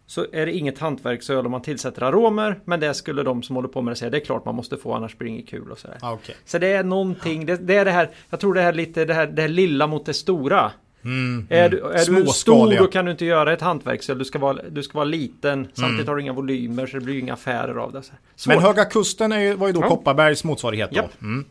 så 0.09 0.27
är 0.33 0.47
det 0.47 0.53
inget 0.53 0.79
hantverksöl 0.79 1.47
om 1.47 1.53
man 1.53 1.63
tillsätter 1.63 2.03
aromer. 2.03 2.61
Men 2.65 2.81
det 2.81 2.95
skulle 2.95 3.23
de 3.23 3.43
som 3.43 3.57
håller 3.57 3.69
på 3.69 3.83
med 3.83 3.93
det 3.93 3.97
säga. 3.97 4.11
Det 4.11 4.17
är 4.17 4.25
klart 4.25 4.45
man 4.45 4.55
måste 4.55 4.77
få 4.77 4.95
annars 4.95 5.19
blir 5.19 5.29
det 5.29 5.35
inget 5.35 5.49
kul 5.49 5.71
och 5.71 5.79
sådär. 5.79 5.97
Ah, 6.01 6.13
okej. 6.13 6.37
Så 6.45 6.59
det 6.59 6.67
är 6.67 6.85
någonting. 6.85 7.47
Det, 7.47 7.57
det 7.57 7.77
är 7.77 7.85
det 7.85 7.91
här. 7.91 8.11
Jag 8.31 8.41
tror 8.41 8.55
det 8.55 8.61
här 8.63 8.73
lite 8.73 9.05
det 9.05 9.15
här, 9.15 9.27
det 9.27 9.43
här 9.43 9.49
lilla 9.49 9.87
mot 9.87 10.07
det 10.07 10.15
stora. 10.15 10.71
Mm, 11.05 11.47
Är, 11.51 11.67
mm. 11.67 11.71
du, 11.71 11.87
är 11.93 12.25
du 12.25 12.27
stor 12.27 12.79
då 12.79 12.87
kan 12.87 13.05
du 13.05 13.11
inte 13.11 13.25
göra 13.25 13.53
ett 13.53 13.61
hantverksöl. 13.61 14.19
Du 14.19 14.25
ska 14.25 14.39
vara, 14.39 14.59
du 14.71 14.83
ska 14.83 14.99
vara 14.99 15.05
liten. 15.05 15.69
Samtidigt 15.75 15.95
Mm. 16.01 16.09
har 16.09 16.17
du 16.17 16.23
inga 16.23 16.33
volymer 16.33 16.87
så 16.87 16.97
det 16.97 17.05
blir 17.05 17.19
inga 17.19 17.33
affärer 17.33 17.75
av 17.75 17.93
det. 17.93 18.03
Men 18.47 18.59
Höga 18.59 18.85
Kusten 18.85 19.33
är 19.33 19.41
ju, 19.41 19.55
var 19.55 19.67
ju 19.67 19.73
då 19.73 19.81
Ja. 19.81 19.89
Kopparbergs 19.89 20.45
motsvarighet. 20.45 20.91
Då. 20.91 21.09
Mm. 21.21 21.45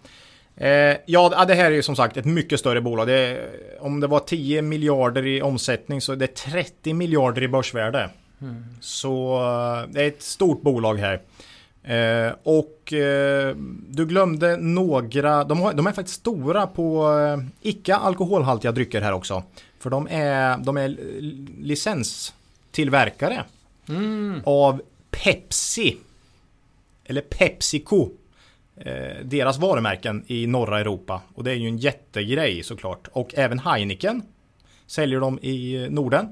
Eh, 0.57 0.97
ja, 1.05 1.45
det 1.47 1.53
här 1.53 1.65
är 1.65 1.75
ju 1.75 1.81
som 1.81 1.95
sagt 1.95 2.17
ett 2.17 2.25
mycket 2.25 2.59
större 2.59 2.81
bolag. 2.81 3.07
Det 3.07 3.13
är, 3.13 3.49
om 3.79 3.99
det 3.99 4.07
var 4.07 4.19
10 4.19 4.61
miljarder 4.61 5.25
i 5.25 5.41
omsättning 5.41 6.01
så 6.01 6.11
är 6.11 6.15
det 6.15 6.35
30 6.35 6.93
miljarder 6.93 7.43
i 7.43 7.47
börsvärde. 7.47 8.09
Mm. 8.41 8.63
Så 8.81 9.35
eh, 9.35 9.89
det 9.93 10.03
är 10.03 10.07
ett 10.07 10.21
stort 10.21 10.61
bolag 10.61 10.95
här. 10.95 11.21
Eh, 11.83 12.33
och 12.43 12.93
eh, 12.93 13.55
du 13.89 14.05
glömde 14.05 14.57
några, 14.57 15.43
de, 15.43 15.59
har, 15.59 15.73
de 15.73 15.87
är 15.87 15.91
faktiskt 15.91 16.19
stora 16.19 16.67
på 16.67 17.09
eh, 17.19 17.43
icke 17.61 17.95
alkoholhaltiga 17.95 18.71
drycker 18.71 19.01
här 19.01 19.13
också. 19.13 19.43
För 19.79 19.89
de 19.89 20.07
är, 20.11 20.57
de 20.57 20.77
är 20.77 20.87
licenstillverkare 21.63 23.43
Mm. 23.89 24.41
av 24.45 24.81
Pepsi. 25.11 25.97
Eller 27.05 27.21
Pepsico. 27.21 28.09
Eh, 28.75 29.15
deras 29.23 29.57
varumärken 29.57 30.23
i 30.27 30.47
norra 30.47 30.79
Europa. 30.79 31.21
Och 31.35 31.43
det 31.43 31.51
är 31.51 31.55
ju 31.55 31.67
en 31.67 31.77
jättegrej 31.77 32.63
såklart. 32.63 33.07
Och 33.11 33.33
även 33.35 33.59
Heineken 33.59 34.21
säljer 34.87 35.19
de 35.19 35.39
i 35.39 35.87
Norden. 35.89 36.27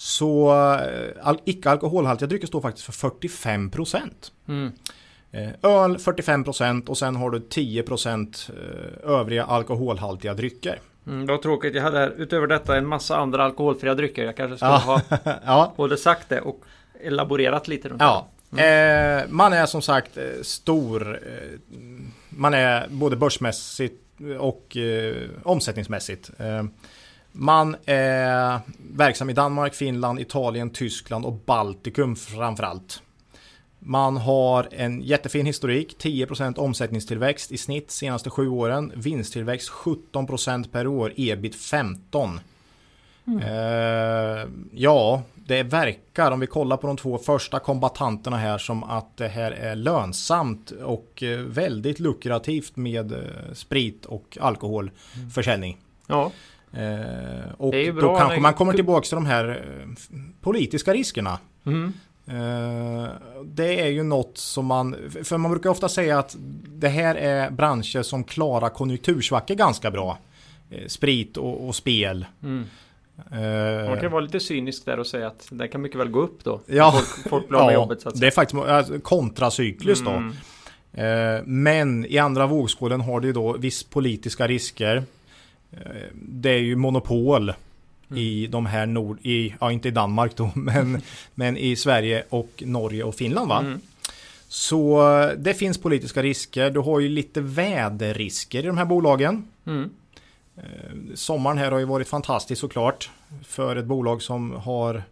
Så 0.00 0.52
eh, 0.74 1.26
al- 1.26 1.40
icke 1.44 1.70
alkoholhaltiga 1.70 2.28
drycker 2.28 2.46
står 2.46 2.60
faktiskt 2.60 2.86
för 2.96 3.10
45%. 3.10 3.98
Mm. 4.48 4.72
Eh, 5.32 5.48
öl 5.62 5.96
45% 5.96 6.88
och 6.88 6.98
sen 6.98 7.16
har 7.16 7.30
du 7.30 7.38
10% 7.38 8.50
eh, 8.50 9.10
övriga 9.10 9.44
alkoholhaltiga 9.44 10.34
drycker. 10.34 10.80
Mm, 11.06 11.26
det 11.26 11.32
var 11.32 11.38
tråkigt. 11.38 11.74
Jag 11.74 11.82
hade 11.82 11.98
här, 11.98 12.14
utöver 12.16 12.46
detta 12.46 12.76
en 12.76 12.86
massa 12.86 13.16
andra 13.16 13.44
alkoholfria 13.44 13.94
drycker. 13.94 14.24
Jag 14.24 14.36
kanske 14.36 14.56
skulle 14.56 14.70
ha 14.70 15.00
ja. 15.44 15.72
både 15.76 15.96
sagt 15.96 16.28
det 16.28 16.40
och 16.40 16.60
elaborerat 17.00 17.68
lite 17.68 17.88
runt 17.88 18.00
Ja, 18.00 18.28
eh, 18.50 19.22
man 19.28 19.52
är 19.52 19.66
som 19.66 19.82
sagt 19.82 20.18
stor. 20.42 21.20
Man 22.28 22.54
är 22.54 22.88
både 22.88 23.16
börsmässigt 23.16 24.02
och 24.38 24.76
eh, 24.76 25.16
omsättningsmässigt. 25.42 26.30
Eh, 26.38 26.62
man 27.32 27.76
är 27.84 28.60
verksam 28.92 29.30
i 29.30 29.32
Danmark, 29.32 29.74
Finland, 29.74 30.20
Italien, 30.20 30.70
Tyskland 30.70 31.24
och 31.24 31.32
Baltikum 31.32 32.16
framförallt. 32.16 33.02
Man 33.78 34.16
har 34.16 34.68
en 34.70 35.00
jättefin 35.02 35.46
historik, 35.46 35.96
10% 35.98 36.58
omsättningstillväxt 36.58 37.52
i 37.52 37.58
snitt 37.58 37.90
senaste 37.90 38.30
sju 38.30 38.48
åren. 38.48 38.92
Vinsttillväxt 38.96 39.70
17% 39.70 40.70
per 40.70 40.86
år, 40.86 41.12
ebit 41.16 41.54
15. 41.54 42.40
Eh, 43.42 44.48
ja, 44.72 45.22
det 45.34 45.62
verkar 45.62 46.30
om 46.30 46.40
vi 46.40 46.46
kollar 46.46 46.76
på 46.76 46.86
de 46.86 46.96
två 46.96 47.18
första 47.18 47.58
kombatanterna 47.58 48.36
här 48.36 48.58
som 48.58 48.84
att 48.84 49.16
det 49.16 49.28
här 49.28 49.52
är 49.52 49.76
lönsamt 49.76 50.70
och 50.70 51.22
eh, 51.22 51.38
väldigt 51.38 52.00
lukrativt 52.00 52.76
med 52.76 53.12
eh, 53.12 53.18
sprit 53.52 54.06
och 54.06 54.38
alkoholförsäljning. 54.40 55.78
Ja, 56.06 56.32
Eh, 56.72 57.52
och 57.58 57.72
Det 57.72 57.90
då 57.92 58.16
kanske 58.16 58.34
när- 58.34 58.40
man 58.42 58.54
kommer 58.54 58.72
tillbaka 58.72 59.04
till 59.06 59.14
de 59.14 59.26
här 59.26 59.48
eh, 59.48 60.18
politiska 60.40 60.94
riskerna. 60.94 61.38
mm. 61.66 61.92
Eh, 62.26 63.08
Det 63.44 63.80
är 63.80 63.86
ju 63.88 64.02
något 64.02 64.38
som 64.38 64.66
man, 64.66 64.96
för 65.24 65.38
man 65.38 65.50
brukar 65.50 65.70
ofta 65.70 65.88
säga 65.88 66.18
att 66.18 66.36
det 66.68 66.88
här 66.88 67.14
är 67.14 67.50
branscher 67.50 68.02
som 68.02 68.24
klarar 68.24 68.68
konjunktursvackor 68.68 69.54
ganska 69.54 69.90
bra. 69.90 70.18
Eh, 70.70 70.86
Sprit 70.86 71.36
och, 71.36 71.68
och 71.68 71.74
spel. 71.74 72.26
Mm. 72.42 72.64
Eh, 73.32 73.88
Man 73.90 74.00
kan 74.00 74.10
vara 74.12 74.20
lite 74.20 74.40
cynisk 74.40 74.84
där 74.84 74.98
och 75.00 75.06
säga 75.06 75.26
att 75.26 75.46
det 75.50 75.68
kan 75.68 75.82
mycket 75.82 76.00
väl 76.00 76.08
gå 76.10 76.20
upp 76.20 76.44
då. 76.44 76.60
Ja. 76.66 76.92
Folk, 76.92 77.28
folk 77.30 77.48
blir 77.48 77.58
med 77.58 77.74
jobbet 77.74 78.00
så 78.00 78.08
att 78.08 78.14
det 78.14 78.18
säga. 78.18 78.30
är 78.30 78.34
faktiskt 78.34 78.62
alltså, 78.62 79.00
kontracyklus 79.00 80.00
då. 80.04 80.10
Mm. 80.10 80.34
Eh, 80.92 81.42
Men 81.46 82.06
i 82.06 82.18
andra 82.18 82.46
vågskålen 82.46 83.00
har 83.00 83.20
det 83.20 83.26
ju 83.26 83.32
då 83.32 83.52
viss 83.52 83.82
politiska 83.84 84.46
risker. 84.48 85.02
Eh, 85.72 86.02
Det 86.14 86.50
är 86.50 86.58
ju 86.58 86.76
monopol 86.76 87.52
i 88.14 88.46
de 88.46 88.66
här 88.66 88.86
nord, 88.86 89.18
i, 89.22 89.54
ja 89.60 89.72
inte 89.72 89.88
i 89.88 89.90
Danmark 89.90 90.36
då, 90.36 90.50
men, 90.54 91.02
men 91.34 91.56
i 91.56 91.76
Sverige 91.76 92.24
och 92.28 92.62
Norge 92.66 93.04
och 93.04 93.14
Finland 93.14 93.48
va? 93.48 93.58
Mm. 93.60 93.80
Så 94.48 95.12
eh, 95.20 95.30
det 95.38 95.54
finns 95.54 95.78
politiska 95.78 96.22
risker. 96.22 96.70
Du 96.70 96.80
har 96.80 97.00
ju 97.00 97.08
lite 97.08 97.40
väderrisker 97.40 98.58
i 98.58 98.66
de 98.66 98.78
här 98.78 98.84
bolagen. 98.84 99.48
Mm. 99.66 99.90
Sommaren 101.14 101.58
här 101.58 101.70
har 101.70 101.78
ju 101.78 101.84
varit 101.84 102.08
fantastisk 102.08 102.60
såklart. 102.60 103.10
För 103.44 103.76
ett 103.76 103.84
bolag 103.84 104.22
som 104.22 104.52
har 104.52 105.02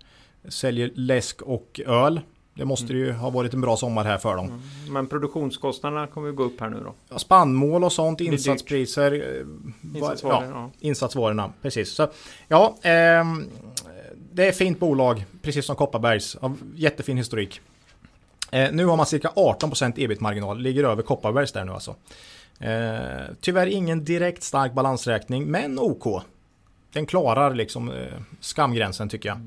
säljer 0.49 0.91
läsk 0.95 1.43
och 1.43 1.81
öl. 1.87 2.21
Det 2.59 2.65
måste 2.65 2.93
Mm. 2.93 2.97
ju 3.07 3.13
ha 3.13 3.31
varit 3.31 3.55
en 3.55 3.61
bra 3.61 3.77
sommar 3.77 4.05
här 4.05 4.19
för 4.19 4.37
dem. 4.37 4.63
Men 4.89 5.07
produktionskostnaderna 5.07 6.07
kommer 6.07 6.29
ju 6.29 6.35
gå 6.35 6.43
upp 6.43 6.61
här 6.61 6.69
nu 6.69 6.81
då. 6.85 6.95
Ja, 7.09 7.19
Spannmål 7.19 7.85
och 7.85 7.93
sånt, 7.93 8.21
insatspriser. 8.21 9.13
eh, 9.13 9.45
var- 9.81 9.99
Insatsvaror. 9.99 10.45
Ja, 10.45 10.51
Ja. 10.51 10.71
insatsvarorna, 10.81 11.53
precis. 11.63 11.91
Så, 11.93 12.09
ja, 12.49 12.77
ehm, 12.83 13.49
det 14.33 14.45
är 14.45 14.49
ett 14.49 14.57
fint 14.57 14.81
bolag, 14.81 15.25
precis 15.43 15.65
som 15.67 15.77
Kopparbergs. 15.77 16.37
Av 16.37 16.59
jättefin 16.75 17.17
historik. 17.17 17.61
Eh, 18.51 18.73
nu 18.73 18.85
har 18.87 18.97
man 18.97 19.07
cirka 19.07 19.31
18% 19.37 19.99
ebit-marginal, 19.99 20.59
ligger 20.61 20.85
över 20.85 21.03
Kopparbergs 21.03 21.53
där 21.53 21.65
nu 21.65 21.73
alltså. 21.73 21.95
Eh, 22.61 23.35
tyvärr 23.41 23.67
ingen 23.67 24.05
direkt 24.05 24.43
stark 24.43 24.73
balansräkning, 24.73 25.45
men 25.47 25.79
OK. 25.79 26.23
Den 26.93 27.07
klarar 27.07 27.55
liksom 27.55 27.91
eh, 27.91 28.07
skamgränsen 28.41 29.09
tycker 29.09 29.29
jag. 29.29 29.39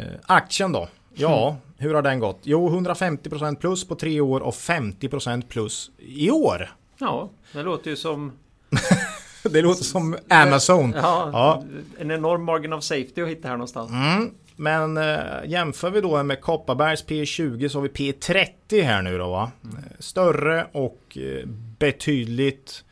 Eh, 0.00 0.06
aktien 0.26 0.72
då? 0.72 0.88
Ja, 1.14 1.56
hur 1.82 1.94
har 1.94 2.02
den 2.02 2.18
gått? 2.20 2.38
Jo, 2.42 2.68
150% 2.70 3.56
plus 3.56 3.88
på 3.88 3.94
tre 3.94 4.20
år 4.20 4.40
och 4.40 4.54
50% 4.54 5.42
plus 5.48 5.90
i 5.98 6.30
år. 6.30 6.70
ja, 6.98 7.30
det 7.52 7.62
låter 7.62 7.90
ju 7.90 7.96
som 7.96 8.32
Det 9.42 9.62
låter 9.62 9.84
som 9.84 10.16
Amazon. 10.28 10.92
ja, 10.96 11.30
Ja. 11.32 11.62
en 11.98 12.10
enorm 12.10 12.44
margin 12.44 12.72
of 12.72 12.84
safety 12.84 13.22
att 13.22 13.28
hitta 13.28 13.48
här 13.48 13.54
någonstans. 13.56 13.90
Mm. 13.90 14.30
Men 14.56 14.96
eh, 14.96 15.16
jämför 15.46 15.90
vi 15.90 16.00
då 16.00 16.22
med 16.22 16.40
Kopparbergs 16.40 17.04
P20 17.04 17.68
så 17.68 17.78
har 17.78 17.82
vi 17.82 17.88
P30 17.88 18.82
här 18.82 19.02
nu 19.02 19.18
då 19.18 19.30
va? 19.30 19.50
Eh, 19.64 19.68
Större 19.98 20.66
och 20.72 21.18
eh, 21.18 21.46
betydligt 21.78 22.84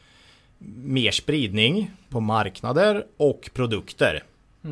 mer 0.84 1.11
spridning 1.11 1.91
på 2.09 2.20
marknader 2.20 3.05
och 3.16 3.51
produkter. 3.55 4.22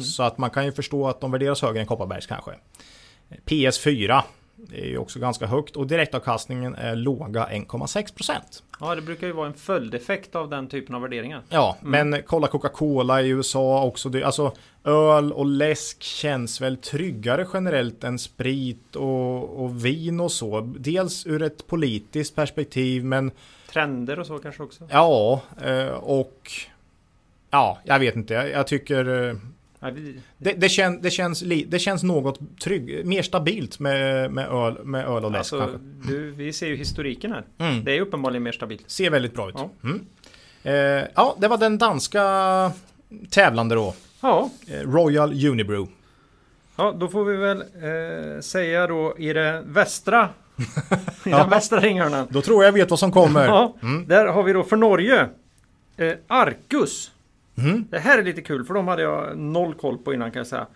Så 0.03 0.23
att 0.23 0.39
man 0.39 0.51
kan 0.51 0.64
ju 0.64 0.73
förstå 0.73 1.09
att 1.09 1.21
de 1.21 1.31
värderas 1.31 1.62
högre 1.62 1.81
än 1.81 1.87
Kopparbergs 1.87 2.27
kanske. 2.27 2.51
Eh, 3.31 3.37
PS4 3.47 4.22
det 4.61 4.81
är 4.81 4.87
ju 4.87 4.99
också 4.99 5.18
ganska 5.18 5.47
högt 5.47 5.76
och 5.76 5.87
direktavkastningen 5.87 6.74
är 6.74 6.97
låga 6.97 7.47
1,6%. 7.47 8.35
Ja, 8.81 8.95
det 8.95 9.03
brukar 9.03 9.26
ju 9.26 9.33
vara 9.33 9.47
en 9.47 9.55
följdeffekt 9.55 10.35
av 10.35 10.51
den 10.51 10.68
typen 10.68 10.95
av 10.95 11.03
värderingar. 11.03 11.43
Ja, 11.49 11.76
men 11.81 12.22
kolla 12.26 12.47
Coca-Cola 12.47 13.22
i 13.22 13.29
USA 13.29 13.85
också. 13.85 14.09
Det, 14.09 14.24
alltså 14.24 14.53
öl 14.85 15.33
och 15.33 15.47
läsk 15.47 16.03
känns 16.03 16.61
väl 16.61 16.76
tryggare 16.76 17.47
generellt 17.53 18.05
än 18.05 18.18
sprit 18.18 18.97
och, 18.97 19.64
och 19.64 19.85
vin 19.85 20.20
och 20.20 20.33
så. 20.33 20.61
Dels 20.61 21.26
ur 21.26 21.43
ett 21.43 21.66
politiskt 21.66 22.35
perspektiv, 22.35 23.05
men 23.05 23.31
Trender 23.72 24.18
och 24.18 24.26
så 24.26 24.39
kanske 24.39 24.62
också. 24.62 24.89
ja, 24.91 25.41
eh, 25.62 25.89
och 25.89 26.51
ja, 27.51 27.79
jag 27.85 27.99
vet 27.99 28.16
inte. 28.16 28.35
Jag, 28.35 28.51
jag 28.51 28.66
tycker 28.66 29.29
eh, 29.29 29.35
Ja, 29.81 29.91
det, 29.91 30.12
det, 30.39 30.53
det, 30.53 30.68
kän, 30.68 31.03
det, 31.03 31.11
känns 31.11 31.41
det 31.66 31.79
känns 31.79 32.03
något 32.03 32.61
trygg, 32.61 33.07
mer 33.07 33.22
stabilt 33.22 33.79
med, 33.79 34.31
med, 34.33 34.49
öl, 34.49 34.85
med 34.85 35.07
öl 35.07 35.24
och 35.24 35.31
läsk 35.31 35.53
alltså, 35.53 35.79
du, 36.09 36.31
vi 36.31 36.53
ser 36.53 36.66
ju 36.66 36.76
historiken 36.76 37.33
här. 37.33 37.45
Mm. 37.59 37.85
Det 37.85 37.97
är 37.97 38.01
uppenbarligen 38.01 38.43
mer 38.43 38.53
stabilt. 38.53 38.91
Ser 38.91 39.11
väldigt 39.11 39.35
bra 39.35 39.49
ut. 39.49 39.55
Ja. 39.59 39.70
Mm. 39.85 40.07
Eh, 40.62 41.09
ja, 41.14 41.37
det 41.39 41.49
var 41.49 41.59
den 41.59 41.79
danska 41.79 42.22
tävlande 43.31 43.74
då. 43.74 43.95
Ja, 44.20 44.51
Eh, 44.66 44.81
Royal 44.91 45.47
Unibrew. 45.47 45.91
ja 46.76 46.93
då 47.01 47.09
får 47.09 47.24
vi 47.24 47.37
väl 47.37 47.61
eh, 47.61 48.41
säga 48.41 48.87
då 48.87 49.14
i 49.18 49.33
det 49.33 49.62
västra 49.66 50.29
i 51.26 51.31
den 51.31 51.51
västra 51.51 51.81
ringhörnan. 51.81 52.26
Då 52.31 52.43
tror 52.43 52.64
jag 52.64 52.72
vet 52.72 52.91
vad 52.91 52.99
som 52.99 53.12
kommer. 53.12 53.45
Ja, 53.47 53.76
Mm. 53.83 54.07
där 54.09 54.26
har 54.26 54.43
vi 54.43 54.53
då 54.53 54.64
för 54.64 54.76
Norge 54.76 55.29
eh, 55.97 56.12
Arcus. 56.26 57.11
Mm. 57.59 57.84
Det 57.90 57.98
här 57.98 58.18
är 58.18 58.22
lite 58.22 58.42
kul 58.42 58.64
för 58.64 58.74
de 58.74 58.88
hade 58.88 59.02
jag 59.02 59.38
noll 59.38 59.74
koll 59.74 59.98
på 59.98 60.14
innan 60.14 60.30
kan 60.30 60.40
jag 60.40 60.46
säga. 60.46 60.66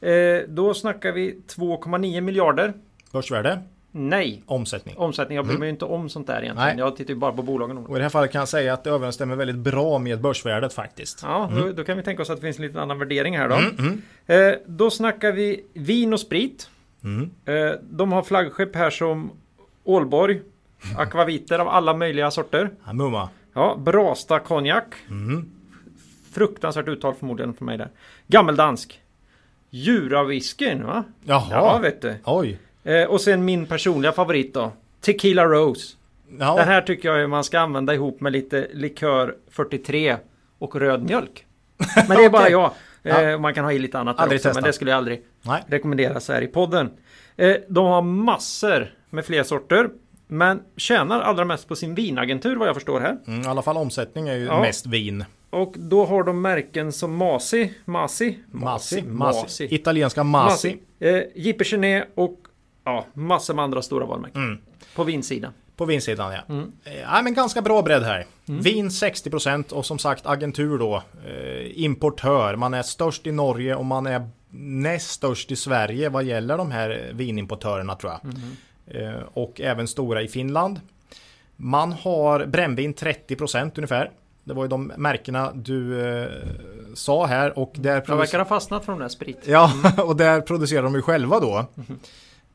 Eh, 0.00 0.42
då 0.48 0.74
snackar 0.74 1.12
vi 1.12 1.40
2,9 1.56 2.20
miljarder. 2.20 2.72
Börsvärde, 3.12 3.62
Nej, 3.92 4.42
omsättning. 4.46 4.94
omsättning. 4.98 5.36
Jag 5.36 5.46
bryr 5.46 5.58
mig 5.58 5.66
ju 5.66 5.70
inte 5.70 5.84
om 5.84 6.08
sånt 6.08 6.26
där 6.26 6.42
egentligen. 6.42 6.68
Nej. 6.68 6.78
Jag 6.78 6.96
tittar 6.96 7.14
ju 7.14 7.20
bara 7.20 7.32
på 7.32 7.42
bolagen. 7.42 7.78
Och 7.78 7.96
i 7.96 7.98
det 7.98 8.02
här 8.04 8.10
fallet 8.10 8.32
kan 8.32 8.38
jag 8.38 8.48
säga 8.48 8.72
att 8.74 8.84
det 8.84 8.90
överensstämmer 8.90 9.36
väldigt 9.36 9.56
bra 9.56 9.98
med 9.98 10.20
börsvärdet 10.20 10.72
faktiskt. 10.72 11.20
Ja, 11.22 11.50
då, 11.56 11.72
då 11.72 11.84
kan 11.84 11.96
vi 11.96 12.02
tänka 12.02 12.22
oss 12.22 12.30
att 12.30 12.36
det 12.36 12.42
finns 12.42 12.58
en 12.58 12.64
liten 12.66 12.80
annan 12.80 12.98
värdering 12.98 13.38
här 13.38 13.48
då. 13.48 13.54
Mm, 13.54 13.76
mm, 13.78 14.02
Eh, 14.26 14.54
då 14.66 14.90
snackar 14.90 15.32
vi 15.32 15.64
vin 15.74 16.12
och 16.12 16.20
sprit. 16.20 16.68
mm. 17.04 17.30
Eh, 17.44 17.72
de 17.90 18.12
har 18.12 18.22
flaggskepp 18.22 18.76
här 18.76 18.90
som 18.90 19.30
Ålborg. 19.84 20.40
Akvaviter 20.98 21.58
av 21.58 21.68
alla 21.68 21.94
möjliga 21.94 22.30
sorter. 22.30 22.70
Mumma. 22.92 23.28
Ja, 23.54 23.76
Brasta 23.78 24.38
konjak. 24.38 24.84
Fruktansvärt 26.32 26.88
uttal 26.88 27.14
förmodligen 27.14 27.54
för 27.54 27.64
mig 27.64 27.78
där. 27.78 27.88
Gammeldansk. 28.26 29.00
Djuravwhiskyn 29.70 30.86
va? 30.86 31.04
Jaha. 31.24 31.46
Ja, 31.50 31.78
vet 31.78 32.02
du. 32.02 32.14
Oj. 32.24 32.58
Eh, 32.84 33.04
och 33.04 33.20
sen 33.20 33.44
min 33.44 33.66
personliga 33.66 34.12
favorit 34.12 34.54
då. 34.54 34.72
Tequila 35.00 35.44
Rose. 35.44 35.96
Ja. 36.38 36.56
Den 36.56 36.68
här 36.68 36.82
tycker 36.82 37.08
jag 37.14 37.30
man 37.30 37.44
ska 37.44 37.60
använda 37.60 37.94
ihop 37.94 38.20
med 38.20 38.32
lite 38.32 38.68
likör 38.72 39.34
43 39.50 40.16
och 40.58 40.76
röd 40.76 41.02
mjölk. 41.02 41.46
Men 42.08 42.16
det 42.16 42.24
är 42.24 42.30
bara 42.30 42.42
Okej. 42.42 42.52
jag. 42.52 42.70
Ja. 43.02 43.22
Eh, 43.22 43.38
man 43.40 43.54
kan 43.54 43.64
ha 43.64 43.72
i 43.72 43.78
lite 43.78 43.98
annat 43.98 44.18
Aldrig 44.20 44.38
också, 44.38 44.48
men 44.48 44.54
testat. 44.54 44.64
det 44.68 44.72
skulle 44.72 44.90
jag 44.90 44.98
aldrig 44.98 45.22
Nej. 45.42 45.62
rekommendera 45.66 46.20
så 46.20 46.32
här 46.32 46.42
i 46.42 46.46
podden. 46.46 46.90
Eh, 47.36 47.56
de 47.68 47.86
har 47.86 48.02
massor 48.02 48.94
med 49.10 49.24
fler 49.24 49.42
sorter. 49.42 49.90
Men 50.26 50.62
tjänar 50.76 51.20
allra 51.20 51.44
mest 51.44 51.68
på 51.68 51.76
sin 51.76 51.94
vinagentur 51.94 52.56
vad 52.56 52.68
jag 52.68 52.74
förstår 52.74 53.00
här. 53.00 53.18
Mm, 53.26 53.42
I 53.42 53.46
alla 53.46 53.62
fall 53.62 53.76
omsättning 53.76 54.28
är 54.28 54.34
ju 54.36 54.44
Ja. 54.44 54.60
mest 54.60 54.86
vin. 54.86 55.24
Och 55.50 55.74
då 55.78 56.04
har 56.04 56.24
de 56.24 56.42
märken 56.42 56.92
som 56.92 57.16
Masi, 57.16 57.72
Masi, 57.84 58.38
Massi. 58.50 59.02
Massi. 59.02 59.74
Italienska 59.74 60.24
Massi. 60.24 60.78
eh, 60.98 61.22
J.P. 61.34 61.64
Chenet 61.64 62.08
och 62.14 62.38
ja, 62.84 63.06
massor 63.14 63.54
med 63.54 63.64
andra 63.64 63.82
stora 63.82 64.06
varumärken. 64.06 64.42
Mm. 64.42 64.58
På 64.94 65.04
vinsidan. 65.04 65.52
På 65.76 65.84
vinsidan 65.84 66.32
ja. 66.32 66.54
Mm. 66.54 66.72
Eh, 66.84 67.22
men 67.22 67.34
ganska 67.34 67.62
bra 67.62 67.82
bredd 67.82 68.02
här. 68.02 68.26
Vin 68.44 68.88
60% 68.88 69.72
och 69.72 69.86
som 69.86 69.98
sagt 69.98 70.26
agentur 70.26 70.78
då. 70.78 71.02
Eh, 71.26 71.82
importör. 71.84 72.56
Man 72.56 72.74
är 72.74 72.82
störst 72.82 73.26
i 73.26 73.32
Norge 73.32 73.74
och 73.74 73.84
man 73.84 74.06
är 74.06 74.28
näst 74.52 75.10
störst 75.10 75.50
i 75.50 75.56
Sverige 75.56 76.08
vad 76.08 76.24
gäller 76.24 76.58
de 76.58 76.70
här 76.70 76.90
eh, 76.90 77.16
vinimportörerna 77.16 77.94
tror 77.94 78.12
jag. 78.12 78.34
Eh, 79.02 79.22
och 79.32 79.60
även 79.60 79.88
stora 79.88 80.22
i 80.22 80.28
Finland. 80.28 80.80
Man 81.56 81.92
har 81.92 82.46
brännvin 82.46 82.94
30% 82.94 83.70
ungefär. 83.76 84.10
Det 84.50 84.54
var 84.54 84.64
ju 84.64 84.68
de 84.68 84.92
märkena 84.96 85.52
du 85.54 86.00
eh, 86.00 86.28
sa 86.94 87.26
här 87.26 87.58
och 87.58 87.72
där 87.78 88.04
Jag 88.08 88.16
verkar 88.16 88.38
ha 88.38 88.44
fastnat 88.44 88.84
från 88.84 88.94
den 88.94 89.02
här 89.02 89.08
sprit. 89.08 89.38
Ja, 89.46 89.72
och 90.04 90.16
där 90.16 90.40
producerar 90.40 90.82
de 90.82 90.94
ju 90.94 91.02
själva 91.02 91.40
då. 91.40 91.66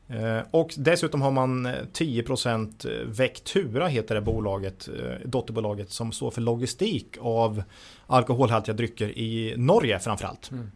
Eh, 0.08 0.38
och 0.50 0.74
dessutom 0.76 1.22
har 1.22 1.30
man 1.30 1.66
eh, 1.66 1.72
10% 1.92 3.04
Vectura 3.06 3.86
heter 3.86 4.14
det 4.14 4.20
bolaget, 4.20 4.88
eh, 4.88 5.28
dotterbolaget 5.28 5.90
som 5.90 6.12
står 6.12 6.30
för 6.30 6.40
logistik 6.40 7.16
av 7.20 7.62
alkoholhaltiga 8.06 8.74
drycker 8.74 9.18
i 9.18 9.54
Norge 9.56 9.98
framförallt. 9.98 10.50
Mm. 10.50 10.70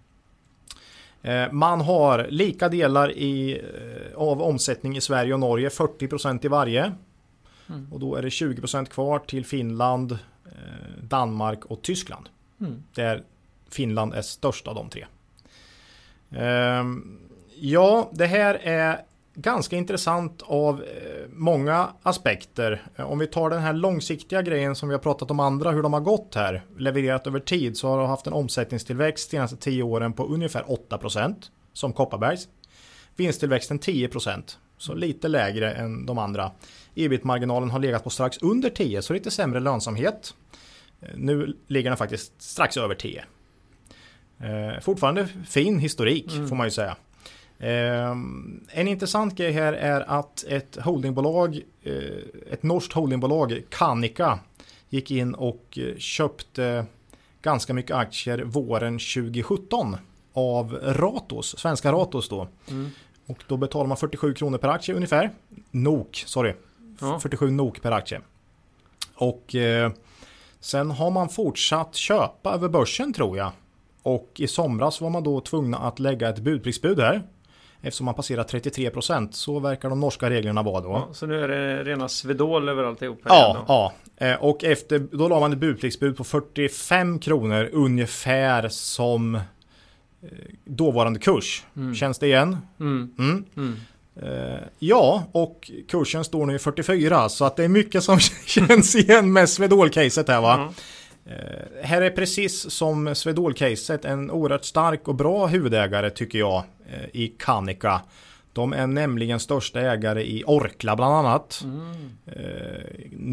Eh, 1.22 1.52
Man 1.52 1.80
har 1.80 2.26
lika 2.30 2.68
delar 2.68 3.12
i, 3.12 3.60
eh, 3.60 4.18
av 4.18 4.42
omsättning 4.42 4.96
i 4.96 5.00
Sverige 5.00 5.34
och 5.34 5.40
Norge, 5.40 5.68
40% 5.68 6.44
i 6.44 6.48
varje. 6.48 6.92
Mm. 7.68 7.92
Och 7.92 8.00
då 8.00 8.16
är 8.16 8.22
det 8.22 8.28
20% 8.28 8.88
kvar 8.90 9.18
till 9.18 9.44
Finland, 9.44 10.12
eh, 10.12 10.18
Danmark 11.02 11.64
och 11.64 11.82
Tyskland. 11.82 12.28
Mm. 12.60 12.82
Där 12.94 13.22
Finland 13.70 14.14
är 14.14 14.22
störst 14.22 14.68
av 14.68 14.74
de 14.74 14.88
tre. 14.88 15.06
Ehm, 16.30 17.18
Ja, 17.62 18.10
det 18.12 18.26
här 18.26 18.54
är 18.54 19.00
ganska 19.34 19.76
intressant 19.76 20.42
av 20.42 20.82
eh, 20.82 21.28
många 21.32 21.88
aspekter. 22.02 22.82
Om 22.96 23.18
vi 23.18 23.26
tar 23.26 23.50
den 23.50 23.62
här 23.62 23.72
långsiktiga 23.72 24.42
grejen 24.42 24.74
som 24.74 24.88
vi 24.88 24.94
har 24.94 25.00
pratat 25.00 25.30
om 25.30 25.40
andra, 25.40 25.70
hur 25.70 25.82
de 25.82 25.92
har 25.92 26.00
gått 26.00 26.34
här, 26.34 26.62
levererat 26.78 27.26
över 27.26 27.40
tid, 27.40 27.76
så 27.76 27.88
har 27.88 27.98
de 27.98 28.08
haft 28.08 28.26
en 28.26 28.32
omsättningstillväxt 28.32 29.30
de 29.30 29.36
senaste 29.36 29.56
10 29.56 29.82
åren 29.82 30.12
på 30.12 30.26
ungefär 30.26 30.62
8% 30.62 31.34
som 31.72 31.92
Kopparbergs. 31.92 32.48
Vinsttillväxten 33.16 33.80
10%, 33.80 34.56
så 34.78 34.94
lite 34.94 35.28
lägre 35.28 35.72
än 35.72 36.06
de 36.06 36.18
andra. 36.18 36.50
Ebit-marginalen 36.94 37.70
har 37.70 37.78
legat 37.78 38.04
på 38.04 38.10
strax 38.10 38.38
under 38.38 38.70
10, 38.70 39.02
så 39.02 39.12
lite 39.12 39.30
sämre 39.30 39.60
lönsamhet. 39.60 40.34
Eh, 41.00 41.08
Nu 41.16 41.56
ligger 41.66 41.90
den 41.90 41.96
faktiskt 41.96 42.42
strax 42.42 42.76
över 42.76 42.94
10. 42.94 43.24
Eh, 44.40 44.80
fortfarande 44.80 45.26
fin 45.48 45.78
historik 45.78 46.32
Mm. 46.36 46.48
får 46.48 46.56
man 46.56 46.66
ju 46.66 46.70
säga. 46.70 46.96
Eh, 47.58 48.10
en 48.72 48.88
intressant 48.88 49.34
grej 49.36 49.52
här 49.52 49.72
är 49.72 50.00
att 50.10 50.44
ett 50.48 50.76
holdingbolag, 50.76 51.60
eh, 51.82 52.52
ett 52.52 52.62
norskt 52.62 52.92
holdingbolag, 52.92 53.62
Kanika, 53.68 54.38
gick 54.88 55.10
in 55.10 55.34
och 55.34 55.78
köpte 55.98 56.86
ganska 57.42 57.74
mycket 57.74 57.96
aktier 57.96 58.38
våren 58.38 58.98
2017 58.98 59.96
av 60.32 60.78
Ratos, 60.82 61.58
svenska 61.58 61.92
Ratos 61.92 62.28
då. 62.28 62.48
Mm. 62.70 62.90
Och 63.26 63.44
då 63.46 63.56
betalar 63.56 63.86
man 63.86 63.96
47 63.96 64.34
kronor 64.34 64.58
per 64.58 64.68
aktie 64.68 64.94
ungefär. 64.94 65.30
NOK, 65.70 66.22
sorry. 66.26 66.54
Ja. 67.00 67.20
47 67.20 67.50
NOK 67.50 67.82
per 67.82 67.92
aktie. 67.92 68.20
Och 69.14 69.54
eh, 69.54 69.92
sen 70.60 70.90
har 70.90 71.10
man 71.10 71.28
fortsatt 71.28 71.94
köpa 71.94 72.54
över 72.54 72.68
börsen 72.68 73.12
tror 73.12 73.36
jag. 73.38 73.52
Och 74.02 74.30
i 74.36 74.46
somras 74.46 75.00
var 75.00 75.10
man 75.10 75.22
då 75.22 75.40
tvungna 75.40 75.78
att 75.78 75.98
lägga 75.98 76.28
ett 76.28 76.38
budprisbud 76.38 77.00
här. 77.00 77.22
Eftersom 77.82 78.04
man 78.04 78.14
passerar 78.14 78.44
33% 78.44 79.28
så 79.32 79.58
verkar 79.58 79.88
de 79.90 80.00
norska 80.00 80.30
reglerna 80.30 80.62
vara 80.62 80.80
då. 80.80 80.88
Ja, 80.90 81.08
så 81.12 81.26
nu 81.26 81.40
är 81.44 81.48
det 81.48 81.84
rena 81.84 82.08
Svedol 82.08 82.68
över 82.68 82.84
alltihop 82.84 83.20
Ja, 83.24 83.64
ja. 83.68 83.92
Eh, 84.26 84.34
Och 84.42 84.64
efter, 84.64 84.98
då 84.98 85.28
la 85.28 85.40
man 85.40 85.52
ett 85.52 85.58
budpliktsbud 85.58 86.16
på 86.16 86.24
45 86.24 87.18
kronor 87.18 87.68
ungefär 87.72 88.68
som 88.68 89.34
eh, 89.34 89.40
dåvarande 90.64 91.18
kurs. 91.20 91.64
Mm. 91.76 91.94
Känns 91.94 92.18
det 92.18 92.26
igen? 92.26 92.56
då. 92.76 92.84
Mm. 92.84 93.44
Mm. 93.56 93.76
Mm. 94.16 94.52
Eh, 94.52 94.58
ja, 94.78 95.24
och 95.32 95.70
kursen 95.88 96.24
står 96.24 96.46
nu 96.46 96.54
i 96.54 96.58
44 96.58 97.28
så 97.28 97.44
att 97.44 97.56
det 97.56 97.64
är 97.64 97.68
mycket 97.68 98.04
som 98.04 98.18
känns 98.46 98.96
igen 98.96 99.32
med 99.32 99.48
Swedol-caset 99.48 100.28
här 100.28 100.40
va. 100.40 100.72
Ja. 101.24 101.32
Eh, 101.32 101.84
här 101.86 102.02
är 102.02 102.10
precis 102.10 102.70
som 102.70 103.08
Swedol-caset 103.08 104.04
en 104.04 104.30
oerhört 104.30 104.64
stark 104.64 105.08
och 105.08 105.14
bra 105.14 105.46
huvudägare 105.46 106.10
tycker 106.10 106.38
jag 106.38 106.62
eh, 106.92 107.04
i 107.12 107.34
Kanika. 107.38 108.00
De 108.52 108.72
är 108.72 108.86
nämligen 108.86 109.40
största 109.40 109.80
ägare 109.80 110.22
i 110.22 110.44
Orkla 110.46 110.96
bland 110.96 111.14
annat. 111.14 111.64
Mm. 111.64 112.10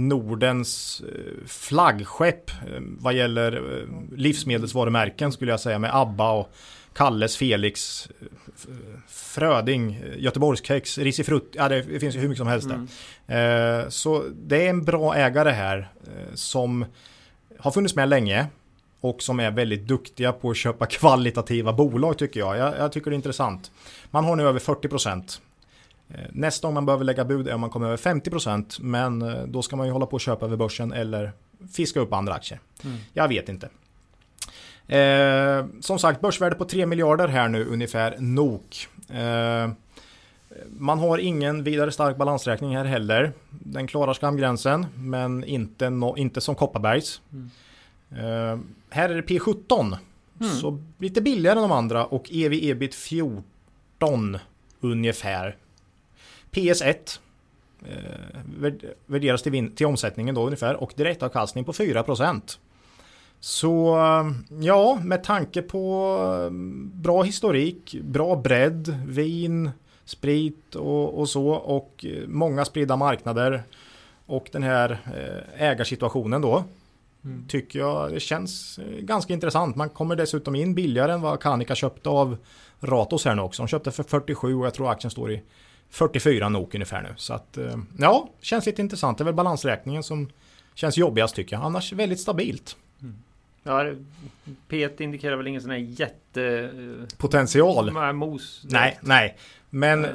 Nordens 0.07 1.01
flaggskepp 1.45 2.51
vad 2.79 3.13
gäller 3.13 3.85
livsmedelsvarumärken 4.15 5.31
skulle 5.31 5.51
jag 5.51 5.59
säga 5.59 5.79
med 5.79 5.95
Abba 5.95 6.31
och 6.31 6.51
Kalles, 6.97 7.37
Felix, 7.37 8.07
Fröding, 9.07 9.99
Göteborgskex, 10.17 10.97
Risifrutt, 10.97 11.51
ja 11.55 11.69
det 11.69 11.99
finns 11.99 12.15
ju 12.15 12.19
hur 12.19 12.27
mycket 12.27 12.37
som 12.37 12.47
helst 12.47 12.69
där. 12.69 12.87
Mm. 13.27 13.81
Eh, 13.83 13.89
Så 13.89 14.23
det 14.35 14.65
är 14.65 14.69
en 14.69 14.83
bra 14.83 15.15
ägare 15.15 15.49
här 15.49 15.89
eh, 16.07 16.33
som 16.33 16.85
har 17.59 17.71
funnits 17.71 17.95
med 17.95 18.09
länge 18.09 18.47
och 19.01 19.21
som 19.21 19.39
är 19.39 19.51
väldigt 19.51 19.87
duktiga 19.87 20.31
på 20.33 20.49
att 20.49 20.57
köpa 20.57 20.85
kvalitativa 20.89 21.73
bolag 21.73 22.17
tycker 22.17 22.39
jag. 22.39 22.57
Jag, 22.57 22.77
jag 22.79 22.91
tycker 22.91 23.09
det 23.11 23.13
är 23.13 23.15
intressant. 23.15 23.71
Man 24.11 24.25
har 24.25 24.35
nu 24.35 24.43
över 24.43 24.59
40%. 24.59 25.39
Eh, 26.09 26.19
Nästa 26.31 26.67
gång 26.67 26.73
man 26.73 26.85
behöver 26.85 27.03
lägga 27.03 27.25
bud 27.25 27.47
är 27.47 27.53
om 27.53 27.61
man 27.61 27.69
kommer 27.69 27.87
över 27.87 27.97
50% 27.97 28.77
men 28.81 29.35
då 29.51 29.61
ska 29.61 29.75
man 29.75 29.85
ju 29.87 29.93
hålla 29.93 30.05
på 30.05 30.15
att 30.15 30.21
köpa 30.21 30.45
över 30.45 30.57
börsen 30.57 30.93
eller 30.93 31.31
fiska 31.73 31.99
upp 31.99 32.13
andra 32.13 32.33
aktier. 32.33 32.59
Mm. 32.83 32.97
Jag 33.13 33.27
vet 33.27 33.49
inte. 33.49 33.69
Eh, 34.87 35.65
som 35.81 35.99
sagt, 35.99 36.21
börsvärde 36.21 36.55
på 36.55 36.65
3 36.65 36.85
miljarder 36.85 37.27
här 37.27 37.47
nu 37.47 37.65
ungefär 37.65 38.15
NOK. 38.19 38.87
Eh, 39.09 39.69
man 40.79 40.99
har 40.99 41.17
ingen 41.17 41.63
vidare 41.63 41.91
stark 41.91 42.17
balansräkning 42.17 42.75
här 42.75 42.85
heller. 42.85 43.33
Den 43.49 43.87
klarar 43.87 44.13
skamgränsen 44.13 44.85
men 44.95 45.43
inte, 45.43 45.89
no, 45.89 46.17
inte 46.17 46.41
som 46.41 46.55
Kopparbergs. 46.55 47.21
Mm. 47.31 47.49
Eh, 48.11 48.59
här 48.89 49.09
är 49.09 49.15
det 49.15 49.21
P17. 49.21 49.97
Mm. 50.41 50.53
Så 50.53 50.83
lite 50.97 51.21
billigare 51.21 51.57
än 51.57 51.61
de 51.61 51.71
andra 51.71 52.05
och 52.05 52.31
EV 52.31 52.53
ebit 52.53 52.95
14 52.95 54.37
ungefär. 54.81 55.55
PS1 56.51 57.19
eh, 57.85 57.95
värd- 58.59 58.93
värderas 59.05 59.43
till, 59.43 59.75
till 59.75 59.85
omsättningen 59.85 60.35
då 60.35 60.45
ungefär 60.45 60.75
och 60.75 60.93
direktavkastning 60.95 61.65
på 61.65 61.73
4%. 61.73 62.57
Så 63.39 63.97
ja, 64.61 64.99
med 65.03 65.23
tanke 65.23 65.61
på 65.61 66.17
eh, 66.45 66.49
bra 67.01 67.23
historik, 67.23 67.95
bra 68.03 68.35
bredd, 68.35 68.99
vin, 69.07 69.71
sprit 70.05 70.75
och, 70.75 71.19
och 71.19 71.29
så 71.29 71.47
och 71.49 72.05
eh, 72.07 72.27
många 72.27 72.65
spridda 72.65 72.95
marknader 72.95 73.63
och 74.25 74.49
den 74.51 74.63
här 74.63 74.91
eh, 75.15 75.63
ägarsituationen 75.67 76.41
då 76.41 76.63
Mm. 77.23 77.47
tycker 77.47 77.79
jag 77.79 78.11
det 78.11 78.19
känns 78.19 78.79
eh, 78.79 78.99
ganska 78.99 79.33
intressant. 79.33 79.75
Man 79.75 79.89
kommer 79.89 80.15
dessutom 80.15 80.55
in 80.55 80.75
billigare 80.75 81.11
än 81.13 81.21
vad 81.21 81.39
Kanika 81.39 81.75
köpte 81.75 82.09
av 82.09 82.37
Ratos 82.79 83.25
här 83.25 83.35
nu 83.35 83.41
också. 83.41 83.61
De 83.63 83.67
köpte 83.67 83.91
för 83.91 84.03
47 84.03 84.55
och 84.55 84.65
jag 84.65 84.73
tror 84.73 84.91
aktien 84.91 85.11
står 85.11 85.31
i 85.31 85.41
44 85.89 86.49
NOK 86.49 86.75
ungefär 86.75 87.01
nu. 87.01 87.09
Så 87.17 87.33
att 87.33 87.57
ja, 87.97 88.29
känns 88.41 88.65
lite 88.65 88.81
intressant. 88.81 89.17
Det 89.17 89.21
är 89.21 89.25
väl 89.25 89.33
balansräkningen 89.33 90.03
som 90.03 90.29
känns 90.75 90.97
jobbigast 90.97 91.35
tycker 91.35 91.55
jag. 91.55 91.65
Annars 91.65 91.93
väldigt 91.93 92.19
stabilt. 92.19 92.75
Ja, 93.67 93.83
det- 93.83 93.95
P1 94.69 95.01
indikerar 95.01 95.35
väl 95.37 95.47
ingen 95.47 95.61
sån 95.61 95.71
här 95.71 95.77
jätte... 95.77 96.43
eh, 97.09 97.17
Potential? 97.17 98.13
mos. 98.13 98.61
Nej, 98.69 98.97
nej. 99.01 99.37
Men 99.69 100.05
Eh, 100.05 100.11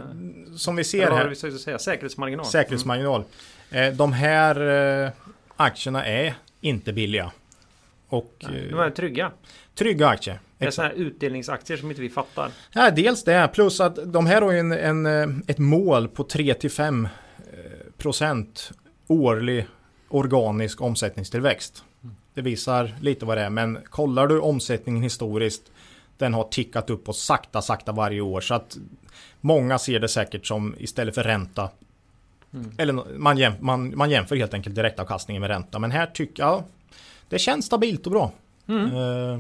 som 0.56 0.76
vi 0.76 0.84
ser 0.84 1.10
här, 1.10 1.28
vi 1.28 1.34
säga? 1.58 1.78
Säkerhetsmarginal. 1.78 2.46
säkerhetsmarginal. 2.46 3.24
Eh, 3.70 3.92
de 3.92 4.12
här 4.12 4.60
eh, 5.04 5.10
aktierna 5.56 6.06
är 6.06 6.34
inte 6.60 6.92
billiga. 6.92 7.32
Och 8.08 8.34
Nej, 8.50 8.68
De 8.70 8.78
är 8.78 8.90
trygga. 8.90 9.32
trygga 9.74 10.08
aktier. 10.08 10.40
Det 10.58 10.66
är 10.66 10.70
sådana 10.70 10.88
här 10.94 11.00
utdelningsaktier 11.00 11.76
som 11.76 11.90
inte 11.90 12.02
vi 12.02 12.10
fattar. 12.10 12.50
Ja, 12.72 12.90
dels 12.90 13.24
det, 13.24 13.48
plus 13.54 13.80
att 13.80 14.12
de 14.12 14.26
här 14.26 14.42
har 14.42 14.52
ju 14.52 14.58
en, 14.58 14.72
en, 14.72 15.44
ett 15.46 15.58
mål 15.58 16.08
på 16.08 16.24
3-5 16.24 17.08
procent 17.98 18.72
årlig 19.06 19.66
organisk 20.08 20.80
omsättningstillväxt. 20.80 21.84
Det 22.34 22.42
visar 22.42 22.94
lite 23.00 23.26
vad 23.26 23.36
det 23.36 23.42
är, 23.42 23.50
men 23.50 23.78
kollar 23.90 24.26
du 24.26 24.40
omsättningen 24.40 25.02
historiskt, 25.02 25.62
den 26.18 26.34
har 26.34 26.44
tickat 26.44 26.90
upp 26.90 27.08
och 27.08 27.16
sakta, 27.16 27.62
sakta 27.62 27.92
varje 27.92 28.20
år. 28.20 28.40
Så 28.40 28.54
att 28.54 28.76
många 29.40 29.78
ser 29.78 30.00
det 30.00 30.08
säkert 30.08 30.46
som 30.46 30.74
istället 30.78 31.14
för 31.14 31.22
ränta. 31.24 31.68
Mm. 32.54 32.70
Eller 32.78 32.92
man, 33.18 33.38
jäm, 33.38 33.52
man, 33.60 33.96
man 33.96 34.10
jämför 34.10 34.36
helt 34.36 34.54
enkelt 34.54 34.74
direktavkastningen 34.74 35.40
med 35.40 35.50
ränta. 35.50 35.78
Men 35.78 35.90
här 35.90 36.06
tycker 36.06 36.42
jag, 36.42 36.62
det 37.28 37.38
känns 37.38 37.66
stabilt 37.66 38.06
och 38.06 38.12
bra. 38.12 38.32
Mm. 38.66 38.84
Eh, 38.96 39.38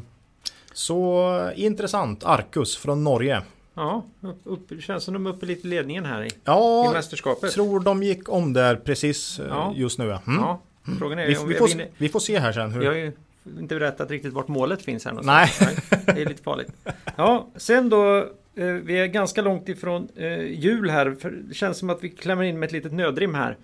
Så 0.72 1.50
intressant. 1.56 2.24
Arcus 2.24 2.76
från 2.76 3.04
Norge. 3.04 3.42
Ja, 3.74 4.04
upp, 4.44 4.72
känns 4.82 5.04
som 5.04 5.14
de 5.14 5.26
är 5.26 5.30
uppe 5.30 5.46
lite 5.46 5.66
i 5.66 5.70
ledningen 5.70 6.04
här 6.04 6.22
i, 6.22 6.26
i 6.26 6.30
Ja, 6.44 6.90
mästerskapet. 6.92 7.52
tror 7.52 7.80
de 7.80 8.02
gick 8.02 8.28
om 8.28 8.52
där 8.52 8.76
precis 8.76 9.38
eh, 9.40 9.46
Ja. 9.48 9.72
just 9.76 9.98
nu. 9.98 10.04
Mm. 10.04 10.20
Ja, 10.26 10.60
frågan 10.98 11.18
är 11.18 11.26
Vi, 11.26 11.36
om 11.36 11.48
vi, 11.48 11.52
vi, 11.54 11.58
får, 11.58 11.68
vinner. 11.68 11.88
vi 11.98 12.08
får 12.08 12.20
se 12.20 12.38
här 12.38 12.52
sen. 12.52 12.70
Hur... 12.70 12.80
Vi 12.80 12.86
har 12.86 12.94
ju 12.94 13.12
inte 13.58 13.74
berättat 13.74 14.10
riktigt 14.10 14.32
vart 14.32 14.48
målet 14.48 14.82
finns 14.82 15.04
här 15.04 15.12
någonstans. 15.12 15.60
Nej. 15.90 16.04
Det 16.16 16.22
är 16.22 16.26
lite 16.26 16.42
farligt. 16.42 16.68
Ja, 17.16 17.48
sen 17.56 17.88
då. 17.88 18.16
eh, 18.54 18.64
Vi 18.66 18.98
är 18.98 19.06
ganska 19.06 19.42
långt 19.42 19.68
ifrån 19.68 20.08
eh, 20.16 20.42
jul 20.42 20.90
här. 20.90 21.16
För 21.20 21.30
det 21.30 21.54
känns 21.54 21.78
som 21.78 21.90
att 21.90 22.04
vi 22.04 22.08
klämmer 22.08 22.42
in 22.44 22.58
med 22.58 22.66
ett 22.66 22.72
litet 22.72 22.92
nödrim 22.92 23.34
här. 23.34 23.56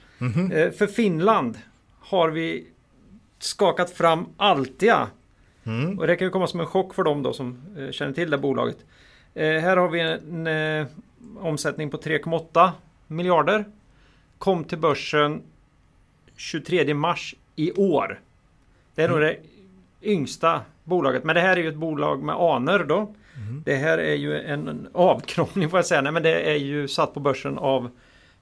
Eh, 0.53 0.71
För 0.73 0.87
Finland 0.87 1.59
har 2.01 2.29
vi 2.31 2.66
skakat 3.39 3.91
fram 3.91 4.27
Altia. 4.37 5.07
Mm. 5.64 5.99
Och 5.99 6.07
det 6.07 6.16
kan 6.16 6.27
ju 6.27 6.31
komma 6.31 6.47
som 6.47 6.61
en 6.61 6.66
chock 6.66 6.95
för 6.95 7.03
dem 7.05 7.23
då 7.23 7.33
som 7.33 7.62
känner 7.91 8.12
till 8.12 8.31
det 8.31 8.39
bolaget. 8.39 8.77
Här 9.35 9.77
har 9.77 9.89
vi 9.89 10.01
en 10.01 10.49
omsättning 11.39 11.91
på 11.91 11.97
3,8 11.97 12.71
miljarder. 13.07 13.64
Kom 14.39 14.64
till 14.64 14.79
börsen 14.79 15.43
23 16.39 16.95
mars 16.95 17.34
i 17.57 17.72
år. 17.72 18.20
Det 18.95 19.03
är 19.03 19.09
nog 19.09 19.20
det 19.20 19.36
yngsta 20.03 20.61
bolaget. 20.84 21.24
Men 21.24 21.34
det 21.34 21.41
här 21.41 21.57
är 21.57 21.61
ju 21.61 21.68
ett 21.68 21.76
bolag 21.76 22.22
med 22.22 22.34
aner 22.34 22.78
då. 22.78 23.14
Det 23.64 23.76
här 23.76 23.99
är 23.99 24.14
ju 24.14 24.41
en, 24.41 24.89
avknoppning 24.93 25.70
får 25.70 25.78
jag 25.78 25.86
säga. 25.86 26.01
Nej, 26.01 26.12
men 26.12 26.22
det 26.22 26.51
är 26.51 26.57
ju 26.57 26.89
satt 26.89 27.14
på 27.14 27.20
börsen 27.20 27.59
av 27.59 27.91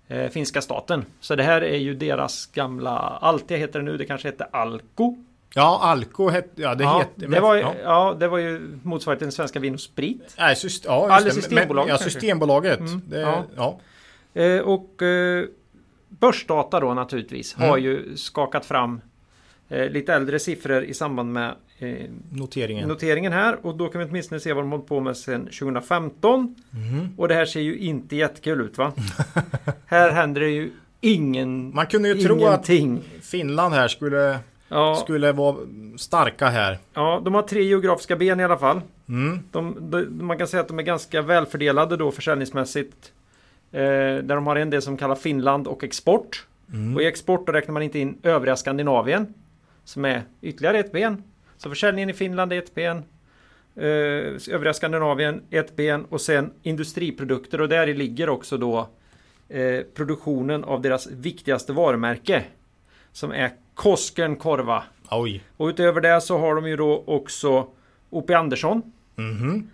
eh, 0.08 0.30
finska 0.30 0.62
staten. 0.62 1.04
Så 1.20 1.34
det 1.34 1.42
här 1.42 1.60
är 1.60 1.76
ju 1.76 1.94
deras 1.94 2.46
gamla, 2.46 2.98
Altia 2.98 3.56
heter 3.56 3.78
det 3.78 3.84
nu, 3.84 3.96
det 3.96 4.04
kanske 4.04 4.28
heter 4.28 4.46
Alko. 4.50 5.16
Ja, 5.54 5.78
Alko 5.82 6.28
hette... 6.28 6.62
Ja, 6.62 6.74
det 6.74 6.84
ja, 6.84 6.98
heter... 6.98 7.28
det 7.28 7.40
var, 7.40 7.56
ja. 7.56 7.74
ja, 7.84 8.16
det 8.20 8.28
var 8.28 8.38
ju 8.38 8.78
motsvarigheten 8.82 9.28
till 9.28 9.36
Svenska 9.36 9.60
Vin 9.60 9.74
och 9.74 9.80
Sprit. 9.80 10.34
Nej, 10.38 10.56
syst, 10.56 10.84
ja, 10.84 11.04
Eller 11.04 11.26
just 11.26 11.36
det. 11.36 11.42
Systembolaget 11.42 11.88
Men, 11.88 11.98
ja. 11.98 12.10
Systembolaget. 12.10 12.78
Mm, 12.78 13.02
det, 13.08 13.20
ja. 13.20 13.44
ja. 13.56 13.80
Eh, 14.42 14.60
och 14.60 15.02
eh, 15.02 15.44
Börsdata 16.20 16.80
då 16.80 16.94
naturligtvis 16.94 17.54
har 17.54 17.66
Mm. 17.78 17.82
ju 17.84 18.16
skakat 18.16 18.66
fram 18.66 19.00
eh, 19.68 19.90
lite 19.90 20.14
äldre 20.14 20.38
siffror 20.38 20.82
i 20.84 20.94
samband 20.94 21.32
med 21.32 21.54
eh, 21.78 21.94
Noteringen. 22.32 22.88
noteringen 22.88 23.32
här. 23.32 23.66
Och 23.66 23.76
då 23.76 23.88
kan 23.88 23.98
vi 24.00 24.06
åtminstone 24.08 24.40
se 24.40 24.52
vad 24.52 24.64
de 24.64 24.70
hållit 24.70 24.86
på 24.86 25.00
med 25.00 25.16
sedan 25.16 25.44
2015. 25.44 26.54
Mhm. 26.70 27.08
Och 27.16 27.28
det 27.28 27.34
här 27.34 27.44
ser 27.44 27.60
ju 27.60 27.78
inte 27.78 28.16
jättekul 28.16 28.60
ut 28.60 28.78
va? 28.78 28.92
här 29.86 30.10
händer 30.10 30.40
det 30.40 30.50
ju 30.50 30.70
ingen, 31.00 31.74
Man 31.74 31.86
kunde 31.86 32.08
ju 32.08 32.14
tro 32.14 32.46
att 32.46 32.68
ingenting. 32.68 33.02
Finland 33.22 33.74
här 33.74 33.88
skulle, 33.88 34.38
Ja, 34.68 34.94
skulle 35.04 35.32
vara 35.32 35.56
starka 35.96 36.46
här. 36.46 36.78
ja, 36.94 37.22
de 37.24 37.34
har 37.34 37.42
tre 37.42 37.62
geografiska 37.62 38.16
ben 38.16 38.40
i 38.40 38.44
alla 38.44 38.58
fall. 38.58 38.80
Mm. 39.08 39.38
De, 39.52 39.76
de, 39.90 40.26
man 40.26 40.38
kan 40.38 40.48
säga 40.48 40.60
att 40.60 40.68
de 40.68 40.78
är 40.78 40.82
ganska 40.82 41.22
välfördelade 41.22 41.96
då 41.96 42.10
försäljningsmässigt. 42.10 43.12
Eh, 43.72 43.80
där 44.22 44.34
de 44.34 44.46
har 44.46 44.56
en 44.56 44.70
del 44.70 44.82
som 44.82 44.96
kallar 44.96 45.14
Finland 45.14 45.66
och 45.66 45.84
export. 45.84 46.46
Mm. 46.72 46.96
Och 46.96 47.02
i 47.02 47.06
export 47.06 47.46
då 47.46 47.52
räknar 47.52 47.72
man 47.72 47.82
inte 47.82 47.98
in 47.98 48.18
övriga 48.22 48.56
Skandinavien. 48.56 49.34
Som 49.84 50.04
är 50.04 50.22
ytterligare 50.42 50.78
ett 50.78 50.92
ben. 50.92 51.22
Så 51.56 51.68
försäljningen 51.68 52.10
i 52.10 52.12
Finland 52.12 52.52
är 52.52 52.58
ett 52.58 52.74
ben. 52.74 52.96
Eh, 53.76 54.54
övriga 54.54 54.74
Skandinavien 54.74 55.42
ett 55.50 55.76
ben. 55.76 56.04
Och 56.04 56.20
sen 56.20 56.50
industriprodukter. 56.62 57.60
Och 57.60 57.68
där 57.68 57.86
ligger 57.86 58.28
också 58.28 58.56
då 58.56 58.88
eh, 59.48 59.80
produktionen 59.94 60.64
av 60.64 60.82
deras 60.82 61.06
viktigaste 61.06 61.72
varumärke. 61.72 62.44
Som 63.12 63.32
är 63.32 63.50
Kosken 63.74 64.36
Korva. 64.36 64.84
Oj. 65.10 65.44
Och 65.56 65.66
utöver 65.66 66.00
det 66.00 66.20
så 66.20 66.38
har 66.38 66.54
de 66.54 66.68
ju 66.68 66.76
då 66.76 67.04
också 67.06 67.68
O.P. 68.10 68.34
Andersson. 68.34 68.92
Mhm. 69.14 69.70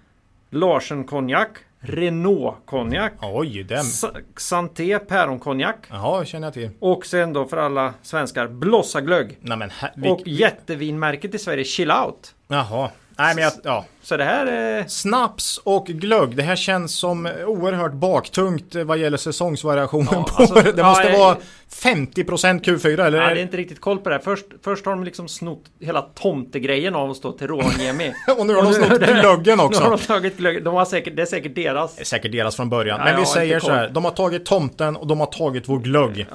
Larsen 0.51 1.05
konjak. 1.05 1.59
Renault 1.85 2.55
konjak. 2.67 3.13
Oj, 3.23 3.63
den. 3.63 3.85
Sa- 3.85 4.13
Santé 4.37 4.99
päronkonjak. 4.99 5.77
Jaha, 5.91 6.25
känner 6.25 6.47
jag 6.47 6.55
till. 6.55 6.71
Och 6.79 7.07
sen 7.07 7.33
då 7.33 7.45
för 7.45 7.57
alla 7.57 7.95
svenskar 8.03 8.49
Blossa 8.49 9.01
glögg. 9.01 9.39
Nej 9.41 9.59
men 9.59 9.71
här, 9.71 9.93
vi, 9.97 10.11
Och 10.11 10.21
jättevinmärket 10.27 11.35
i 11.35 11.39
Sverige 11.39 11.65
Chill 11.65 11.91
Out. 11.91 12.35
Jaha. 12.49 12.91
Nej, 13.19 13.35
men 13.35 13.45
jag, 13.45 13.53
ja. 13.63 13.85
Så 14.03 14.17
det 14.17 14.25
här 14.25 14.47
är... 14.47 14.85
Snaps 14.89 15.59
och 15.65 15.87
glögg. 15.87 16.37
Det 16.37 16.43
här 16.43 16.57
känns 16.57 16.95
som 16.95 17.29
oerhört 17.47 17.93
baktungt 17.93 18.75
vad 18.75 18.99
gäller 18.99 19.17
säsongsvariationen 19.17 20.09
ja, 20.13 20.23
på 20.29 20.43
alltså, 20.43 20.55
det. 20.77 20.83
Måste 20.83 21.09
ja, 21.09 21.19
vara 21.19 21.37
50% 21.71 22.63
Q4 22.63 23.05
eller? 23.05 23.19
Nej, 23.19 23.35
det 23.35 23.41
är 23.41 23.43
inte 23.43 23.57
riktigt 23.57 23.81
koll 23.81 23.99
på 23.99 24.09
det 24.09 24.15
här. 24.15 24.23
Först, 24.23 24.47
först 24.65 24.87
har 24.87 24.93
de 24.93 25.05
liksom 25.05 25.29
snott 25.29 25.65
hela 25.81 26.03
tomtegrejen 26.03 26.95
av 26.95 27.11
oss 27.11 27.21
då 27.21 27.33
till 27.33 27.47
Rovaniemi. 27.47 28.15
och 28.39 28.47
nu 28.47 28.55
har 28.55 28.63
de 28.63 28.73
snott 28.73 29.01
glöggen 29.21 29.61
också. 29.61 29.81
Nu 29.81 29.91
har 29.91 29.97
de 29.97 30.03
tagit 30.03 30.37
glöggen. 30.37 30.65
De 30.65 30.75
har 30.75 30.85
säkert, 30.85 31.17
det 31.17 31.23
är 31.23 31.27
säkert 31.27 31.55
deras. 31.55 31.97
Det 31.97 32.03
är 32.03 32.05
säkert 32.05 32.33
deras 32.33 32.57
från 32.57 32.69
början. 32.69 32.99
Ja, 32.99 33.05
men 33.05 33.21
vi 33.21 33.27
säger 33.27 33.61
så 33.61 33.73
här. 33.73 33.89
De 33.89 34.05
har 34.05 34.13
tagit 34.13 34.45
tomten 34.45 34.97
och 34.97 35.07
de 35.07 35.21
har 35.21 35.27
tagit 35.27 35.69
vår 35.69 35.79
glögg. 35.79 36.27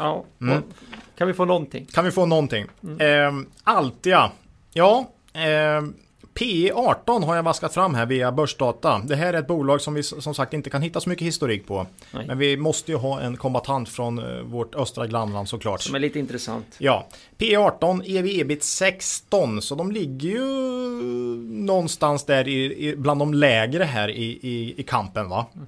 Mm. 0.41 0.63
Kan 1.17 1.27
vi 1.27 1.33
få 1.33 1.45
någonting? 1.45 1.85
Kan 1.85 2.05
vi 2.05 2.11
få 2.11 2.25
någonting? 2.25 2.65
Mm. 2.83 3.39
Eh, 3.43 3.47
Altia. 3.63 4.31
Ja. 4.73 5.11
Eh, 5.33 5.81
P18 6.39 7.25
har 7.25 7.35
jag 7.35 7.43
vaskat 7.43 7.73
fram 7.73 7.95
här 7.95 8.05
via 8.05 8.31
Börsdata. 8.31 9.01
Det 9.05 9.15
här 9.15 9.33
är 9.33 9.39
ett 9.39 9.47
bolag 9.47 9.81
som 9.81 9.93
vi 9.93 10.03
som 10.03 10.35
sagt 10.35 10.53
inte 10.53 10.69
kan 10.69 10.81
hitta 10.81 10.99
så 10.99 11.09
mycket 11.09 11.27
historik 11.27 11.67
på. 11.67 11.87
Nej. 12.11 12.27
Men 12.27 12.37
vi 12.37 12.57
måste 12.57 12.91
ju 12.91 12.97
ha 12.97 13.21
en 13.21 13.37
kombatant 13.37 13.89
från 13.89 14.19
eh, 14.19 14.41
vårt 14.41 14.75
östra 14.75 15.07
grannland 15.07 15.49
såklart. 15.49 15.81
Som 15.81 15.95
är 15.95 15.99
lite 15.99 16.19
intressant. 16.19 16.75
Ja. 16.77 17.07
P18, 17.37 18.03
EV 18.05 18.25
ebit 18.41 18.63
16. 18.63 19.61
Så 19.61 19.75
de 19.75 19.91
ligger 19.91 20.29
ju 20.29 20.41
någonstans 21.47 22.23
där 22.23 22.47
i, 22.47 22.87
i, 22.87 22.95
bland 22.95 23.21
de 23.21 23.33
lägre 23.33 23.83
här 23.83 24.09
i, 24.09 24.39
i, 24.41 24.73
i 24.77 24.83
kampen 24.83 25.29
va. 25.29 25.45
Mm. 25.55 25.67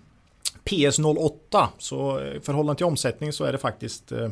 PS08, 0.66 1.68
så 1.78 2.20
eh, 2.20 2.36
i 2.36 2.40
förhållande 2.40 2.78
till 2.78 2.86
omsättning 2.86 3.34
så 3.34 3.44
är 3.44 3.52
det 3.52 3.58
faktiskt 3.58 4.12
eh, 4.12 4.30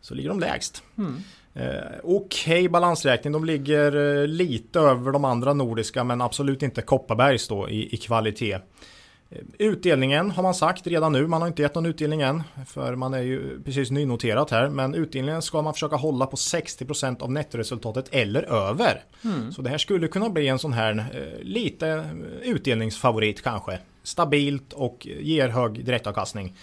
så 0.00 0.14
ligger 0.14 0.28
de 0.28 0.40
lägst. 0.40 0.82
Mm. 0.98 1.22
Eh, 1.54 1.64
Okej 2.02 2.68
balansräkning, 2.68 3.32
de 3.32 3.44
ligger 3.44 4.20
eh, 4.20 4.26
lite 4.26 4.80
över 4.80 5.12
de 5.12 5.24
andra 5.24 5.54
nordiska 5.54 6.04
men 6.04 6.20
absolut 6.20 6.62
inte 6.62 6.82
Kopparbergs 6.82 7.48
då 7.48 7.68
i, 7.68 7.94
i 7.94 7.96
kvalitet. 7.96 8.52
Eh, 8.52 9.38
Utdelningen 9.58 10.30
har 10.30 10.42
man 10.42 10.54
sagt 10.54 10.86
redan 10.86 11.12
nu, 11.12 11.26
man 11.26 11.40
har 11.40 11.48
inte 11.48 11.62
gett 11.62 11.74
någon 11.74 11.86
utdelning 11.86 12.20
än 12.20 12.42
för 12.66 12.94
man 12.94 13.14
är 13.14 13.22
ju 13.22 13.62
precis 13.62 13.90
nynoterat 13.90 14.50
här 14.50 14.68
men 14.68 14.94
utdelningen 14.94 15.42
ska 15.42 15.62
man 15.62 15.72
försöka 15.72 15.96
hålla 15.96 16.26
på 16.26 16.36
60% 16.36 17.22
av 17.22 17.32
nettoresultatet 17.32 18.08
eller 18.10 18.42
över. 18.42 19.02
Så 19.52 19.62
det 19.62 19.70
här 19.70 19.78
skulle 19.78 20.08
kunna 20.08 20.30
bli 20.30 20.48
en 20.48 20.58
sån 20.58 20.72
här 20.72 20.98
eh, 21.14 21.42
lite 21.42 22.04
utdelningsfavorit 22.42 23.42
kanske. 23.42 23.78
Stabilt 24.02 24.72
och 24.72 25.06
ger 25.20 25.48
hög 25.48 25.84
direktavkastning. 25.84 26.56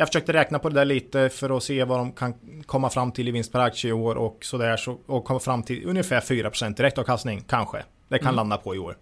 Jag 0.00 0.08
försökte 0.08 0.32
räkna 0.32 0.58
på 0.58 0.68
det 0.68 0.74
där 0.74 0.84
lite 0.84 1.28
för 1.28 1.56
att 1.56 1.62
se 1.62 1.84
vad 1.84 1.98
de 1.98 2.12
kan 2.12 2.34
komma 2.66 2.90
fram 2.90 3.12
till 3.12 3.28
i 3.28 3.30
vinst 3.30 3.52
per 3.52 3.58
aktie 3.60 3.90
i 3.90 3.92
år 3.92 4.14
och 4.14 4.38
sådär 4.44 4.76
så, 4.76 4.98
och 5.06 5.24
komma 5.24 5.40
fram 5.40 5.62
till 5.62 5.88
ungefär 5.88 6.20
4% 6.20 6.76
direktavkastning 6.76 7.44
kanske. 7.48 7.82
Det 8.08 8.18
kan 8.18 8.34
landa 8.34 8.56
på 8.56 8.74
i 8.74 8.78
år. 8.78 8.96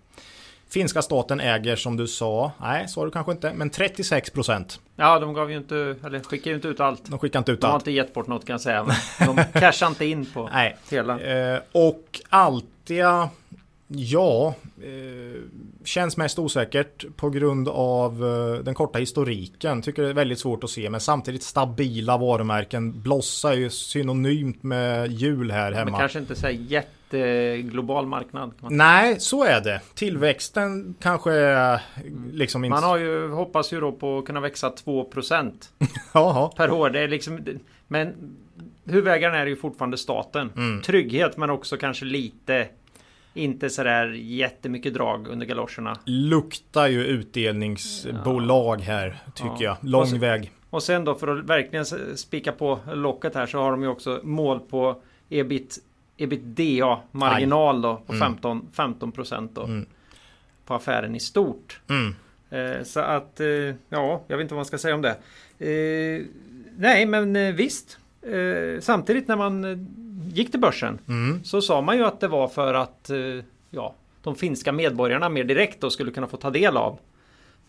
Finska 0.69 1.03
staten 1.03 1.41
äger 1.41 1.77
som 1.77 1.97
du 1.97 2.07
sa, 2.07 2.53
nej 2.61 2.89
sa 2.89 3.05
du 3.05 3.11
kanske 3.11 3.33
inte, 3.33 3.53
men 3.53 3.71
36%. 3.71 4.79
Ja, 4.97 5.19
de 5.19 5.35
gav 5.35 5.51
ju 5.51 5.57
inte, 5.57 5.97
eller 6.05 6.21
skickade 6.21 6.51
ju 6.51 6.57
inte 6.57 6.69
ut 6.69 6.81
allt. 6.81 7.11
De 7.11 7.19
skickar 7.19 7.39
inte 7.39 7.53
ut 7.53 7.61
De 7.61 7.67
har 7.67 7.75
allt. 7.75 7.83
inte 7.83 7.91
gett 7.91 8.15
bort 8.15 8.27
något 8.27 8.45
kan 8.47 8.55
jag 8.55 8.61
säga. 8.61 8.87
De 9.19 9.37
cashar 9.61 9.87
inte 9.87 10.05
in 10.05 10.27
på 10.27 10.49
Nej. 10.53 10.77
hela. 10.91 11.21
Eh, 11.21 11.61
och 11.73 12.21
Altia, 12.29 13.31
ja, 13.89 14.55
eh, 14.83 15.43
känns 15.85 16.17
mest 16.17 16.39
osäkert 16.39 17.05
på 17.17 17.31
grund 17.31 17.69
av 17.69 18.25
eh, 18.25 18.65
den 18.65 18.75
korta 18.75 18.99
historiken. 18.99 19.83
Tycker 19.83 20.03
det 20.03 20.09
är 20.09 20.15
väldigt 20.15 20.39
svårt 20.39 20.65
att 20.65 20.71
se, 20.71 20.91
men 20.91 21.01
samtidigt 21.01 21.43
stabila 21.43 22.19
varumärken. 22.19 23.03
Blossa 23.03 23.53
är 23.53 23.57
ju 23.57 23.71
synonymt 23.71 24.63
med 24.63 25.13
jul 25.13 25.51
här 25.51 25.71
Men 25.71 25.79
hemma. 25.79 25.99
kanske 25.99 26.19
inte 26.19 26.35
så 26.37 26.49
jätteglobal 26.51 28.07
marknad. 28.07 28.53
Nej, 28.61 29.21
så 29.21 29.45
är 29.45 29.61
det. 29.61 29.81
Tillväxten 29.95 30.95
kanske 31.01 31.33
är 31.33 31.81
liksom 32.33 32.65
inte... 32.65 32.75
Man 32.75 32.85
har 32.85 32.99
ju, 32.99 33.29
hoppas 33.29 33.73
ju 33.73 33.81
då 33.81 33.93
på 33.93 34.19
att 34.19 34.25
kunna 34.25 34.41
växa 34.41 34.73
2% 34.85 35.53
Jaha. 36.15 36.49
per 36.57 36.71
år. 36.71 36.91
Det 36.91 37.01
är 37.01 37.09
liksom, 37.09 37.41
men 37.89 38.37
huvudägaren 38.85 39.35
är 39.35 39.47
ju 39.47 39.57
fortfarande 39.57 39.97
staten. 39.97 40.51
Mm. 40.57 40.83
Trygghet 40.83 41.37
men 41.37 41.51
också 41.51 41.77
kanske 41.77 42.05
lite 42.05 42.69
inte 43.39 43.71
sådär 43.71 44.07
jättemycket 44.17 44.95
drag 44.95 45.27
under 45.29 45.47
galoscherna. 45.47 45.97
Luktar 46.05 46.87
ju 46.87 47.05
utdelningsbolag 47.05 48.81
här, 48.81 49.17
tycker 49.35 49.49
Ja. 49.65 49.77
jag. 49.83 49.91
Lång 49.91 50.01
Och 50.03 50.09
så- 50.09 50.17
väg. 50.19 50.53
Och 50.71 50.83
sen 50.83 51.05
då 51.05 51.15
för 51.15 51.29
att 51.29 51.45
verkligen 51.45 51.85
spika 52.17 52.53
på 52.53 52.79
locket 52.93 53.35
här 53.35 53.47
så 53.47 53.59
har 53.59 53.71
de 53.71 53.83
ju 53.83 53.89
också 53.89 54.21
mål 54.23 54.61
på 54.61 55.01
ebit 55.29 55.79
ebitda 56.17 56.99
marginal 57.13 57.83
då 57.83 57.97
på 58.07 58.13
Mm. 58.13 58.29
15, 58.29 58.67
15 58.73 59.13
procent 59.13 59.55
då. 59.55 59.63
Mm. 59.65 59.87
På 60.67 60.75
affären 60.75 61.15
i 61.15 61.21
stort. 61.21 61.81
Mm. 61.89 62.15
Eh, 62.51 62.83
så 62.85 63.01
att, 63.01 63.41
eh, 63.41 63.47
ja, 63.89 64.23
jag 64.29 64.37
vet 64.37 64.45
inte 64.45 64.55
vad 64.55 64.59
man 64.59 64.65
ska 64.65 64.79
säga 64.79 64.95
om 64.95 65.03
det. 65.03 65.17
Eh, 65.59 66.23
nej, 66.77 67.07
men 67.07 67.37
eh, 67.37 67.55
visst. 67.55 67.99
Eh, 68.23 68.81
samtidigt 68.81 69.29
när 69.29 69.37
man 69.37 69.65
eh, 69.65 69.77
gick 70.39 70.51
till 70.51 70.61
börsen 70.61 70.99
Mm. 71.09 71.45
så 71.45 71.63
sa 71.63 71.81
man 71.81 71.97
ju 71.97 72.05
att 72.05 72.21
det 72.21 72.29
var 72.29 72.49
för 72.49 72.75
att 72.75 73.11
eh, 73.11 73.17
ja, 73.71 73.95
de 74.23 74.35
finska 74.35 74.73
medborgarna 74.73 75.29
mer 75.29 75.45
direkt 75.45 75.81
då 75.81 75.91
skulle 75.91 76.11
kunna 76.11 76.27
få 76.27 76.37
ta 76.37 76.51
del 76.51 76.77
av 76.77 76.99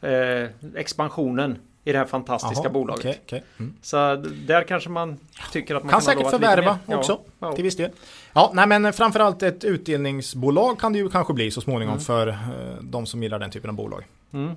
eh, 0.01 0.49
expansionen 0.76 1.57
i 1.84 1.91
det 1.91 1.97
här 1.97 2.05
fantastiska 2.05 2.63
Jaha, 2.63 2.74
bolaget. 2.74 2.99
okej, 3.05 3.20
okej. 3.26 3.43
Mm. 3.59 3.74
Så 3.82 4.15
där 4.47 4.63
kanske 4.63 4.89
man 4.89 5.17
tycker 5.51 5.76
att 5.76 5.84
man 5.84 5.89
Kan 5.89 5.97
ha 5.97 6.01
säkert 6.01 6.30
förvärva 6.30 6.80
också 6.86 7.20
Ja, 7.39 7.53
till 7.53 7.63
viss 7.63 7.76
del. 7.78 7.91
Ja, 8.34 8.51
nej 8.53 8.67
men 8.67 8.93
framförallt 8.93 9.43
ett 9.43 9.63
utdelningsbolag 9.63 10.80
kan 10.80 10.93
det 10.93 10.99
ju 10.99 11.09
kanske 11.09 11.34
bli 11.34 11.51
så 11.51 11.61
småningom 11.61 11.93
Mm. 11.93 12.03
för 12.03 12.28
eh, 12.28 12.36
de 12.82 13.05
som 13.05 13.24
gillar 13.24 13.39
den 13.39 13.51
typen 13.51 13.70
av 13.70 13.76
bolag. 13.76 14.03
Mm. 14.34 14.51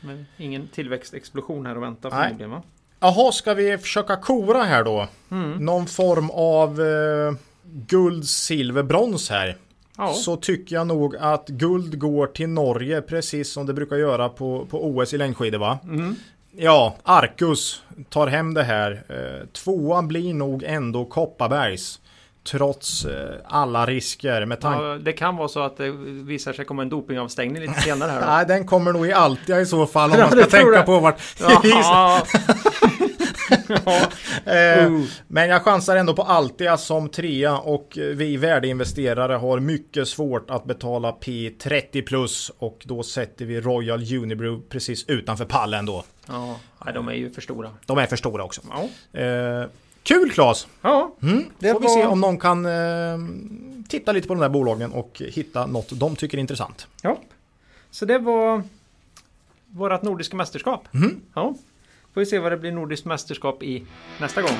Men 0.00 0.26
ingen 0.36 0.68
tillväxtexplosion 0.68 1.66
här 1.66 1.76
att 1.76 1.82
vänta 1.82 2.10
förmodligen 2.10 2.50
va? 2.50 2.62
Jaha, 3.00 3.32
ska 3.32 3.54
vi 3.54 3.78
försöka 3.78 4.16
kora 4.16 4.62
här 4.62 4.84
då? 4.84 5.08
Mm. 5.30 5.64
Någon 5.64 5.86
form 5.86 6.30
av 6.30 6.80
eh, 6.80 7.34
guld, 7.72 8.28
silver, 8.28 8.82
brons 8.82 9.30
här. 9.30 9.56
Ja. 9.96 10.12
Så 10.12 10.36
tycker 10.36 10.76
jag 10.76 10.86
nog 10.86 11.16
att 11.16 11.48
guld 11.48 11.98
går 11.98 12.26
till 12.26 12.48
Norge 12.48 13.02
precis 13.02 13.52
som 13.52 13.66
det 13.66 13.74
brukar 13.74 13.96
göra 13.96 14.28
på, 14.28 14.66
på 14.70 14.86
OS 14.86 15.14
i 15.14 15.18
längdskidor 15.18 15.58
va? 15.58 15.78
Mm. 15.84 16.16
Ja, 16.56 16.96
Arcus 17.02 17.82
tar 18.08 18.26
hem 18.26 18.54
det 18.54 18.62
här. 18.62 19.02
Eh, 19.08 19.46
tvåan 19.46 20.08
blir 20.08 20.34
nog 20.34 20.62
ändå 20.62 21.04
Kopparbergs. 21.04 22.00
Trots 22.50 23.04
eh, 23.04 23.34
alla 23.44 23.86
risker 23.86 24.46
med 24.46 24.60
tanke... 24.60 24.84
Ja, 24.84 24.98
det 24.98 25.12
kan 25.12 25.36
vara 25.36 25.48
så 25.48 25.60
att 25.60 25.76
det 25.76 25.90
visar 25.90 26.52
sig 26.52 26.64
komma 26.64 26.82
en 26.82 26.88
dopingavstängning 26.88 27.62
lite 27.62 27.80
senare 27.80 28.10
här. 28.10 28.20
då. 28.20 28.26
Nej, 28.30 28.46
den 28.46 28.66
kommer 28.66 28.92
nog 28.92 29.06
i 29.06 29.12
Altia 29.12 29.60
i 29.60 29.66
så 29.66 29.86
fall 29.86 30.10
om 30.10 30.18
man 30.20 30.30
ska 30.30 30.44
tänka 30.44 30.82
på 30.82 31.00
vart... 31.00 31.20
Ja. 33.86 34.00
Eh, 34.52 34.86
Uh. 34.86 35.04
Men 35.28 35.48
jag 35.48 35.62
chansar 35.62 35.96
ändå 35.96 36.14
på 36.14 36.22
Altia 36.22 36.76
som 36.76 37.08
trea 37.08 37.58
och 37.58 37.98
vi 38.14 38.36
värdeinvesterare 38.36 39.32
har 39.32 39.60
mycket 39.60 40.08
svårt 40.08 40.50
att 40.50 40.64
betala 40.64 41.12
P30 41.12 42.02
plus 42.06 42.50
och 42.58 42.82
då 42.84 43.02
sätter 43.02 43.44
vi 43.44 43.60
Royal 43.60 44.00
Unibrew 44.14 44.62
precis 44.68 45.04
utanför 45.08 45.44
pallen 45.44 45.86
då. 45.86 46.04
ja, 46.26 46.56
nej, 46.84 46.94
de 46.94 47.08
är 47.08 47.12
ju 47.12 47.30
för 47.30 47.40
stora. 47.40 47.70
De 47.86 47.98
är 47.98 48.06
för 48.06 48.16
stora 48.16 48.44
också. 48.44 48.60
Ja, 48.70 49.20
Eh, 49.20 49.64
kul 50.02 50.30
Claes! 50.30 50.66
ja 50.82 51.14
Mm. 51.22 51.44
Det 51.58 51.72
Får 51.72 51.80
vi 51.80 51.86
var- 51.86 51.94
se 51.94 52.06
om 52.06 52.20
någon 52.20 52.38
kan 52.38 52.66
eh, 52.66 53.18
titta 53.88 54.12
lite 54.12 54.28
på 54.28 54.34
de 54.34 54.40
där 54.40 54.48
bolagen 54.48 54.92
och 54.92 55.22
hitta 55.28 55.66
något 55.66 55.90
de 55.90 56.16
tycker 56.16 56.38
är 56.38 56.40
intressant. 56.40 56.86
ja. 57.02 57.18
Så 57.90 58.04
det 58.04 58.18
var 58.18 58.62
vårat 59.66 60.02
nordiska 60.02 60.36
mästerskap. 60.36 60.84
Mhm. 60.90 61.20
Ja. 61.34 61.54
Får 62.14 62.20
vi 62.20 62.26
se 62.26 62.38
vad 62.38 62.52
det 62.52 62.56
blir 62.56 62.72
nordiskt 62.72 63.06
mästerskap 63.06 63.62
i 63.62 63.86
nästa 64.20 64.42
gång. 64.42 64.56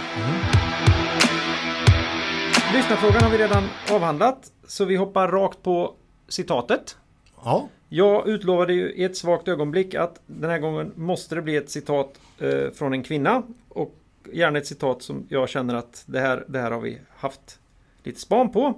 Lyssnarfrågan 2.75 3.23
har 3.23 3.31
vi 3.31 3.39
redan 3.39 3.65
avhandlat. 3.93 4.53
Så 4.67 4.85
vi 4.85 4.97
hoppar 4.97 5.29
rakt 5.29 5.63
på 5.63 5.95
citatet. 6.29 6.97
Ja, 7.45 7.69
Jag 7.89 8.29
utlovade 8.29 8.73
ju 8.73 8.93
i 8.93 9.05
ett 9.05 9.17
svagt 9.17 9.49
ögonblick 9.49 9.95
att 9.95 10.21
den 10.27 10.51
här 10.51 10.59
gången 10.59 10.93
måste 10.97 11.35
det 11.35 11.43
bli 11.43 11.57
ett 11.57 11.71
citat 11.71 12.21
eh, 12.39 12.71
från 12.75 12.93
en 12.93 13.03
kvinna. 13.03 13.43
Och 13.69 13.95
gärna 14.33 14.59
ett 14.59 14.67
citat 14.67 15.03
som 15.03 15.27
jag 15.29 15.49
känner 15.49 15.75
att 15.75 16.03
det 16.07 16.21
här, 16.21 16.45
det 16.49 16.59
här 16.59 16.71
har 16.71 16.81
vi 16.81 16.99
haft 17.17 17.59
lite 18.03 18.21
span 18.21 18.53
på. 18.53 18.75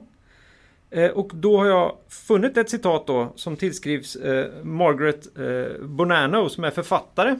Eh, 0.91 1.11
och 1.11 1.31
då 1.35 1.59
har 1.59 1.67
jag 1.67 1.97
funnit 2.09 2.57
ett 2.57 2.71
citat 2.71 3.07
då 3.07 3.33
som 3.37 3.57
tillskrivs 3.57 4.17
eh, 4.17 4.65
Margaret 4.65 5.39
eh, 5.39 5.87
Bonanno 5.87 6.49
som 6.49 6.65
är 6.65 6.71
författare. 6.71 7.37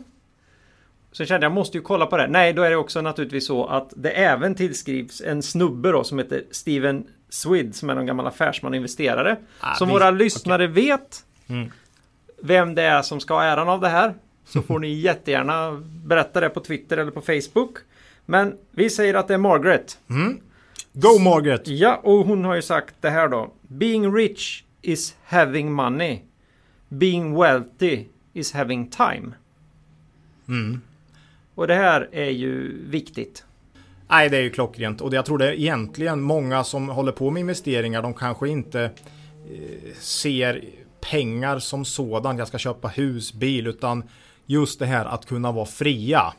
Så 1.13 1.25
kände 1.25 1.45
jag 1.45 1.53
måste 1.53 1.79
ju 1.79 1.83
kolla 1.83 2.07
på 2.07 2.17
det. 2.17 2.27
Nej, 2.27 2.53
då 2.53 2.63
är 2.63 2.71
det 2.71 2.77
också 2.77 3.01
naturligtvis 3.01 3.47
så 3.47 3.67
att 3.67 3.93
det 3.97 4.11
även 4.11 4.55
tillskrivs 4.55 5.21
en 5.21 5.43
snubbe 5.43 5.91
då 5.93 6.05
som 6.05 6.19
heter 6.19 6.45
Steven 6.51 7.05
Swid 7.29 7.75
som 7.75 7.91
är 7.91 7.95
någon 7.95 8.07
gammal 8.07 8.27
affärsman 8.27 8.73
och 8.73 8.77
investerare. 8.77 9.37
Ah, 9.61 9.75
som 9.75 9.89
vi- 9.89 9.95
våra 9.95 10.11
lyssnare 10.11 10.67
vet 10.67 11.25
Mm. 11.49 11.71
vem 12.43 12.75
det 12.75 12.83
är 12.83 13.03
som 13.03 13.21
ska 13.21 13.35
ha 13.35 13.43
äran 13.43 13.69
av 13.69 13.81
det 13.81 13.89
här. 13.89 14.15
Så 14.47 14.63
får 14.63 14.79
ni 14.79 14.89
jättegärna 15.01 15.83
berätta 16.05 16.41
det 16.41 16.49
på 16.49 16.61
Twitter 16.61 16.97
eller 16.97 17.11
på 17.11 17.21
Facebook. 17.21 17.77
Men 18.27 18.57
vi 18.71 18.91
säger 18.91 19.15
att 19.15 19.29
det 19.29 19.35
är 19.35 19.39
Margaret. 19.39 19.99
Go 20.93 21.19
Margaret! 21.19 21.69
Ja, 21.69 21.97
och 22.03 22.27
hon 22.27 22.45
har 22.45 22.55
ju 22.55 22.63
sagt 22.63 22.95
det 23.01 23.11
här 23.11 23.29
då. 23.29 23.53
Being 23.63 24.15
rich 24.15 24.63
is 24.83 25.17
having 25.25 25.73
money. 25.73 26.19
Being 26.89 27.35
wealthy 27.41 28.05
is 28.33 28.53
having 28.53 28.91
time. 28.91 29.33
Mm. 30.49 30.81
Och 31.55 31.67
det 31.67 31.75
här 31.75 32.09
är 32.13 32.31
ju 32.31 32.83
viktigt. 32.89 33.45
Nej, 34.09 34.29
det 34.29 34.37
är 34.37 34.43
ju 34.43 34.51
klockrent. 34.51 35.01
Och 35.01 35.15
jag 35.15 35.27
tror 35.27 35.39
det 35.39 35.47
är 35.49 35.53
egentligen 35.53 36.21
många 36.21 36.65
som 36.65 36.89
håller 36.89 37.13
på 37.13 37.31
med 37.31 37.41
investeringar, 37.41 38.03
de 38.03 38.15
kanske 38.15 38.49
inte 38.49 38.83
eh, 38.83 39.95
ser 39.99 40.65
pengar 41.11 41.59
som 41.59 41.85
sådan. 41.85 42.39
Jag 42.39 42.49
ska 42.49 42.59
köpa 42.59 42.89
hus, 42.89 43.33
bil, 43.33 43.67
utan 43.67 44.05
just 44.47 44.79
det 44.79 44.87
här 44.87 45.05
att 45.05 45.27
kunna 45.27 45.53
vara 45.53 45.67
fria. 45.67 46.33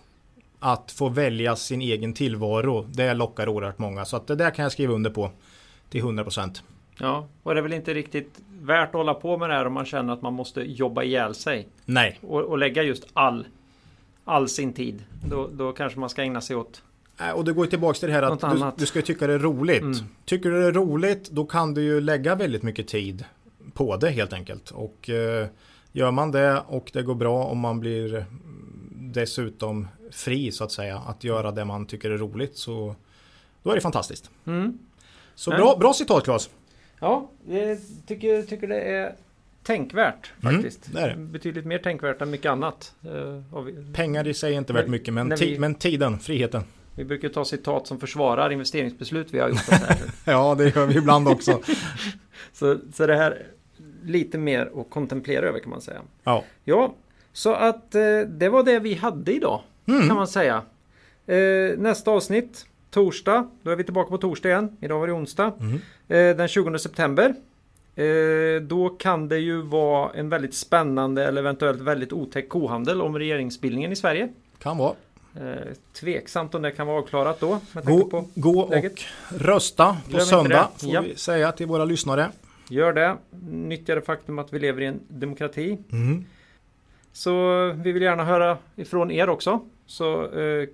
Att 0.59 0.91
få 0.91 1.09
välja 1.09 1.55
sin 1.55 1.81
egen 1.81 2.13
tillvaro, 2.13 2.85
det 2.93 3.13
lockar 3.13 3.49
oerhört 3.49 3.77
många. 3.77 4.05
Så 4.05 4.17
att 4.17 4.27
det 4.27 4.35
där 4.35 4.51
kan 4.51 4.63
jag 4.63 4.71
skriva 4.71 4.93
under 4.93 5.09
på 5.09 5.31
till 5.89 6.03
100%. 6.03 6.61
Ja, 6.99 7.27
och 7.43 7.53
det 7.53 7.59
är 7.59 7.61
väl 7.61 7.73
inte 7.73 7.93
riktigt 7.93 8.39
värt 8.61 8.87
att 8.89 8.93
hålla 8.93 9.13
på 9.13 9.37
med 9.37 9.49
det 9.49 9.55
här 9.55 9.67
om 9.67 9.73
man 9.73 9.85
känner 9.85 10.13
att 10.13 10.21
man 10.21 10.33
måste 10.33 10.61
jobba 10.61 11.03
ihjäl 11.03 11.35
sig. 11.35 11.67
Nej, 11.85 12.19
Och, 12.21 12.41
och 12.41 12.57
lägga 12.57 12.83
just 12.83 13.07
all, 13.13 13.45
all 14.25 14.49
sin 14.49 14.73
tid. 14.73 15.03
Då, 15.25 15.49
då 15.53 15.71
kanske 15.71 15.99
man 15.99 16.09
ska 16.09 16.21
ägna 16.21 16.41
sig 16.41 16.55
åt 16.55 16.83
Och 17.35 17.45
det 17.45 17.53
går 17.53 17.65
tillbaka 17.65 17.99
till 17.99 18.07
det 18.07 18.13
här 18.13 18.23
att 18.23 18.41
du, 18.41 18.71
du 18.77 18.85
ska 18.85 19.01
tycka 19.01 19.27
det 19.27 19.33
är 19.33 19.39
roligt. 19.39 19.81
Mm. 19.81 19.97
Tycker 20.25 20.49
du 20.49 20.61
det 20.61 20.67
är 20.67 20.71
roligt 20.71 21.29
då 21.29 21.45
kan 21.45 21.73
du 21.73 21.81
ju 21.81 22.01
lägga 22.01 22.35
väldigt 22.35 22.63
mycket 22.63 22.87
tid 22.87 23.25
på 23.73 23.97
det 23.97 24.09
helt 24.09 24.33
enkelt. 24.33 24.71
Och 24.71 25.09
eh, 25.09 25.47
gör 25.91 26.11
man 26.11 26.31
det 26.31 26.63
och 26.67 26.89
det 26.93 27.01
går 27.01 27.15
bra 27.15 27.43
om 27.43 27.59
man 27.59 27.79
blir 27.79 28.25
dessutom 28.91 29.87
fri 30.11 30.51
så 30.51 30.63
att 30.63 30.71
säga 30.71 30.97
att 30.97 31.23
göra 31.23 31.51
det 31.51 31.65
man 31.65 31.85
tycker 31.85 32.11
är 32.11 32.17
roligt 32.17 32.57
så 32.57 32.95
då 33.63 33.71
är 33.71 33.75
det 33.75 33.81
fantastiskt. 33.81 34.29
Mm. 34.45 34.79
Så 35.35 35.51
bra, 35.51 35.77
bra 35.79 35.93
citat 35.93 36.23
Claes. 36.23 36.49
Ja, 36.99 37.29
jag 37.47 37.77
tycker, 38.07 38.41
tycker 38.41 38.67
det 38.67 38.81
är 38.81 39.15
tänkvärt 39.63 40.31
Mm, 40.41 40.53
faktiskt. 40.55 40.93
det 40.93 40.99
är 41.01 41.09
det. 41.09 41.15
Betydligt 41.15 41.65
mer 41.65 41.77
tänkvärt 41.77 42.21
än 42.21 42.29
mycket 42.31 42.51
annat. 42.51 42.93
Eh, 43.05 43.93
Pengar 43.93 44.27
i 44.27 44.33
sig 44.33 44.53
är 44.53 44.57
inte 44.57 44.73
värt 44.73 44.87
mycket 44.87 45.13
men, 45.13 45.31
ti- 45.31 45.45
vi- 45.45 45.59
men 45.59 45.75
tiden, 45.75 46.19
friheten. 46.19 46.63
vi 46.95 47.05
brukar 47.05 47.29
ta 47.29 47.45
citat 47.45 47.87
som 47.87 47.99
försvarar 47.99 48.51
investeringsbeslut 48.51 49.27
vi 49.33 49.39
har 49.39 49.49
gjort. 49.49 49.59
Ja 50.25 50.55
det 50.55 50.75
gör 50.75 50.85
vi 50.85 50.97
ibland 50.97 51.27
också. 51.27 51.61
så, 52.53 52.77
så 52.93 53.07
det 53.07 53.15
här 53.15 53.31
är 53.31 53.47
lite 54.03 54.37
mer 54.37 54.71
att 54.75 54.89
kontemplera 54.89 55.45
över 55.47 55.59
kan 55.59 55.69
man 55.69 55.81
säga. 55.81 56.01
Ja. 56.23 56.43
Ja, 56.63 56.95
så 57.33 57.53
att 57.53 57.95
eh, 57.95 58.01
det 58.27 58.49
var 58.49 58.63
det 58.63 58.79
vi 58.79 58.93
hade 58.93 59.33
idag 59.33 59.61
Mm. 59.85 60.07
kan 60.07 60.15
man 60.17 60.27
säga. 60.27 60.61
Eh, 61.27 61.77
nästa 61.77 62.11
avsnitt 62.11 62.65
torsdag. 62.91 63.49
Då 63.63 63.71
är 63.71 63.75
vi 63.75 63.83
tillbaka 63.83 64.09
på 64.09 64.17
torsdag 64.17 64.49
igen. 64.49 64.77
Idag 64.81 64.99
var 64.99 65.07
det 65.07 65.13
onsdag. 65.13 65.51
Mm. 65.59 65.79
Den 66.37 66.47
20 66.47 66.77
september. 66.79 67.35
Eh, 67.95 68.61
då 68.61 68.89
kan 68.89 69.27
det 69.27 69.37
ju 69.39 69.61
vara 69.61 70.11
en 70.13 70.29
väldigt 70.29 70.53
spännande 70.53 71.25
eller 71.27 71.41
eventuellt 71.41 71.81
väldigt 71.81 72.13
otäck 72.13 72.49
kohandel 72.49 73.01
om 73.01 73.17
regeringsbildningen 73.19 73.91
i 73.91 73.95
Sverige. 73.95 74.29
Kan 74.59 74.77
vara. 74.77 74.93
Eh, 75.35 75.55
tveksamt 75.93 76.55
om 76.55 76.61
det 76.61 76.71
kan 76.71 76.87
vara 76.87 76.97
avklarat 76.97 77.39
då. 77.39 77.59
Gå, 77.83 78.25
gå 78.35 78.67
läget. 78.69 78.93
och 78.93 79.41
rösta 79.41 79.97
på 80.05 80.09
Glöm 80.11 80.25
söndag 80.25 80.69
får 80.77 80.89
Ja. 80.93 81.01
vi 81.01 81.15
säga 81.15 81.51
till 81.51 81.67
våra 81.67 81.85
lyssnare. 81.85 82.31
Gör 82.69 82.93
det. 82.93 83.17
Nyttja 83.49 83.95
det 83.95 84.01
faktum 84.01 84.39
att 84.39 84.53
vi 84.53 84.59
lever 84.59 84.81
i 84.81 84.85
en 84.85 84.99
demokrati. 85.07 85.77
Mm. 85.91 86.25
Så 87.11 87.31
vi 87.75 87.91
vill 87.91 88.03
gärna 88.03 88.25
höra 88.25 88.57
ifrån 88.75 89.11
er 89.11 89.29
också. 89.29 89.59
Så 89.85 90.31
eh, 90.39 90.67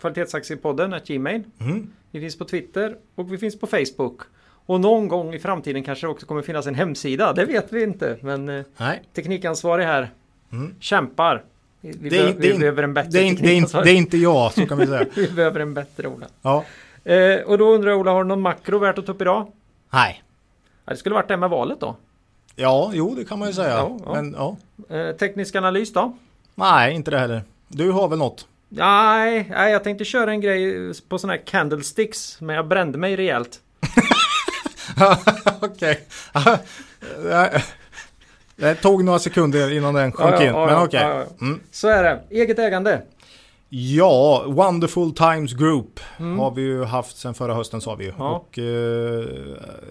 kvalitetsaktiepodden 0.00 0.92
är 0.92 1.00
Gmail. 1.06 1.42
Mm. 1.60 1.90
Vi 2.10 2.20
finns 2.20 2.38
på 2.38 2.44
Twitter 2.44 2.96
och 3.14 3.32
vi 3.32 3.38
finns 3.38 3.58
på 3.60 3.66
Facebook. 3.66 4.20
Och 4.68 4.80
någon 4.80 5.08
gång 5.08 5.34
i 5.34 5.38
framtiden 5.38 5.82
kanske 5.82 6.06
det 6.06 6.10
också 6.10 6.26
kommer 6.26 6.42
finnas 6.42 6.66
en 6.66 6.74
hemsida. 6.74 7.32
Det 7.32 7.44
vet 7.44 7.72
vi 7.72 7.82
inte. 7.82 8.16
Men 8.22 8.48
eh, 8.48 8.64
Nej, 8.76 9.02
teknikansvarig 9.14 9.84
här 9.84 10.10
Mm. 10.52 10.74
kämpar. 10.80 11.42
Vi, 11.80 11.92
Det 11.92 12.08
be- 12.10 12.32
det 12.32 12.52
vi 12.52 12.58
behöver 12.58 12.82
en 12.82 12.94
bättre 12.94 13.10
det 13.10 13.30
teknikansvarig. 13.30 13.86
det 13.86 13.90
är 13.92 13.96
inte 13.96 14.16
jag, 14.16 14.52
så 14.52 14.66
kan 14.66 14.78
vi 14.78 14.86
säga. 14.86 15.06
Vi 15.14 15.30
behöver 15.30 15.60
en 15.60 15.74
bättre 15.74 16.08
Ola. 16.08 16.26
Ja. 16.42 16.64
Eh, 17.12 17.40
och 17.40 17.58
då 17.58 17.74
undrar 17.74 17.90
jag 17.90 18.00
Ola, 18.00 18.10
har 18.10 18.22
du 18.24 18.28
någon 18.28 18.40
makro 18.40 18.78
värt 18.78 18.98
att 18.98 19.06
ta 19.06 19.12
upp 19.12 19.22
idag? 19.22 19.52
Nej. 19.90 20.22
Ja, 20.84 20.90
det 20.92 20.96
skulle 20.96 21.14
varit 21.14 21.28
det 21.28 21.36
med 21.36 21.50
valet 21.50 21.80
då. 21.80 21.96
Ja, 22.56 22.90
jo, 22.94 23.14
det 23.14 23.24
kan 23.24 23.38
man 23.38 23.48
ju 23.48 23.54
säga. 23.54 23.68
Ja, 23.68 23.96
ja. 24.04 24.12
Men 24.14 24.32
ja. 24.38 24.56
Eh, 24.96 25.16
teknisk 25.16 25.56
analys 25.56 25.92
då? 25.92 26.16
Nej, 26.54 26.94
inte 26.94 27.10
det 27.10 27.18
heller. 27.18 27.42
Du 27.68 27.90
har 27.90 28.08
väl 28.08 28.18
något? 28.18 28.46
Nej, 28.68 29.46
nej, 29.50 29.72
jag 29.72 29.84
tänkte 29.84 30.04
köra 30.04 30.30
en 30.30 30.40
grej 30.40 30.92
på 31.08 31.18
sådana 31.18 31.32
här 31.36 31.42
candlesticks. 31.46 32.40
Men 32.40 32.56
jag 32.56 32.66
brände 32.66 32.98
mig 32.98 33.16
rejält. 33.16 33.60
okej. 35.60 36.00
Det- 38.56 38.74
tog 38.74 39.04
några 39.04 39.18
sekunder 39.18 39.72
innan 39.72 39.94
den 39.94 40.12
sjönk 40.12 40.34
Ja, 40.34 40.42
ja, 40.44 40.48
in. 40.48 40.54
ja, 40.54 40.66
Men 40.66 40.74
ja, 40.74 40.84
okej. 40.84 41.00
ja, 41.02 41.08
ja. 41.38 41.44
Mm. 41.46 41.60
Så 41.70 41.88
är 41.88 42.02
det. 42.02 42.20
Eget 42.30 42.58
ägande. 42.58 43.02
Ja, 43.70 44.44
Wonderful 44.46 45.14
Times 45.14 45.52
Group 45.52 46.00
Mm. 46.18 46.38
har 46.38 46.50
vi 46.50 46.62
ju 46.62 46.84
haft 46.84 47.16
sedan 47.16 47.34
förra 47.34 47.54
hösten 47.54 47.80
sa 47.80 47.94
vi 47.94 48.04
ju. 48.04 48.12
Ja. 48.18 48.30
Och 48.30 48.58
eh, 48.58 49.24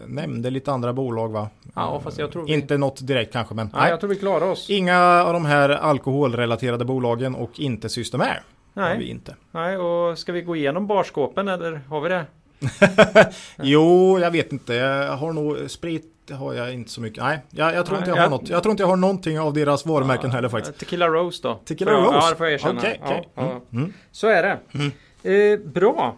nämnde 0.08 0.50
lite 0.50 0.72
andra 0.72 0.94
bolag 0.94 1.32
va? 1.32 1.50
Ja, 1.76 2.02
fast 2.04 2.20
jag 2.20 2.32
tror 2.32 2.46
vi- 2.46 2.54
Inte 2.54 2.78
något 2.78 3.08
direkt 3.08 3.34
kanske 3.34 3.56
men 3.56 3.66
Nej, 3.74 3.82
nej. 3.82 3.90
jag 3.90 4.00
tror 4.00 4.10
vi 4.10 4.16
klarar 4.16 4.46
oss. 4.46 4.70
Inga 4.70 5.24
av 5.24 5.34
de 5.34 5.46
här 5.46 5.70
alkoholrelaterade 5.70 6.86
bolagen 6.86 7.36
och 7.36 7.60
inte 7.60 7.90
Systemair. 7.90 8.42
Har 8.76 8.90
vi 8.90 8.96
Nej, 8.98 9.10
inte. 9.10 9.36
nej, 9.52 9.78
och 9.78 10.18
ska 10.18 10.32
vi 10.32 10.42
gå 10.42 10.56
igenom 10.56 10.88
barskåpen 10.88 11.48
eller 11.48 11.82
har 11.90 12.02
vi 12.02 12.10
det? 12.10 12.26
Jo, 13.62 14.20
jag 14.20 14.32
vet 14.32 14.52
inte. 14.52 14.74
Jag 14.74 15.18
har 15.18 15.34
nog 15.34 15.72
sprit 15.72 16.14
har 16.32 16.54
jag 16.54 16.74
inte 16.74 16.92
så 16.92 17.02
mycket. 17.02 17.24
Nej, 17.24 17.40
jag, 17.50 17.76
jag 17.76 17.86
tror 17.86 17.94
Nej, 17.96 18.00
inte 18.02 18.10
jag 18.10 18.18
jag- 18.18 18.24
har 18.24 18.30
något. 18.30 18.50
Jag 18.50 18.64
tror 18.64 18.72
inte 18.72 18.84
jag 18.84 18.88
har 18.88 18.96
någonting 18.96 19.40
av 19.40 19.54
deras 19.54 19.86
varumärken 19.86 20.32
heller 20.32 20.50
faktiskt. 20.50 20.78
Tequila 20.80 21.08
Rose 21.08 21.40
då. 21.44 21.56
Tequila 21.66 21.92
Rose? 21.92 22.16
Ja, 22.22 22.30
det 22.30 22.36
får 22.36 22.46
jag 22.46 22.54
erkänna. 22.54 22.80
Okej, 22.80 23.02
okej. 23.04 23.30
Ja, 23.36 23.62
ja. 23.72 23.78
Mm. 23.78 23.94
Så 24.12 24.28
är 24.28 24.44
det. 24.44 25.32
Eh, 25.54 25.60
bra. 25.60 26.16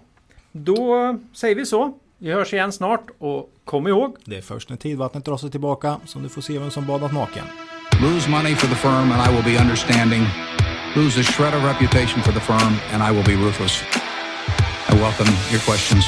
Då 0.51 1.17
säger 1.33 1.55
vi 1.55 1.65
så. 1.65 1.93
Vi 2.17 2.31
hörs 2.31 2.53
igen 2.53 2.71
snart 2.71 3.07
och 3.19 3.51
kom 3.65 3.87
ihåg 3.87 4.15
Det 4.25 4.37
är 4.37 4.41
först 4.41 4.69
när 4.69 4.77
tidvattnet 4.77 5.25
drar 5.25 5.37
sig 5.37 5.51
tillbaka 5.51 5.97
som 6.05 6.23
du 6.23 6.29
får 6.29 6.41
se 6.41 6.59
vem 6.59 6.71
som 6.71 6.85
badat 6.85 7.13
naken. 7.13 7.43
Lose 8.01 8.29
money 8.29 8.55
for 8.55 8.67
the 8.67 8.75
firm 8.75 9.11
and 9.11 9.29
I 9.31 9.35
will 9.35 9.55
be 9.55 9.61
understanding. 9.61 10.21
Lose 10.95 11.19
a 11.19 11.23
shred 11.23 11.53
of 11.53 11.63
reputation 11.63 12.21
for 12.23 12.31
the 12.31 12.39
firm 12.39 12.73
and 12.93 13.03
I 13.13 13.15
will 13.17 13.25
be 13.25 13.45
ruthless. 13.45 13.83
I 14.89 14.95
welcome 14.95 15.31
your 15.51 15.61
questions. 15.65 16.05